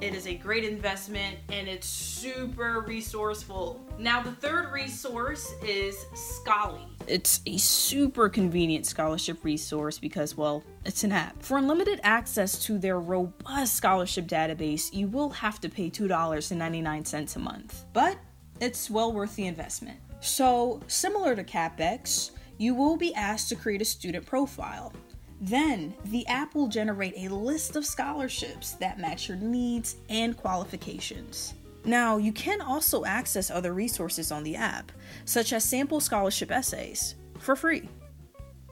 It 0.01 0.15
is 0.15 0.27
a 0.27 0.35
great 0.35 0.65
investment 0.65 1.37
and 1.51 1.69
it's 1.69 1.87
super 1.87 2.81
resourceful. 2.81 3.85
Now, 3.99 4.23
the 4.23 4.33
third 4.33 4.73
resource 4.73 5.53
is 5.63 5.95
Scholly. 6.15 6.87
It's 7.07 7.43
a 7.45 7.59
super 7.59 8.31
convenient 8.31 8.87
scholarship 8.87 9.45
resource 9.45 9.99
because, 9.99 10.39
well, 10.39 10.65
it's 10.87 11.05
an 11.05 11.13
app. 11.13 11.43
For 11.43 11.59
unlimited 11.59 12.01
access 12.03 12.59
to 12.65 12.79
their 12.79 12.99
robust 12.99 13.75
scholarship 13.75 14.27
database, 14.27 14.91
you 14.91 15.07
will 15.07 15.29
have 15.29 15.61
to 15.61 15.69
pay 15.69 15.91
$2.99 15.91 17.37
a 17.37 17.39
month. 17.39 17.85
But 17.93 18.17
it's 18.59 18.89
well 18.89 19.13
worth 19.13 19.37
the 19.37 19.47
investment. 19.47 19.99
So, 20.21 20.81
similar 20.87 21.37
to 21.37 21.45
Cappex, 21.45 22.31
you 22.57 22.75
will 22.75 22.97
be 22.97 23.15
asked 23.15 23.51
to 23.51 23.57
create 23.57 23.83
a 23.83 23.87
student 23.87 24.25
profile. 24.25 24.95
Then, 25.41 25.95
the 26.05 26.27
app 26.27 26.55
will 26.55 26.69
generate 26.69 27.15
a 27.17 27.35
list 27.35 27.75
of 27.75 27.87
scholarships 27.87 28.73
that 28.73 28.99
match 28.99 29.29
your 29.29 29.39
needs 29.39 29.97
and 30.11 30.37
qualifications. 30.37 31.55
Now, 31.85 32.19
you 32.19 32.31
can 32.31 32.61
also 32.61 33.07
access 33.07 33.51
other 33.51 33.73
resources 33.73 34.31
on 34.31 34.45
the 34.45 34.55
app, 34.55 34.93
such 35.25 35.55
as 35.55 35.65
sample 35.65 36.01
scholarship 36.01 36.51
essays, 36.51 37.15
for 37.39 37.57
free. 37.57 37.89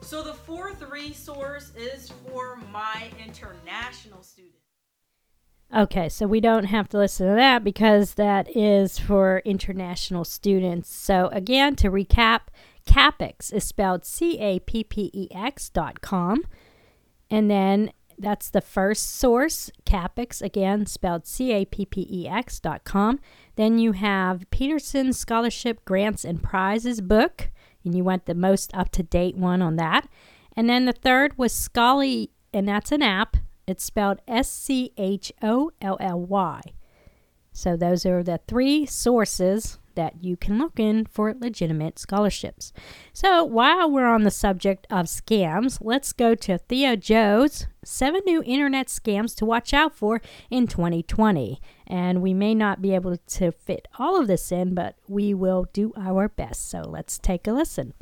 So, 0.01 0.21
the 0.21 0.33
fourth 0.33 0.83
resource 0.83 1.71
is 1.75 2.11
for 2.27 2.57
my 2.71 3.09
international 3.17 4.21
students. 4.21 4.57
Okay, 5.75 6.07
so 6.07 6.27
we 6.27 6.39
don't 6.39 6.65
have 6.65 6.87
to 6.89 6.97
listen 6.97 7.27
to 7.27 7.35
that 7.35 7.63
because 7.63 8.13
that 8.13 8.55
is 8.55 8.97
for 8.97 9.41
international 9.43 10.23
students. 10.23 10.93
So, 10.95 11.29
again, 11.31 11.75
to 11.77 11.89
recap, 11.91 12.41
Cappex 12.87 13.53
is 13.53 13.63
spelled 13.63 14.03
C 14.05 14.39
A 14.39 14.59
P 14.59 14.83
P 14.83 15.11
E 15.13 15.27
X 15.31 15.69
dot 15.69 16.01
com. 16.01 16.43
And 17.29 17.49
then 17.49 17.91
that's 18.17 18.49
the 18.49 18.61
first 18.61 19.15
source, 19.15 19.71
Cappex, 19.85 20.41
again 20.41 20.85
spelled 20.85 21.25
C 21.25 21.51
A 21.53 21.65
P 21.65 21.85
P 21.85 22.07
E 22.09 22.27
X 22.27 22.59
dot 22.59 22.83
com. 22.83 23.19
Then 23.55 23.79
you 23.79 23.93
have 23.93 24.49
Peterson 24.49 25.13
Scholarship 25.13 25.85
Grants 25.85 26.25
and 26.25 26.43
Prizes 26.43 27.01
book, 27.01 27.51
and 27.85 27.95
you 27.95 28.03
want 28.03 28.25
the 28.25 28.35
most 28.35 28.75
up 28.75 28.89
to 28.91 29.03
date 29.03 29.37
one 29.37 29.61
on 29.61 29.77
that. 29.77 30.09
And 30.55 30.69
then 30.69 30.85
the 30.85 30.93
third 30.93 31.37
was 31.37 31.53
Scholly, 31.53 32.29
and 32.53 32.67
that's 32.67 32.91
an 32.91 33.01
app 33.01 33.37
it's 33.69 33.83
spelled 33.83 34.19
S 34.27 34.49
C 34.49 34.91
H 34.97 35.31
O 35.43 35.71
L 35.79 35.95
L 35.99 36.19
Y. 36.19 36.61
So 37.51 37.77
those 37.77 38.03
are 38.03 38.23
the 38.23 38.39
three 38.47 38.87
sources 38.87 39.77
that 39.95 40.23
you 40.23 40.37
can 40.37 40.57
look 40.57 40.79
in 40.79 41.05
for 41.05 41.33
legitimate 41.39 41.99
scholarships. 41.99 42.73
So 43.13 43.43
while 43.43 43.89
we're 43.89 44.07
on 44.07 44.23
the 44.23 44.31
subject 44.31 44.87
of 44.89 45.05
scams, 45.05 45.79
let's 45.81 46.13
go 46.13 46.35
to 46.35 46.59
ThioJoe's 46.59 47.67
seven 47.83 48.21
new 48.25 48.43
internet 48.43 48.87
scams 48.87 49.35
to 49.37 49.45
watch 49.45 49.73
out 49.73 49.95
for 49.95 50.21
in 50.49 50.67
2020. 50.67 51.61
And 51.87 52.21
we 52.21 52.33
may 52.33 52.53
not 52.53 52.81
be 52.81 52.93
able 52.93 53.17
to 53.17 53.51
fit 53.51 53.87
all 53.97 54.19
of 54.19 54.27
this 54.27 54.51
in, 54.51 54.75
but 54.75 54.95
we 55.07 55.33
will 55.33 55.67
do 55.73 55.93
our 55.97 56.29
best. 56.29 56.69
So 56.69 56.81
let's 56.81 57.17
take 57.17 57.47
a 57.47 57.51
listen. 57.51 57.93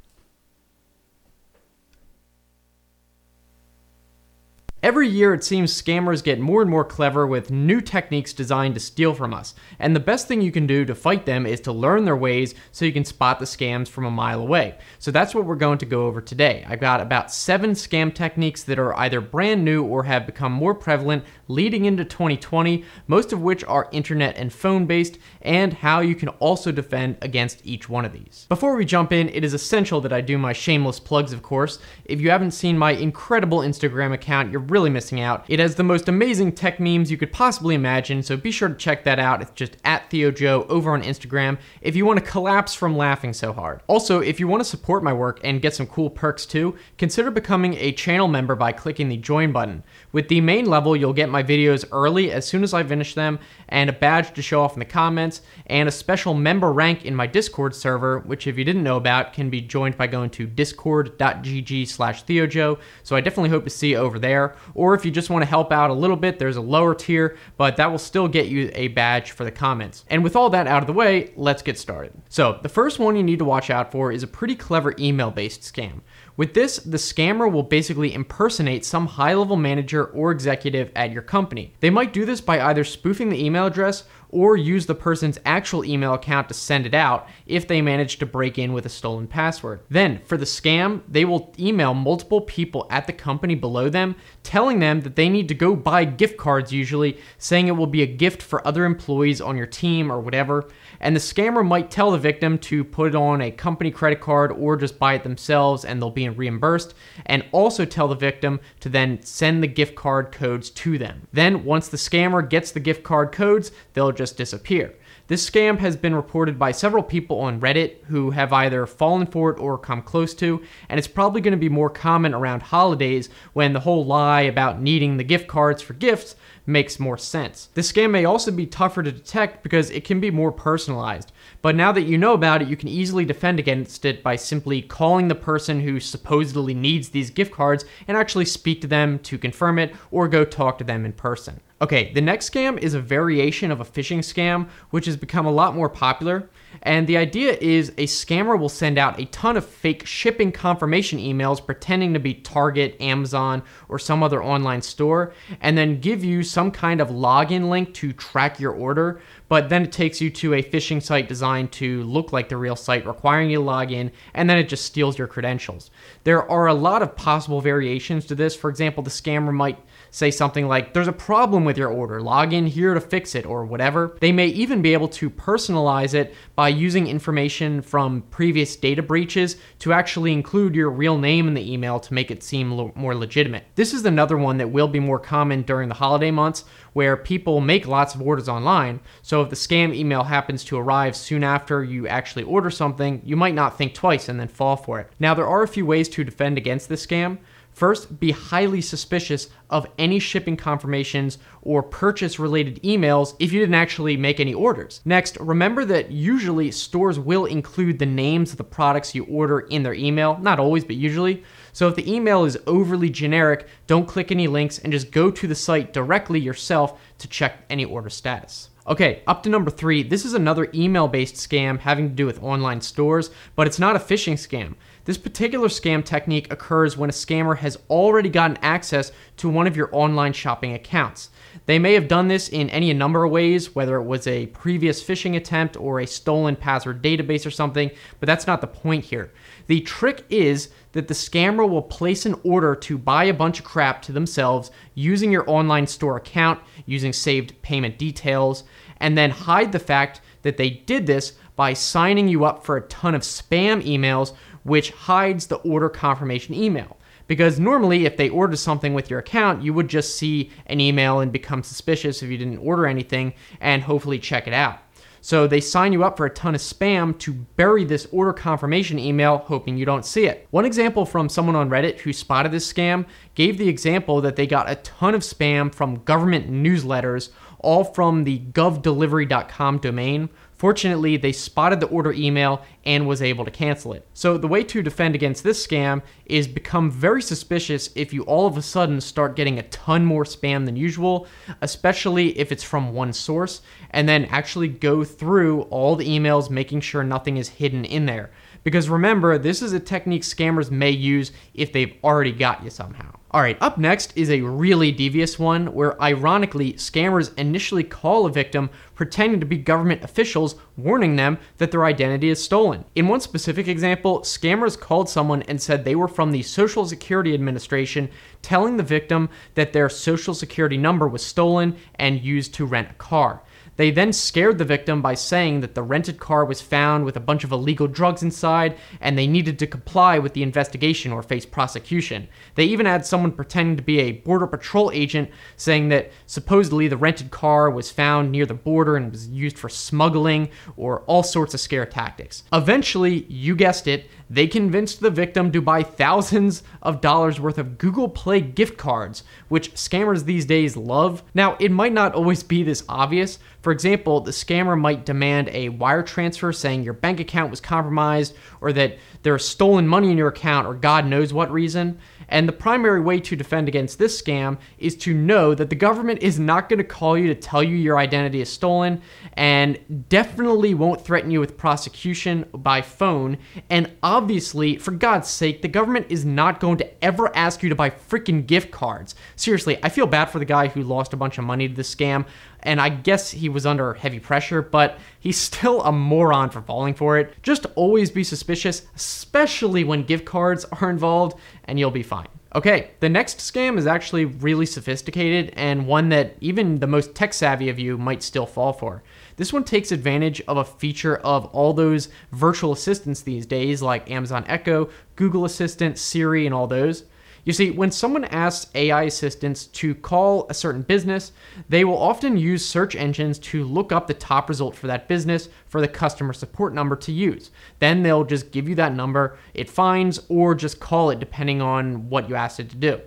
Every 4.88 5.10
year, 5.10 5.34
it 5.34 5.44
seems 5.44 5.82
scammers 5.82 6.24
get 6.24 6.40
more 6.40 6.62
and 6.62 6.72
more 6.72 6.86
clever 6.86 7.28
with 7.28 7.52
new 7.52 7.82
techniques 7.82 8.32
designed 8.32 8.74
to 8.76 8.80
steal 8.80 9.14
from 9.14 9.34
us. 9.34 9.54
And 9.80 9.94
the 9.94 10.00
best 10.00 10.30
thing 10.30 10.40
you 10.40 10.50
can 10.50 10.66
do 10.66 10.86
to 10.86 10.96
fight 10.96 11.26
them 11.26 11.46
is 11.46 11.60
to 11.62 11.74
learn 11.74 12.06
their 12.06 12.16
ways 12.16 12.56
so 12.72 12.86
you 12.86 12.94
can 12.94 13.04
spot 13.04 13.40
the 13.40 13.46
scams 13.46 13.90
from 13.90 14.06
a 14.06 14.10
mile 14.10 14.40
away. 14.40 14.78
So 15.00 15.12
that's 15.12 15.36
what 15.36 15.44
we're 15.44 15.56
going 15.56 15.80
to 15.80 15.86
go 15.86 16.06
over 16.06 16.22
today. 16.22 16.66
I've 16.66 16.80
got 16.80 17.02
about 17.02 17.34
seven 17.34 17.72
scam 17.72 18.16
techniques 18.16 18.64
that 18.64 18.80
are 18.80 18.96
either 18.96 19.20
brand 19.20 19.66
new 19.66 19.84
or 19.84 20.06
have 20.06 20.26
become 20.26 20.54
more 20.54 20.74
prevalent 20.74 21.26
leading 21.50 21.84
into 21.84 22.06
2020, 22.06 22.86
most 23.08 23.34
of 23.34 23.42
which 23.42 23.66
are 23.66 23.90
internet 23.92 24.38
and 24.38 24.54
phone 24.54 24.86
based, 24.86 25.18
and 25.42 25.74
how 25.74 26.00
you 26.00 26.16
can 26.16 26.30
also 26.30 26.72
defend 26.72 27.18
against 27.22 27.60
each 27.66 27.90
one 27.90 28.06
of 28.06 28.14
these. 28.14 28.46
Before 28.48 28.78
we 28.78 28.86
jump 28.86 29.12
in, 29.12 29.28
it 29.28 29.44
is 29.44 29.54
essential 29.54 30.00
that 30.00 30.14
I 30.14 30.22
do 30.22 30.38
my 30.38 30.54
shameless 30.54 31.02
plugs, 31.02 31.34
of 31.34 31.44
course. 31.44 31.80
If 32.06 32.22
you 32.22 32.30
haven't 32.30 32.52
seen 32.52 32.78
my 32.78 32.92
incredible 32.92 33.60
Instagram 33.60 34.14
account, 34.14 34.50
you're 34.50 34.62
really 34.62 34.77
missing 34.86 35.20
out. 35.20 35.46
It 35.48 35.60
has 35.60 35.76
the 35.76 35.84
most 35.84 36.08
amazing 36.08 36.54
tech 36.54 36.80
memes 36.80 37.10
you 37.10 37.18
could 37.18 37.34
possibly 37.34 37.76
imagine, 37.76 38.22
so 38.22 38.38
be 38.38 38.52
sure 38.52 38.70
to 38.70 38.76
check 38.76 39.04
that 39.04 39.20
out. 39.20 39.42
It's 39.42 39.52
just 39.52 39.78
at 39.84 40.10
ThioJoe 40.10 40.68
over 40.70 40.92
on 40.92 41.02
Instagram 41.02 41.58
if 41.82 41.96
you 41.96 42.06
want 42.06 42.20
to 42.20 42.26
collapse 42.26 42.74
from 42.74 42.96
laughing 42.96 43.34
so 43.34 43.52
hard. 43.52 43.82
Also, 43.88 44.20
if 44.20 44.40
you 44.40 44.48
want 44.48 44.62
to 44.62 44.70
support 44.70 45.04
my 45.04 45.14
work 45.14 45.40
and 45.44 45.62
get 45.62 45.74
some 45.74 45.88
cool 45.88 46.10
perks 46.10 46.46
too, 46.46 46.76
consider 46.98 47.32
becoming 47.32 47.74
a 47.76 47.92
channel 47.92 48.28
member 48.28 48.56
by 48.56 48.72
clicking 48.72 49.10
the 49.10 49.18
join 49.18 49.52
button. 49.52 49.84
With 50.12 50.30
the 50.30 50.42
main 50.42 50.66
level, 50.66 50.96
you'll 50.96 51.14
get 51.14 51.30
my 51.30 51.44
videos 51.44 51.86
early 51.92 52.32
as 52.32 52.48
soon 52.48 52.64
as 52.64 52.74
I 52.74 52.84
finish 52.84 53.14
them, 53.14 53.40
and 53.70 53.90
a 53.90 53.94
badge 53.94 54.34
to 54.34 54.42
show 54.42 54.62
off 54.62 54.74
in 54.74 54.80
the 54.80 54.86
comments, 54.86 55.42
and 55.66 55.90
a 55.90 55.92
special 55.92 56.34
member 56.34 56.72
rank 56.72 57.06
in 57.06 57.14
my 57.14 57.28
Discord 57.28 57.76
server, 57.76 58.20
which 58.20 58.48
if 58.48 58.58
you 58.58 58.64
didn't 58.64 58.84
know 58.84 58.98
about, 58.98 59.34
can 59.34 59.50
be 59.50 59.62
joined 59.62 59.98
by 59.98 60.08
going 60.08 60.30
to 60.32 60.48
discord.gg 60.48 61.88
slash 61.88 62.24
thiojoe. 62.24 62.80
So 63.04 63.16
I 63.16 63.22
definitely 63.22 63.50
hope 63.50 63.66
to 63.66 63.70
see 63.70 63.92
you 63.92 63.98
over 63.98 64.18
there. 64.18 64.56
Or 64.74 64.94
if 64.94 65.04
you 65.04 65.12
just 65.12 65.30
want 65.30 65.44
to 65.44 65.50
help 65.50 65.72
out 65.72 65.90
a 65.90 65.94
little 65.94 66.16
bit, 66.16 66.40
there's 66.40 66.58
a 66.58 66.62
lower 66.62 66.96
tier, 66.96 67.38
but 67.58 67.76
that 67.76 67.92
will 67.92 67.98
still 67.98 68.28
get 68.28 68.48
you 68.48 68.72
a 68.74 68.88
badge 68.90 69.32
for 69.32 69.44
the 69.44 69.52
comments. 69.52 70.06
And 70.10 70.24
with 70.24 70.36
all 70.36 70.50
that 70.52 70.68
out 70.68 70.84
of 70.84 70.88
the 70.88 70.94
way, 70.94 71.34
let's 71.36 71.62
get 71.62 71.78
started. 71.78 72.14
So 72.30 72.60
the 72.64 72.70
first 72.70 72.98
one 72.98 73.16
you 73.16 73.24
need 73.24 73.40
to 73.40 73.46
watch 73.46 73.70
out 73.70 73.92
for 73.92 74.12
is 74.12 74.24
a 74.24 74.28
pretty 74.28 74.56
clever 74.56 74.94
email-based 74.98 75.62
scam. 75.62 76.02
With 76.38 76.54
this, 76.54 76.78
the 76.78 76.98
scammer 76.98 77.52
will 77.52 77.64
basically 77.64 78.14
impersonate 78.14 78.86
some 78.86 79.08
high 79.08 79.34
level 79.34 79.58
manager 79.98 80.12
or 80.14 80.32
executive 80.32 80.92
at 80.96 81.12
your 81.12 81.22
company. 81.22 81.74
They 81.80 81.90
might 81.90 82.14
do 82.14 82.26
this 82.26 82.42
by 82.42 82.62
either 82.62 82.84
spoofing 82.84 83.30
the 83.30 83.44
email 83.44 83.66
address 83.66 84.04
or 84.38 84.56
use 84.56 84.86
the 84.86 84.94
person's 84.94 85.40
actual 85.46 85.84
email 85.84 86.14
account 86.14 86.48
to 86.48 86.54
send 86.54 86.86
it 86.86 86.94
out 86.94 87.28
if 87.48 87.68
they 87.68 87.82
manage 87.82 88.20
to 88.20 88.26
break 88.26 88.60
in 88.60 88.72
with 88.72 88.86
a 88.86 88.90
stolen 88.90 89.26
password. 89.26 89.80
Then, 89.90 90.22
for 90.26 90.38
the 90.38 90.46
scam, 90.46 91.02
they 91.08 91.26
will 91.26 91.56
email 91.58 91.96
multiple 91.96 92.42
people 92.42 92.86
at 92.92 93.08
the 93.08 93.14
company 93.14 93.56
below 93.56 93.90
them, 93.90 94.16
telling 94.44 94.78
them 94.78 95.02
that 95.02 95.16
they 95.16 95.28
need 95.28 95.48
to 95.48 95.56
go 95.56 95.76
buy 95.76 96.06
gift 96.06 96.38
cards, 96.38 96.72
usually, 96.72 97.18
saying 97.40 97.68
it 97.68 97.72
will 97.72 97.88
be 97.88 98.04
a 98.04 98.06
gift 98.06 98.44
for 98.44 98.66
other 98.68 98.86
employees 98.86 99.42
on 99.42 99.58
your 99.58 99.66
team 99.66 100.12
or 100.12 100.20
whatever. 100.20 100.70
And 101.00 101.16
the 101.16 101.20
scammer 101.20 101.68
might 101.68 101.90
tell 101.90 102.12
the 102.12 102.20
victim 102.20 102.60
to 102.60 102.84
put 102.84 103.08
it 103.08 103.16
on 103.16 103.42
a 103.42 103.50
company 103.50 103.90
credit 103.90 104.22
card 104.22 104.52
or 104.52 104.78
just 104.78 105.00
buy 105.00 105.16
it 105.16 105.24
themselves 105.24 105.84
and 105.84 106.00
they'll 106.00 106.12
be 106.12 106.30
reimbursed, 106.30 106.94
and 107.26 107.44
also 107.52 107.86
tell 107.86 108.08
the 108.08 108.14
victim 108.14 108.60
to 108.82 108.90
then 108.90 109.20
send 109.24 109.64
the 109.64 109.68
gift 109.68 109.96
card 109.96 110.32
codes 110.32 110.70
to 110.70 111.00
them. 111.00 111.28
Then, 111.34 111.64
once 111.66 111.88
the 111.88 111.98
scammer 111.98 112.48
gets 112.48 112.72
the 112.72 112.80
gift 112.80 113.04
card 113.04 113.32
codes, 113.32 113.72
they'll 113.94 114.12
just 114.12 114.27
disappear. 114.32 114.94
This 115.28 115.48
scam 115.50 115.80
has 115.80 115.98
been 115.98 116.16
reported 116.16 116.58
by 116.58 116.72
several 116.72 117.04
people 117.04 117.42
on 117.42 117.60
Reddit 117.60 118.06
who 118.06 118.32
have 118.32 118.54
either 118.54 118.86
fallen 118.86 119.28
for 119.28 119.50
it 119.50 119.60
or 119.60 119.78
come 119.78 120.02
close 120.02 120.34
to, 120.36 120.64
and 120.88 120.98
it's 120.98 121.08
probably 121.08 121.42
going 121.42 121.52
to 121.52 121.58
be 121.58 121.68
more 121.68 121.90
common 121.90 122.34
around 122.34 122.62
holidays 122.62 123.30
when 123.52 123.74
the 123.74 123.82
whole 123.82 124.06
lie 124.06 124.44
about 124.44 124.82
needing 124.82 125.18
the 125.18 125.26
gift 125.26 125.50
cards 125.50 125.82
for 125.82 125.94
gifts 125.94 126.38
makes 126.66 126.98
more 126.98 127.18
sense. 127.18 127.68
This 127.74 127.92
scam 127.92 128.12
may 128.12 128.24
also 128.24 128.52
be 128.52 128.66
tougher 128.66 129.04
to 129.04 129.12
detect 129.12 129.64
because 129.64 129.90
it 129.90 130.06
can 130.06 130.22
be 130.22 130.32
more 130.32 130.52
personalized. 130.52 131.34
But 131.62 131.76
now 131.76 131.92
that 131.92 132.04
you 132.04 132.18
know 132.18 132.34
about 132.34 132.62
it, 132.62 132.70
you 132.70 132.78
can 132.78 132.88
easily 132.88 133.26
defend 133.26 133.60
against 133.60 134.06
it 134.06 134.24
by 134.24 134.38
simply 134.38 134.82
calling 134.82 135.28
the 135.28 135.36
person 135.36 135.82
who 135.82 136.00
supposedly 136.00 136.74
needs 136.74 137.10
these 137.10 137.32
gift 137.32 137.52
cards 137.52 137.84
and 138.08 138.16
actually 138.16 138.46
speak 138.46 138.80
to 138.80 138.88
them 138.88 139.20
to 139.20 139.38
confirm 139.38 139.78
it 139.78 139.94
or 140.10 140.30
go 140.30 140.46
talk 140.46 140.78
to 140.78 140.86
them 140.86 141.06
in 141.06 141.12
person. 141.12 141.60
Okay, 141.80 142.12
the 142.12 142.22
next 142.22 142.50
scam 142.50 142.80
is 142.80 142.96
a 142.96 143.00
variation 143.00 143.70
of 143.70 143.80
a 143.80 143.86
phishing 143.86 144.20
scam, 144.20 144.68
which 144.90 145.06
has 145.06 145.16
become 145.16 145.46
a 145.46 145.52
lot 145.52 145.76
more 145.76 145.90
popular. 145.90 146.50
And 146.82 147.06
the 147.08 147.18
idea 147.18 147.58
is 147.62 147.90
a 147.90 148.06
scammer 148.06 148.60
will 148.60 148.70
send 148.70 148.98
out 148.98 149.20
a 149.20 149.26
ton 149.26 149.58
of 149.58 149.66
fake 149.66 150.06
shipping 150.06 150.52
confirmation 150.52 151.20
emails 151.20 151.64
pretending 151.64 152.14
to 152.14 152.20
be 152.20 152.34
Target, 152.34 153.00
Amazon, 153.00 153.62
or 153.90 154.00
some 154.00 154.24
other 154.24 154.44
online 154.44 154.82
store, 154.82 155.34
and 155.62 155.78
then 155.78 156.00
give 156.00 156.24
you 156.24 156.44
some 156.44 156.72
kind 156.72 157.00
of 157.00 157.10
login 157.10 157.70
link 157.70 157.94
to 157.96 158.12
track 158.12 158.60
your 158.60 158.74
order. 158.74 159.22
But 159.48 159.70
then 159.70 159.84
it 159.84 159.92
takes 159.92 160.20
you 160.20 160.30
to 160.32 160.56
a 160.56 160.64
phishing 160.64 161.02
site 161.02 161.30
designed 161.30 161.72
to 161.74 162.04
look 162.04 162.34
like 162.34 162.50
the 162.50 162.58
real 162.58 162.76
site, 162.76 163.06
requiring 163.06 163.52
you 163.52 163.58
to 163.58 163.64
log 163.64 163.92
in, 163.92 164.12
and 164.34 164.50
then 164.50 164.58
it 164.58 164.68
just 164.68 164.86
steals 164.86 165.18
your 165.18 165.28
credentials. 165.28 165.90
There 166.24 166.50
are 166.50 166.68
a 166.68 166.74
lot 166.74 167.02
of 167.02 167.16
possible 167.16 167.62
variations 167.62 168.26
to 168.26 168.36
this. 168.36 168.56
For 168.56 168.70
example, 168.70 169.04
the 169.04 169.10
scammer 169.10 169.54
might 169.54 169.80
say 170.12 170.32
something 170.32 170.68
like, 170.68 170.94
There's 170.94 171.08
a 171.08 171.14
problem 171.14 171.66
with 171.66 171.78
your 171.78 171.90
order, 171.90 172.22
log 172.22 172.54
in 172.54 172.68
here 172.68 172.94
to 172.94 173.02
fix 173.02 173.36
it, 173.36 173.46
or 173.46 173.66
whatever. 173.66 174.18
They 174.22 174.32
may 174.32 174.48
even 174.48 174.82
be 174.82 174.94
able 174.94 175.08
to 175.10 175.30
personalize 175.30 176.14
it 176.14 176.34
by 176.56 176.70
using 176.70 177.08
information 177.08 177.82
from 177.82 178.22
previous 178.32 178.76
data 178.76 179.02
breaches 179.02 179.58
to 179.80 179.94
actually 179.94 180.34
include 180.34 180.76
your 180.76 180.90
real 180.90 181.18
name 181.18 181.48
in 181.48 181.54
the 181.54 181.72
email 181.72 182.00
to 182.00 182.14
make 182.14 182.32
it 182.32 182.44
seem 182.44 182.72
lo- 182.72 182.94
more 182.96 183.16
legitimate. 183.16 183.66
This 183.76 183.94
is 183.94 184.06
another 184.06 184.38
one 184.38 184.58
that 184.58 184.72
will 184.72 184.88
be 184.88 185.00
more 185.00 185.20
common 185.20 185.62
during 185.62 185.90
the 185.90 185.96
holiday 185.96 186.32
months 186.32 186.66
where 186.94 187.16
people 187.16 187.62
make 187.62 187.88
lots 187.88 188.16
of 188.16 188.22
orders 188.22 188.50
online. 188.50 189.00
So 189.22 189.42
if 189.42 189.50
the 189.50 189.56
scam 189.56 189.94
email 189.94 190.24
happens 190.24 190.64
to 190.66 190.78
arrive 190.78 191.16
soon 191.16 191.44
after 191.44 191.84
you 191.84 192.08
actually 192.08 192.44
order 192.44 192.72
something, 192.72 193.22
you 193.24 193.36
might 193.36 193.54
not 193.54 193.78
think 193.78 193.94
twice 193.94 194.30
and 194.30 194.40
then 194.40 194.48
fall 194.48 194.76
for 194.76 195.00
it. 195.00 195.10
Now, 195.20 195.34
there 195.34 195.48
are 195.48 195.64
a 195.64 195.68
few 195.68 195.86
ways 195.86 196.10
to 196.10 196.24
defend 196.24 196.58
against 196.58 196.90
this 196.90 197.06
scam. 197.06 197.38
First, 197.78 198.20
be 198.20 198.32
highly 198.32 198.82
suspicious 198.82 199.50
of 199.70 199.86
any 200.00 200.18
shipping 200.18 200.58
confirmations 200.58 201.38
or 201.62 201.84
purchase 201.84 202.40
related 202.40 202.82
emails 202.82 203.36
if 203.38 203.54
you 203.54 203.60
didn't 203.60 203.76
actually 203.76 204.18
make 204.18 204.40
any 204.40 204.56
orders. 204.56 205.00
Next, 205.06 205.38
remember 205.40 205.86
that 205.86 206.10
usually 206.10 206.72
stores 206.72 207.20
will 207.20 207.46
include 207.46 208.00
the 208.00 208.06
names 208.08 208.50
of 208.50 208.58
the 208.58 208.64
products 208.64 209.14
you 209.14 209.26
order 209.26 209.60
in 209.60 209.84
their 209.84 209.94
email, 209.94 210.40
not 210.40 210.58
always, 210.58 210.86
but 210.86 210.96
usually. 210.96 211.44
So 211.72 211.88
if 211.88 211.94
the 211.94 212.12
email 212.12 212.46
is 212.46 212.58
overly 212.66 213.12
generic, 213.12 213.68
don't 213.86 214.08
click 214.08 214.32
any 214.32 214.48
links 214.48 214.80
and 214.80 214.92
just 214.92 215.12
go 215.12 215.30
to 215.30 215.46
the 215.46 215.54
site 215.54 215.94
directly 215.94 216.40
yourself 216.40 217.00
to 217.20 217.28
check 217.28 217.64
any 217.70 217.86
order 217.86 218.10
status. 218.10 218.72
Okay, 218.88 219.22
up 219.28 219.44
to 219.44 219.50
number 219.50 219.70
three. 219.70 220.02
This 220.02 220.24
is 220.24 220.34
another 220.34 220.70
email 220.74 221.10
based 221.10 221.36
scam 221.36 221.78
having 221.78 222.08
to 222.08 222.16
do 222.16 222.26
with 222.26 222.42
online 222.42 222.80
stores, 222.80 223.32
but 223.54 223.68
it's 223.68 223.80
not 223.80 223.98
a 223.98 224.00
phishing 224.00 224.36
scam. 224.36 224.76
This 225.08 225.18
particular 225.18 225.70
scam 225.70 226.04
technique 226.04 226.52
occurs 226.52 226.98
when 226.98 227.10
a 227.10 227.14
scammer 227.14 227.56
has 227.60 227.78
already 227.90 228.28
gotten 228.28 228.58
access 228.62 229.14
to 229.38 229.48
one 229.48 229.66
of 229.66 229.78
your 229.78 229.88
online 229.94 230.34
shopping 230.34 230.74
accounts. 230.74 231.30
They 231.66 231.80
may 231.80 231.94
have 231.94 232.10
done 232.10 232.28
this 232.28 232.50
in 232.50 232.70
any 232.72 232.94
number 232.94 233.24
of 233.24 233.32
ways, 233.32 233.74
whether 233.74 233.96
it 233.96 234.04
was 234.04 234.28
a 234.28 234.48
previous 234.48 235.02
phishing 235.02 235.38
attempt 235.38 235.78
or 235.78 236.02
a 236.02 236.06
stolen 236.06 236.58
password 236.58 237.02
database 237.02 237.46
or 237.46 237.52
something, 237.52 237.90
but 238.20 238.28
that's 238.28 238.48
not 238.48 238.60
the 238.60 238.68
point 238.68 239.06
here. 239.06 239.32
The 239.68 239.80
trick 239.80 240.26
is 240.30 240.72
that 240.92 241.08
the 241.08 241.14
scammer 241.14 241.70
will 241.70 241.84
place 241.84 242.26
an 242.26 242.36
order 242.44 242.76
to 242.76 242.98
buy 242.98 243.24
a 243.24 243.34
bunch 243.34 243.60
of 243.60 243.66
crap 243.66 244.02
to 244.02 244.12
themselves 244.12 244.72
using 244.94 245.32
your 245.32 245.50
online 245.50 245.88
store 245.88 246.18
account, 246.18 246.60
using 246.86 247.14
saved 247.14 247.62
payment 247.62 247.98
details, 247.98 248.66
and 248.98 249.18
then 249.18 249.32
hide 249.32 249.72
the 249.72 249.80
fact 249.80 250.20
that 250.42 250.58
they 250.58 250.70
did 250.70 251.08
this 251.08 251.34
by 251.56 251.74
signing 251.74 252.28
you 252.28 252.46
up 252.46 252.64
for 252.64 252.78
a 252.78 252.88
ton 252.88 253.16
of 253.16 253.22
spam 253.22 253.82
emails, 253.84 254.34
which 254.68 254.92
hides 254.92 255.48
the 255.48 255.56
order 255.58 255.90
confirmation 255.90 256.54
email. 256.54 256.98
Because 257.26 257.60
normally, 257.60 258.06
if 258.06 258.16
they 258.16 258.30
ordered 258.30 258.58
something 258.58 258.94
with 258.94 259.10
your 259.10 259.20
account, 259.20 259.62
you 259.62 259.74
would 259.74 259.88
just 259.88 260.18
see 260.18 260.52
an 260.68 260.80
email 260.80 261.20
and 261.20 261.32
become 261.32 261.64
suspicious 261.64 262.22
if 262.22 262.30
you 262.30 262.38
didn't 262.38 262.60
order 262.60 262.86
anything 262.86 263.34
and 263.60 263.84
hopefully 263.84 264.20
check 264.20 264.48
it 264.48 264.54
out. 264.54 264.80
So 265.22 265.46
they 265.48 265.60
sign 265.60 265.92
you 265.92 266.04
up 266.06 266.16
for 266.16 266.26
a 266.26 266.30
ton 266.30 266.56
of 266.56 266.62
spam 266.62 267.18
to 267.20 267.34
bury 267.34 267.84
this 267.84 268.08
order 268.12 268.32
confirmation 268.32 268.98
email, 268.98 269.40
hoping 269.40 269.78
you 269.78 269.86
don't 269.86 270.06
see 270.06 270.26
it. 270.26 270.48
One 270.52 270.64
example 270.64 271.06
from 271.06 271.28
someone 271.28 271.56
on 271.56 271.70
Reddit 271.70 272.00
who 272.00 272.14
spotted 272.14 272.52
this 272.52 272.72
scam 272.72 273.06
gave 273.36 273.58
the 273.58 273.68
example 273.68 274.22
that 274.22 274.38
they 274.38 274.48
got 274.48 274.70
a 274.70 274.76
ton 274.76 275.16
of 275.16 275.22
spam 275.22 275.74
from 275.74 276.04
government 276.04 276.50
newsletters, 276.50 277.30
all 277.60 277.84
from 277.84 278.24
the 278.24 278.40
govdelivery.com 278.40 279.80
domain, 279.80 280.30
Fortunately, 280.58 281.18
they 281.18 281.32
spotted 281.32 281.80
the 281.80 281.88
order 281.88 282.12
email 282.12 282.64
and 282.84 283.08
was 283.08 283.22
able 283.22 283.46
to 283.46 283.52
cancel 283.52 283.94
it. 283.94 284.08
So 284.16 284.40
the 284.40 284.48
way 284.48 284.64
to 284.64 284.82
defend 284.82 285.14
against 285.14 285.44
this 285.44 285.66
scam 285.66 286.02
is 286.26 286.48
become 286.48 286.90
very 286.90 287.22
suspicious 287.22 287.92
if 287.96 288.12
you 288.12 288.24
all 288.24 288.48
of 288.48 288.58
a 288.58 288.62
sudden 288.64 289.00
start 289.00 289.36
getting 289.36 289.60
a 289.60 289.64
ton 289.64 290.04
more 290.04 290.24
spam 290.24 290.66
than 290.66 290.76
usual, 290.76 291.28
especially 291.62 292.38
if 292.40 292.52
it's 292.52 292.64
from 292.64 292.94
one 292.94 293.14
source, 293.14 293.62
and 293.92 294.10
then 294.10 294.26
actually 294.26 294.68
go 294.68 295.04
through 295.04 295.62
all 295.64 295.96
the 295.96 296.08
emails 296.08 296.50
making 296.50 296.82
sure 296.82 297.04
nothing 297.04 297.38
is 297.38 297.50
hidden 297.50 297.86
in 297.86 298.08
there. 298.08 298.32
Because 298.68 298.90
remember, 298.90 299.38
this 299.38 299.62
is 299.62 299.72
a 299.72 299.80
technique 299.80 300.24
scammers 300.24 300.70
may 300.70 300.90
use 300.92 301.32
if 301.54 301.72
they've 301.72 301.96
already 302.04 302.34
got 302.34 302.66
you 302.66 302.70
somehow. 302.70 303.14
All 303.32 303.40
right, 303.40 303.58
up 303.62 303.78
next 303.78 304.12
is 304.18 304.30
a 304.30 304.42
really 304.42 304.92
devious 304.92 305.40
one 305.40 305.74
where, 305.74 306.02
ironically, 306.02 306.74
scammers 306.74 307.34
initially 307.38 307.86
call 307.86 308.26
a 308.26 308.30
victim 308.30 308.70
pretending 308.94 309.40
to 309.40 309.46
be 309.46 309.58
government 309.58 310.04
officials, 310.04 310.56
warning 310.76 311.16
them 311.16 311.38
that 311.60 311.72
their 311.72 311.86
identity 311.86 312.28
is 312.28 312.44
stolen. 312.44 312.84
In 312.94 313.08
one 313.08 313.22
specific 313.22 313.70
example, 313.70 314.20
scammers 314.24 314.78
called 314.78 315.08
someone 315.08 315.44
and 315.44 315.62
said 315.62 315.86
they 315.86 315.96
were 315.96 316.10
from 316.10 316.34
the 316.34 316.44
Social 316.44 316.86
Security 316.86 317.34
Administration, 317.34 318.10
telling 318.42 318.76
the 318.76 318.84
victim 318.84 319.30
that 319.54 319.72
their 319.72 319.88
Social 319.88 320.34
Security 320.34 320.76
number 320.76 321.08
was 321.08 321.26
stolen 321.26 321.78
and 321.96 322.22
used 322.22 322.54
to 322.56 322.66
rent 322.66 322.92
a 322.92 322.96
car. 322.96 323.44
They 323.78 323.92
then 323.92 324.12
scared 324.12 324.58
the 324.58 324.66
victim 324.66 325.02
by 325.02 325.14
saying 325.14 325.62
that 325.62 325.76
the 325.76 325.84
rented 325.84 326.20
car 326.20 326.44
was 326.44 326.62
found 326.62 327.06
with 327.06 327.16
a 327.16 327.22
bunch 327.22 327.44
of 327.44 327.52
illegal 327.52 327.88
drugs 327.88 328.24
inside 328.24 328.78
and 329.00 329.18
they 329.18 329.28
needed 329.28 329.58
to 329.60 329.68
comply 329.68 330.20
with 330.20 330.34
the 330.34 330.44
investigation 330.44 331.12
or 331.12 331.24
face 331.24 331.46
prosecution. 331.46 332.28
They 332.56 332.66
even 332.66 332.86
had 332.86 333.06
someone 333.06 333.32
pretending 333.32 333.78
to 333.78 333.84
be 333.84 334.00
a 334.00 334.14
Border 334.14 334.48
Patrol 334.48 334.92
agent 334.92 335.30
saying 335.56 335.90
that 335.90 336.12
supposedly 336.26 336.88
the 336.88 336.98
rented 336.98 337.32
car 337.32 337.70
was 337.70 337.92
found 337.92 338.32
near 338.32 338.46
the 338.46 338.54
border 338.54 338.98
and 338.98 339.12
was 339.12 339.28
used 339.30 339.58
for 339.58 339.70
smuggling 339.70 340.50
or 340.76 341.02
all 341.02 341.24
sorts 341.24 341.54
of 341.54 341.60
scare 341.60 341.86
tactics. 341.86 342.44
Eventually, 342.52 343.26
you 343.30 343.56
guessed 343.56 343.88
it, 343.88 344.10
they 344.30 344.48
convinced 344.48 345.00
the 345.00 345.10
victim 345.10 345.52
to 345.52 345.62
buy 345.62 345.84
thousands 345.84 346.64
of 346.82 347.02
dollars 347.02 347.40
worth 347.40 347.58
of 347.58 347.78
Google 347.78 348.10
Play 348.10 348.42
gift 348.42 348.78
cards, 348.78 349.24
which 349.48 349.74
scammers 349.74 350.26
these 350.26 350.46
days 350.46 350.76
love. 350.76 351.24
Now, 351.34 351.56
it 351.60 351.72
might 351.72 351.94
not 351.94 352.14
always 352.14 352.44
be 352.44 352.64
this 352.64 352.84
obvious. 352.90 353.40
For 353.62 353.72
example, 353.72 354.22
the 354.22 354.32
scammer 354.32 354.80
might 354.80 355.06
demand 355.06 355.50
a 355.50 355.70
wire 355.70 356.04
transfer 356.04 356.52
saying 356.52 356.84
your 356.84 356.94
bank 356.94 357.20
account 357.20 357.52
was 357.52 357.62
compromised 357.62 358.36
or 358.62 358.74
that 358.74 358.98
there's 359.24 359.48
stolen 359.48 359.88
money 359.88 360.12
in 360.12 360.18
your 360.18 360.30
account 360.30 360.68
or 360.68 360.74
God 360.74 361.06
knows 361.06 361.34
what 361.34 361.52
reason. 361.52 362.00
And 362.30 362.48
the 362.48 362.54
primary 362.54 363.00
way 363.00 363.20
to 363.22 363.36
defend 363.36 363.68
against 363.68 364.00
this 364.00 364.22
scam 364.22 364.58
is 364.78 364.96
to 364.98 365.14
know 365.14 365.56
that 365.56 365.70
the 365.70 365.76
government 365.76 366.22
is 366.22 366.40
not 366.40 366.70
going 366.70 366.78
to 366.78 366.84
call 366.84 367.18
you 367.18 367.28
to 367.28 367.36
tell 367.36 367.64
you 367.64 367.76
your 367.76 367.98
identity 367.98 368.42
is 368.42 368.50
stolen 368.50 369.02
and 369.34 370.06
definitely 370.10 370.74
won't 370.74 371.04
threaten 371.04 371.32
you 371.32 371.40
with 371.40 371.58
prosecution 371.58 372.46
by 372.54 372.82
phone. 372.82 373.38
And 373.70 373.92
obviously, 374.04 374.78
for 374.78 374.92
God's 374.92 375.30
sake, 375.30 375.62
the 375.62 375.68
government 375.68 376.08
is 376.10 376.26
not 376.26 376.60
going 376.60 376.78
to 376.78 377.04
ever 377.04 377.36
ask 377.36 377.64
you 377.64 377.70
to 377.70 377.76
buy 377.76 377.90
freaking 377.90 378.46
gift 378.46 378.72
cards. 378.72 379.16
Seriously, 379.36 379.78
I 379.84 379.90
feel 379.90 380.08
bad 380.08 380.26
for 380.26 380.40
the 380.40 380.46
guy 380.46 380.68
who 380.68 380.84
lost 380.84 381.14
a 381.14 381.18
bunch 381.18 381.38
of 381.38 381.44
money 381.44 381.68
to 381.68 381.74
this 381.74 381.94
scam 381.94 382.26
and 382.68 382.82
I 382.82 382.90
guess 382.90 383.32
he 383.32 383.48
was 383.48 383.66
under 383.66 383.94
heavy 383.94 384.20
pressure, 384.20 384.62
but 384.62 385.00
he's 385.20 385.38
still 385.38 385.82
a 385.84 385.92
moron 385.92 386.50
for 386.50 386.62
falling 386.62 386.94
for 386.94 387.18
it. 387.18 387.34
Just 387.42 387.66
always 387.76 388.12
be 388.12 388.26
suspicious, 388.26 388.86
especially 388.96 389.86
when 389.86 390.04
gift 390.04 390.26
cards 390.26 390.66
are 390.82 390.90
involved, 390.90 391.40
and 391.64 391.80
you'll 391.80 391.90
be 391.92 392.04
fine. 392.04 392.28
Okay, 392.56 392.92
the 393.00 393.10
next 393.10 393.38
scam 393.40 393.78
is 393.78 393.88
actually 393.88 394.26
really 394.26 394.66
sophisticated 394.66 395.54
and 395.56 395.86
one 395.86 396.10
that 396.10 396.36
even 396.42 396.80
the 396.80 396.88
most 396.88 397.14
tech 397.14 397.34
savvy 397.34 397.70
of 397.70 397.78
you 397.78 397.98
might 397.98 398.24
still 398.24 398.46
fall 398.46 398.74
for. 398.74 399.04
This 399.36 399.54
one 399.54 399.64
takes 399.64 399.92
advantage 399.92 400.42
of 400.48 400.58
a 400.58 400.66
feature 400.66 401.18
of 401.18 401.46
all 401.48 401.74
those 401.74 402.10
virtual 402.32 402.72
assistants 402.74 403.22
these 403.22 403.46
days, 403.46 403.82
like 403.82 404.10
Amazon 404.10 404.44
Echo, 404.48 404.90
Google 405.16 405.46
Assistant, 405.46 405.98
Siri, 405.98 406.46
and 406.46 406.56
all 406.56 406.68
those. 406.68 407.04
You 407.48 407.54
see, 407.54 407.72
when 407.72 407.92
someone 407.92 408.26
asks 408.26 408.70
AI 408.76 409.04
assistants 409.04 409.68
to 409.68 409.96
call 409.96 410.48
a 410.50 410.54
certain 410.54 410.82
business, 410.82 411.32
they 411.70 411.86
will 411.86 411.98
often 411.98 412.36
use 412.36 412.66
search 412.66 412.94
engines 412.94 413.40
to 413.40 413.64
look 413.64 413.94
up 413.94 414.06
the 414.06 414.14
top 414.14 414.50
result 414.50 414.76
for 414.76 414.88
that 414.88 415.08
business 415.08 415.48
for 415.66 415.80
the 415.80 415.88
customer 415.88 416.34
support 416.34 416.74
number 416.74 416.98
to 416.98 417.14
use. 417.14 417.52
Then 417.80 418.04
they'll 418.04 418.26
just 418.26 418.52
give 418.52 418.68
you 418.68 418.76
that 418.76 418.94
number, 418.94 419.38
it 419.54 419.70
finds, 419.70 420.20
or 420.28 420.56
just 420.56 420.82
call 420.82 421.10
it 421.10 421.22
depending 421.22 421.62
on 421.62 422.10
what 422.10 422.28
you 422.28 422.36
asked 422.36 422.60
it 422.60 422.70
to 422.72 422.76
do. 422.76 423.00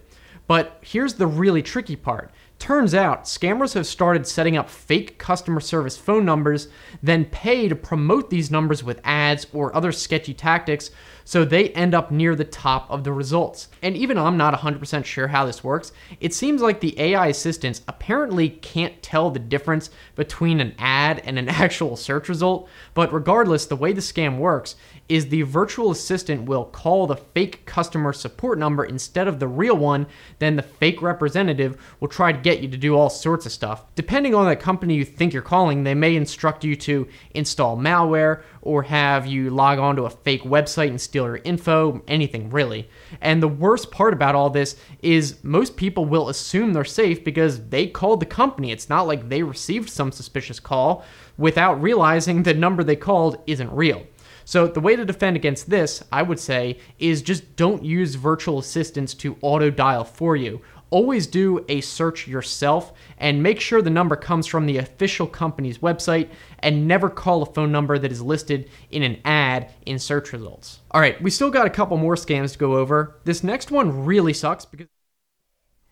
But 0.47 0.78
here's 0.80 1.14
the 1.14 1.26
really 1.26 1.61
tricky 1.61 1.95
part. 1.95 2.30
Turns 2.59 2.95
out 2.95 3.24
scammers 3.24 3.74
have 3.74 3.86
started 3.86 4.26
setting 4.26 4.57
up 4.57 4.68
fake 4.68 5.18
customer 5.18 5.61
service 5.61 5.97
phone 5.97 6.24
numbers, 6.24 6.68
then 7.03 7.26
pay 7.26 7.68
to 7.68 7.76
promote 7.76 8.30
these 8.30 8.51
numbers 8.51 8.82
with 8.82 9.01
ads 9.05 9.47
or 9.53 9.74
other 9.76 9.93
sketchy 9.93 10.34
tactics 10.34 10.91
so 11.30 11.44
they 11.44 11.68
end 11.68 11.94
up 11.94 12.10
near 12.10 12.34
the 12.34 12.42
top 12.42 12.90
of 12.90 13.04
the 13.04 13.12
results. 13.12 13.68
And 13.82 13.96
even 13.96 14.16
though 14.16 14.26
I'm 14.26 14.36
not 14.36 14.52
100% 14.52 15.04
sure 15.04 15.28
how 15.28 15.46
this 15.46 15.62
works. 15.62 15.92
It 16.18 16.34
seems 16.34 16.60
like 16.60 16.80
the 16.80 16.98
AI 16.98 17.28
assistants 17.28 17.82
apparently 17.86 18.48
can't 18.48 19.00
tell 19.00 19.30
the 19.30 19.38
difference 19.38 19.90
between 20.16 20.58
an 20.58 20.74
ad 20.76 21.22
and 21.24 21.38
an 21.38 21.48
actual 21.48 21.94
search 21.94 22.28
result, 22.28 22.68
but 22.94 23.12
regardless, 23.12 23.66
the 23.66 23.76
way 23.76 23.92
the 23.92 24.00
scam 24.00 24.38
works 24.38 24.74
is 25.11 25.28
the 25.28 25.42
virtual 25.42 25.90
assistant 25.90 26.44
will 26.44 26.64
call 26.64 27.06
the 27.06 27.16
fake 27.16 27.66
customer 27.66 28.12
support 28.12 28.58
number 28.58 28.84
instead 28.84 29.26
of 29.26 29.40
the 29.40 29.48
real 29.48 29.76
one, 29.76 30.06
then 30.38 30.54
the 30.54 30.62
fake 30.62 31.02
representative 31.02 31.76
will 31.98 32.06
try 32.06 32.30
to 32.30 32.38
get 32.38 32.61
you 32.61 32.68
to 32.68 32.76
do 32.76 32.96
all 32.96 33.11
sorts 33.11 33.44
of 33.44 33.50
stuff. 33.50 33.84
Depending 33.96 34.36
on 34.36 34.46
the 34.46 34.54
company 34.54 34.94
you 34.94 35.04
think 35.04 35.32
you're 35.32 35.42
calling, 35.42 35.82
they 35.82 35.94
may 35.94 36.14
instruct 36.14 36.62
you 36.62 36.76
to 36.76 37.08
install 37.34 37.76
malware 37.76 38.42
or 38.62 38.84
have 38.84 39.26
you 39.26 39.50
log 39.50 39.80
on 39.80 39.96
to 39.96 40.04
a 40.04 40.11
fake 40.11 40.42
website 40.42 40.90
and 40.90 41.00
steal 41.00 41.24
your 41.24 41.38
info, 41.38 42.00
anything 42.06 42.48
really. 42.50 42.88
And 43.20 43.42
the 43.42 43.48
worst 43.48 43.90
part 43.90 44.12
about 44.12 44.36
all 44.36 44.50
this 44.50 44.76
is 45.02 45.42
most 45.42 45.76
people 45.76 46.04
will 46.04 46.28
assume 46.28 46.72
they're 46.72 46.84
safe 46.84 47.24
because 47.24 47.68
they 47.70 47.88
called 47.88 48.20
the 48.20 48.26
company. 48.26 48.70
It's 48.70 48.88
not 48.88 49.08
like 49.08 49.28
they 49.28 49.42
received 49.42 49.90
some 49.90 50.12
suspicious 50.12 50.61
call 50.61 51.04
without 51.36 51.82
realizing 51.82 52.42
the 52.42 52.54
number 52.54 52.84
they 52.84 52.96
called 52.96 53.42
isn't 53.46 53.72
real. 53.72 54.06
So 54.51 54.66
the 54.66 54.80
way 54.80 54.96
to 54.96 55.05
defend 55.05 55.36
against 55.36 55.70
this, 55.70 56.03
I 56.11 56.22
would 56.22 56.40
say, 56.40 56.78
is 56.98 57.22
just 57.22 57.55
don't 57.55 57.84
use 57.84 58.16
virtual 58.16 58.59
assistants 58.59 59.14
to 59.14 59.36
auto 59.42 59.70
dial 59.70 60.03
for 60.03 60.34
you. 60.34 60.61
Always 60.90 61.28
do 61.28 61.64
a 61.68 61.80
search 61.82 62.26
yourself 62.26 62.92
and 63.16 63.44
make 63.44 63.61
sure 63.61 63.80
the 63.80 63.90
number 63.90 64.16
comes 64.16 64.48
from 64.48 64.66
the 64.66 64.78
official 64.78 65.28
company's 65.28 65.78
website 65.78 66.30
and 66.59 66.88
never 66.88 67.09
call 67.09 67.44
a 67.44 67.46
phone 67.46 67.70
number 67.70 67.96
that 67.96 68.11
is 68.11 68.22
listed 68.22 68.68
in 68.90 69.05
an 69.05 69.20
ad 69.24 69.70
in 69.86 70.01
search 70.01 70.32
results. 70.32 70.80
All 70.90 71.01
right, 71.01 71.22
we 71.22 71.30
still 71.30 71.51
got 71.51 71.68
a 71.68 71.70
couple 71.70 71.96
more 71.96 72.16
scams 72.16 72.55
to 72.55 72.59
go 72.59 72.76
over. 72.76 73.20
This 73.22 73.44
next 73.44 73.70
one 73.70 74.05
really 74.05 74.32
sucks 74.32 74.64
because 74.64 74.88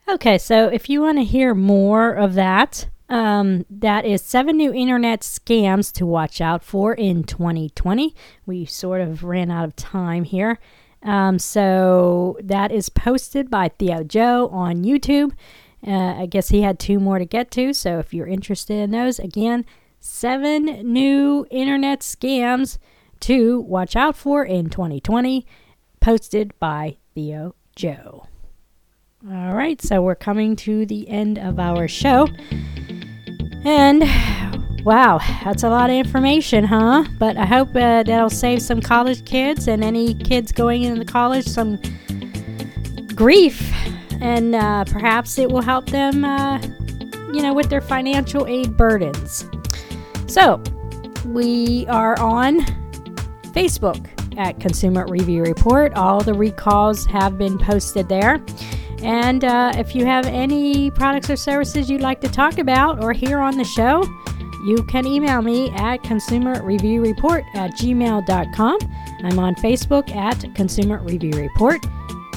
Okay, 0.08 0.36
so 0.36 0.66
if 0.66 0.90
you 0.90 1.02
want 1.02 1.18
to 1.18 1.24
hear 1.24 1.54
more 1.54 2.10
of 2.10 2.34
that, 2.34 2.88
um, 3.08 3.64
that 3.70 4.04
is 4.04 4.22
seven 4.22 4.56
new 4.56 4.72
internet 4.72 5.20
scams 5.20 5.92
to 5.94 6.06
watch 6.06 6.40
out 6.40 6.62
for 6.62 6.92
in 6.94 7.24
2020. 7.24 8.14
We 8.46 8.64
sort 8.64 9.00
of 9.00 9.24
ran 9.24 9.50
out 9.50 9.64
of 9.64 9.76
time 9.76 10.24
here. 10.24 10.58
Um, 11.02 11.38
so 11.38 12.36
that 12.42 12.72
is 12.72 12.88
posted 12.88 13.50
by 13.50 13.70
ThioJoe 13.70 14.52
on 14.52 14.84
YouTube. 14.84 15.32
Uh, 15.86 16.20
I 16.20 16.26
guess 16.26 16.48
he 16.48 16.62
had 16.62 16.78
two 16.78 16.98
more 16.98 17.18
to 17.18 17.24
get 17.24 17.50
to. 17.52 17.72
So 17.72 17.98
if 17.98 18.12
you're 18.12 18.26
interested 18.26 18.74
in 18.74 18.90
those, 18.90 19.18
again, 19.18 19.64
seven 20.00 20.64
new 20.64 21.46
internet 21.50 22.00
scams 22.00 22.78
to 23.20 23.60
watch 23.60 23.96
out 23.96 24.16
for 24.16 24.44
in 24.44 24.70
2020 24.70 25.46
posted 26.00 26.52
by 26.58 26.96
Theo 27.14 27.54
Joe. 27.74 28.26
All 29.26 29.52
right, 29.52 29.82
so 29.82 30.00
we're 30.00 30.14
coming 30.14 30.54
to 30.56 30.86
the 30.86 31.08
end 31.08 31.40
of 31.40 31.58
our 31.58 31.88
show. 31.88 32.28
And 33.64 34.04
wow, 34.84 35.18
that's 35.42 35.64
a 35.64 35.68
lot 35.68 35.90
of 35.90 35.96
information, 35.96 36.62
huh? 36.62 37.04
But 37.18 37.36
I 37.36 37.44
hope 37.44 37.70
uh, 37.70 38.04
that'll 38.04 38.30
save 38.30 38.62
some 38.62 38.80
college 38.80 39.24
kids 39.24 39.66
and 39.66 39.82
any 39.82 40.14
kids 40.14 40.52
going 40.52 40.84
into 40.84 41.04
college 41.04 41.46
some 41.46 41.80
grief. 43.16 43.72
And 44.20 44.54
uh, 44.54 44.84
perhaps 44.84 45.36
it 45.36 45.50
will 45.50 45.62
help 45.62 45.90
them, 45.90 46.24
uh, 46.24 46.60
you 47.32 47.42
know, 47.42 47.52
with 47.52 47.70
their 47.70 47.80
financial 47.80 48.46
aid 48.46 48.76
burdens. 48.76 49.44
So, 50.28 50.62
we 51.26 51.86
are 51.88 52.16
on 52.20 52.60
Facebook 53.50 54.08
at 54.38 54.60
Consumer 54.60 55.06
Review 55.08 55.42
Report. 55.42 55.92
All 55.94 56.20
the 56.20 56.34
recalls 56.34 57.04
have 57.06 57.36
been 57.36 57.58
posted 57.58 58.08
there. 58.08 58.40
And 59.02 59.44
uh, 59.44 59.72
if 59.76 59.94
you 59.94 60.04
have 60.04 60.26
any 60.26 60.90
products 60.90 61.30
or 61.30 61.36
services 61.36 61.90
you'd 61.90 62.00
like 62.00 62.20
to 62.22 62.28
talk 62.28 62.58
about 62.58 63.02
or 63.02 63.12
hear 63.12 63.38
on 63.38 63.56
the 63.56 63.64
show, 63.64 64.02
you 64.64 64.82
can 64.84 65.06
email 65.06 65.40
me 65.40 65.70
at 65.70 66.02
consumerreviewreport 66.02 67.44
at 67.54 67.72
gmail.com. 67.72 68.78
I'm 69.24 69.38
on 69.38 69.54
Facebook 69.56 70.14
at 70.14 70.54
Consumer 70.54 70.98
Review 71.02 71.32
Report 71.32 71.80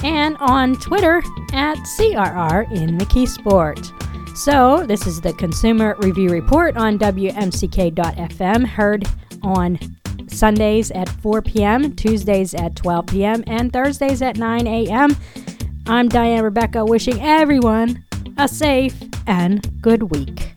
and 0.04 0.36
on 0.38 0.76
Twitter 0.76 1.18
at 1.52 1.76
CRR 1.78 2.70
in 2.72 2.96
McKeesport. 2.96 4.36
So, 4.36 4.86
this 4.86 5.06
is 5.06 5.20
the 5.20 5.32
Consumer 5.34 5.94
Review 5.98 6.30
Report 6.30 6.76
on 6.76 6.98
WMCK.FM, 6.98 8.66
heard 8.66 9.04
on 9.42 9.78
Sundays 10.26 10.90
at 10.92 11.08
4 11.08 11.42
p.m., 11.42 11.94
Tuesdays 11.94 12.54
at 12.54 12.74
12 12.76 13.06
p.m., 13.06 13.44
and 13.46 13.72
Thursdays 13.72 14.22
at 14.22 14.38
9 14.38 14.66
a.m. 14.66 15.16
I'm 15.86 16.08
Diane 16.08 16.44
Rebecca 16.44 16.84
wishing 16.84 17.20
everyone 17.20 18.04
a 18.38 18.46
safe 18.46 18.94
and 19.26 19.82
good 19.82 20.14
week. 20.14 20.54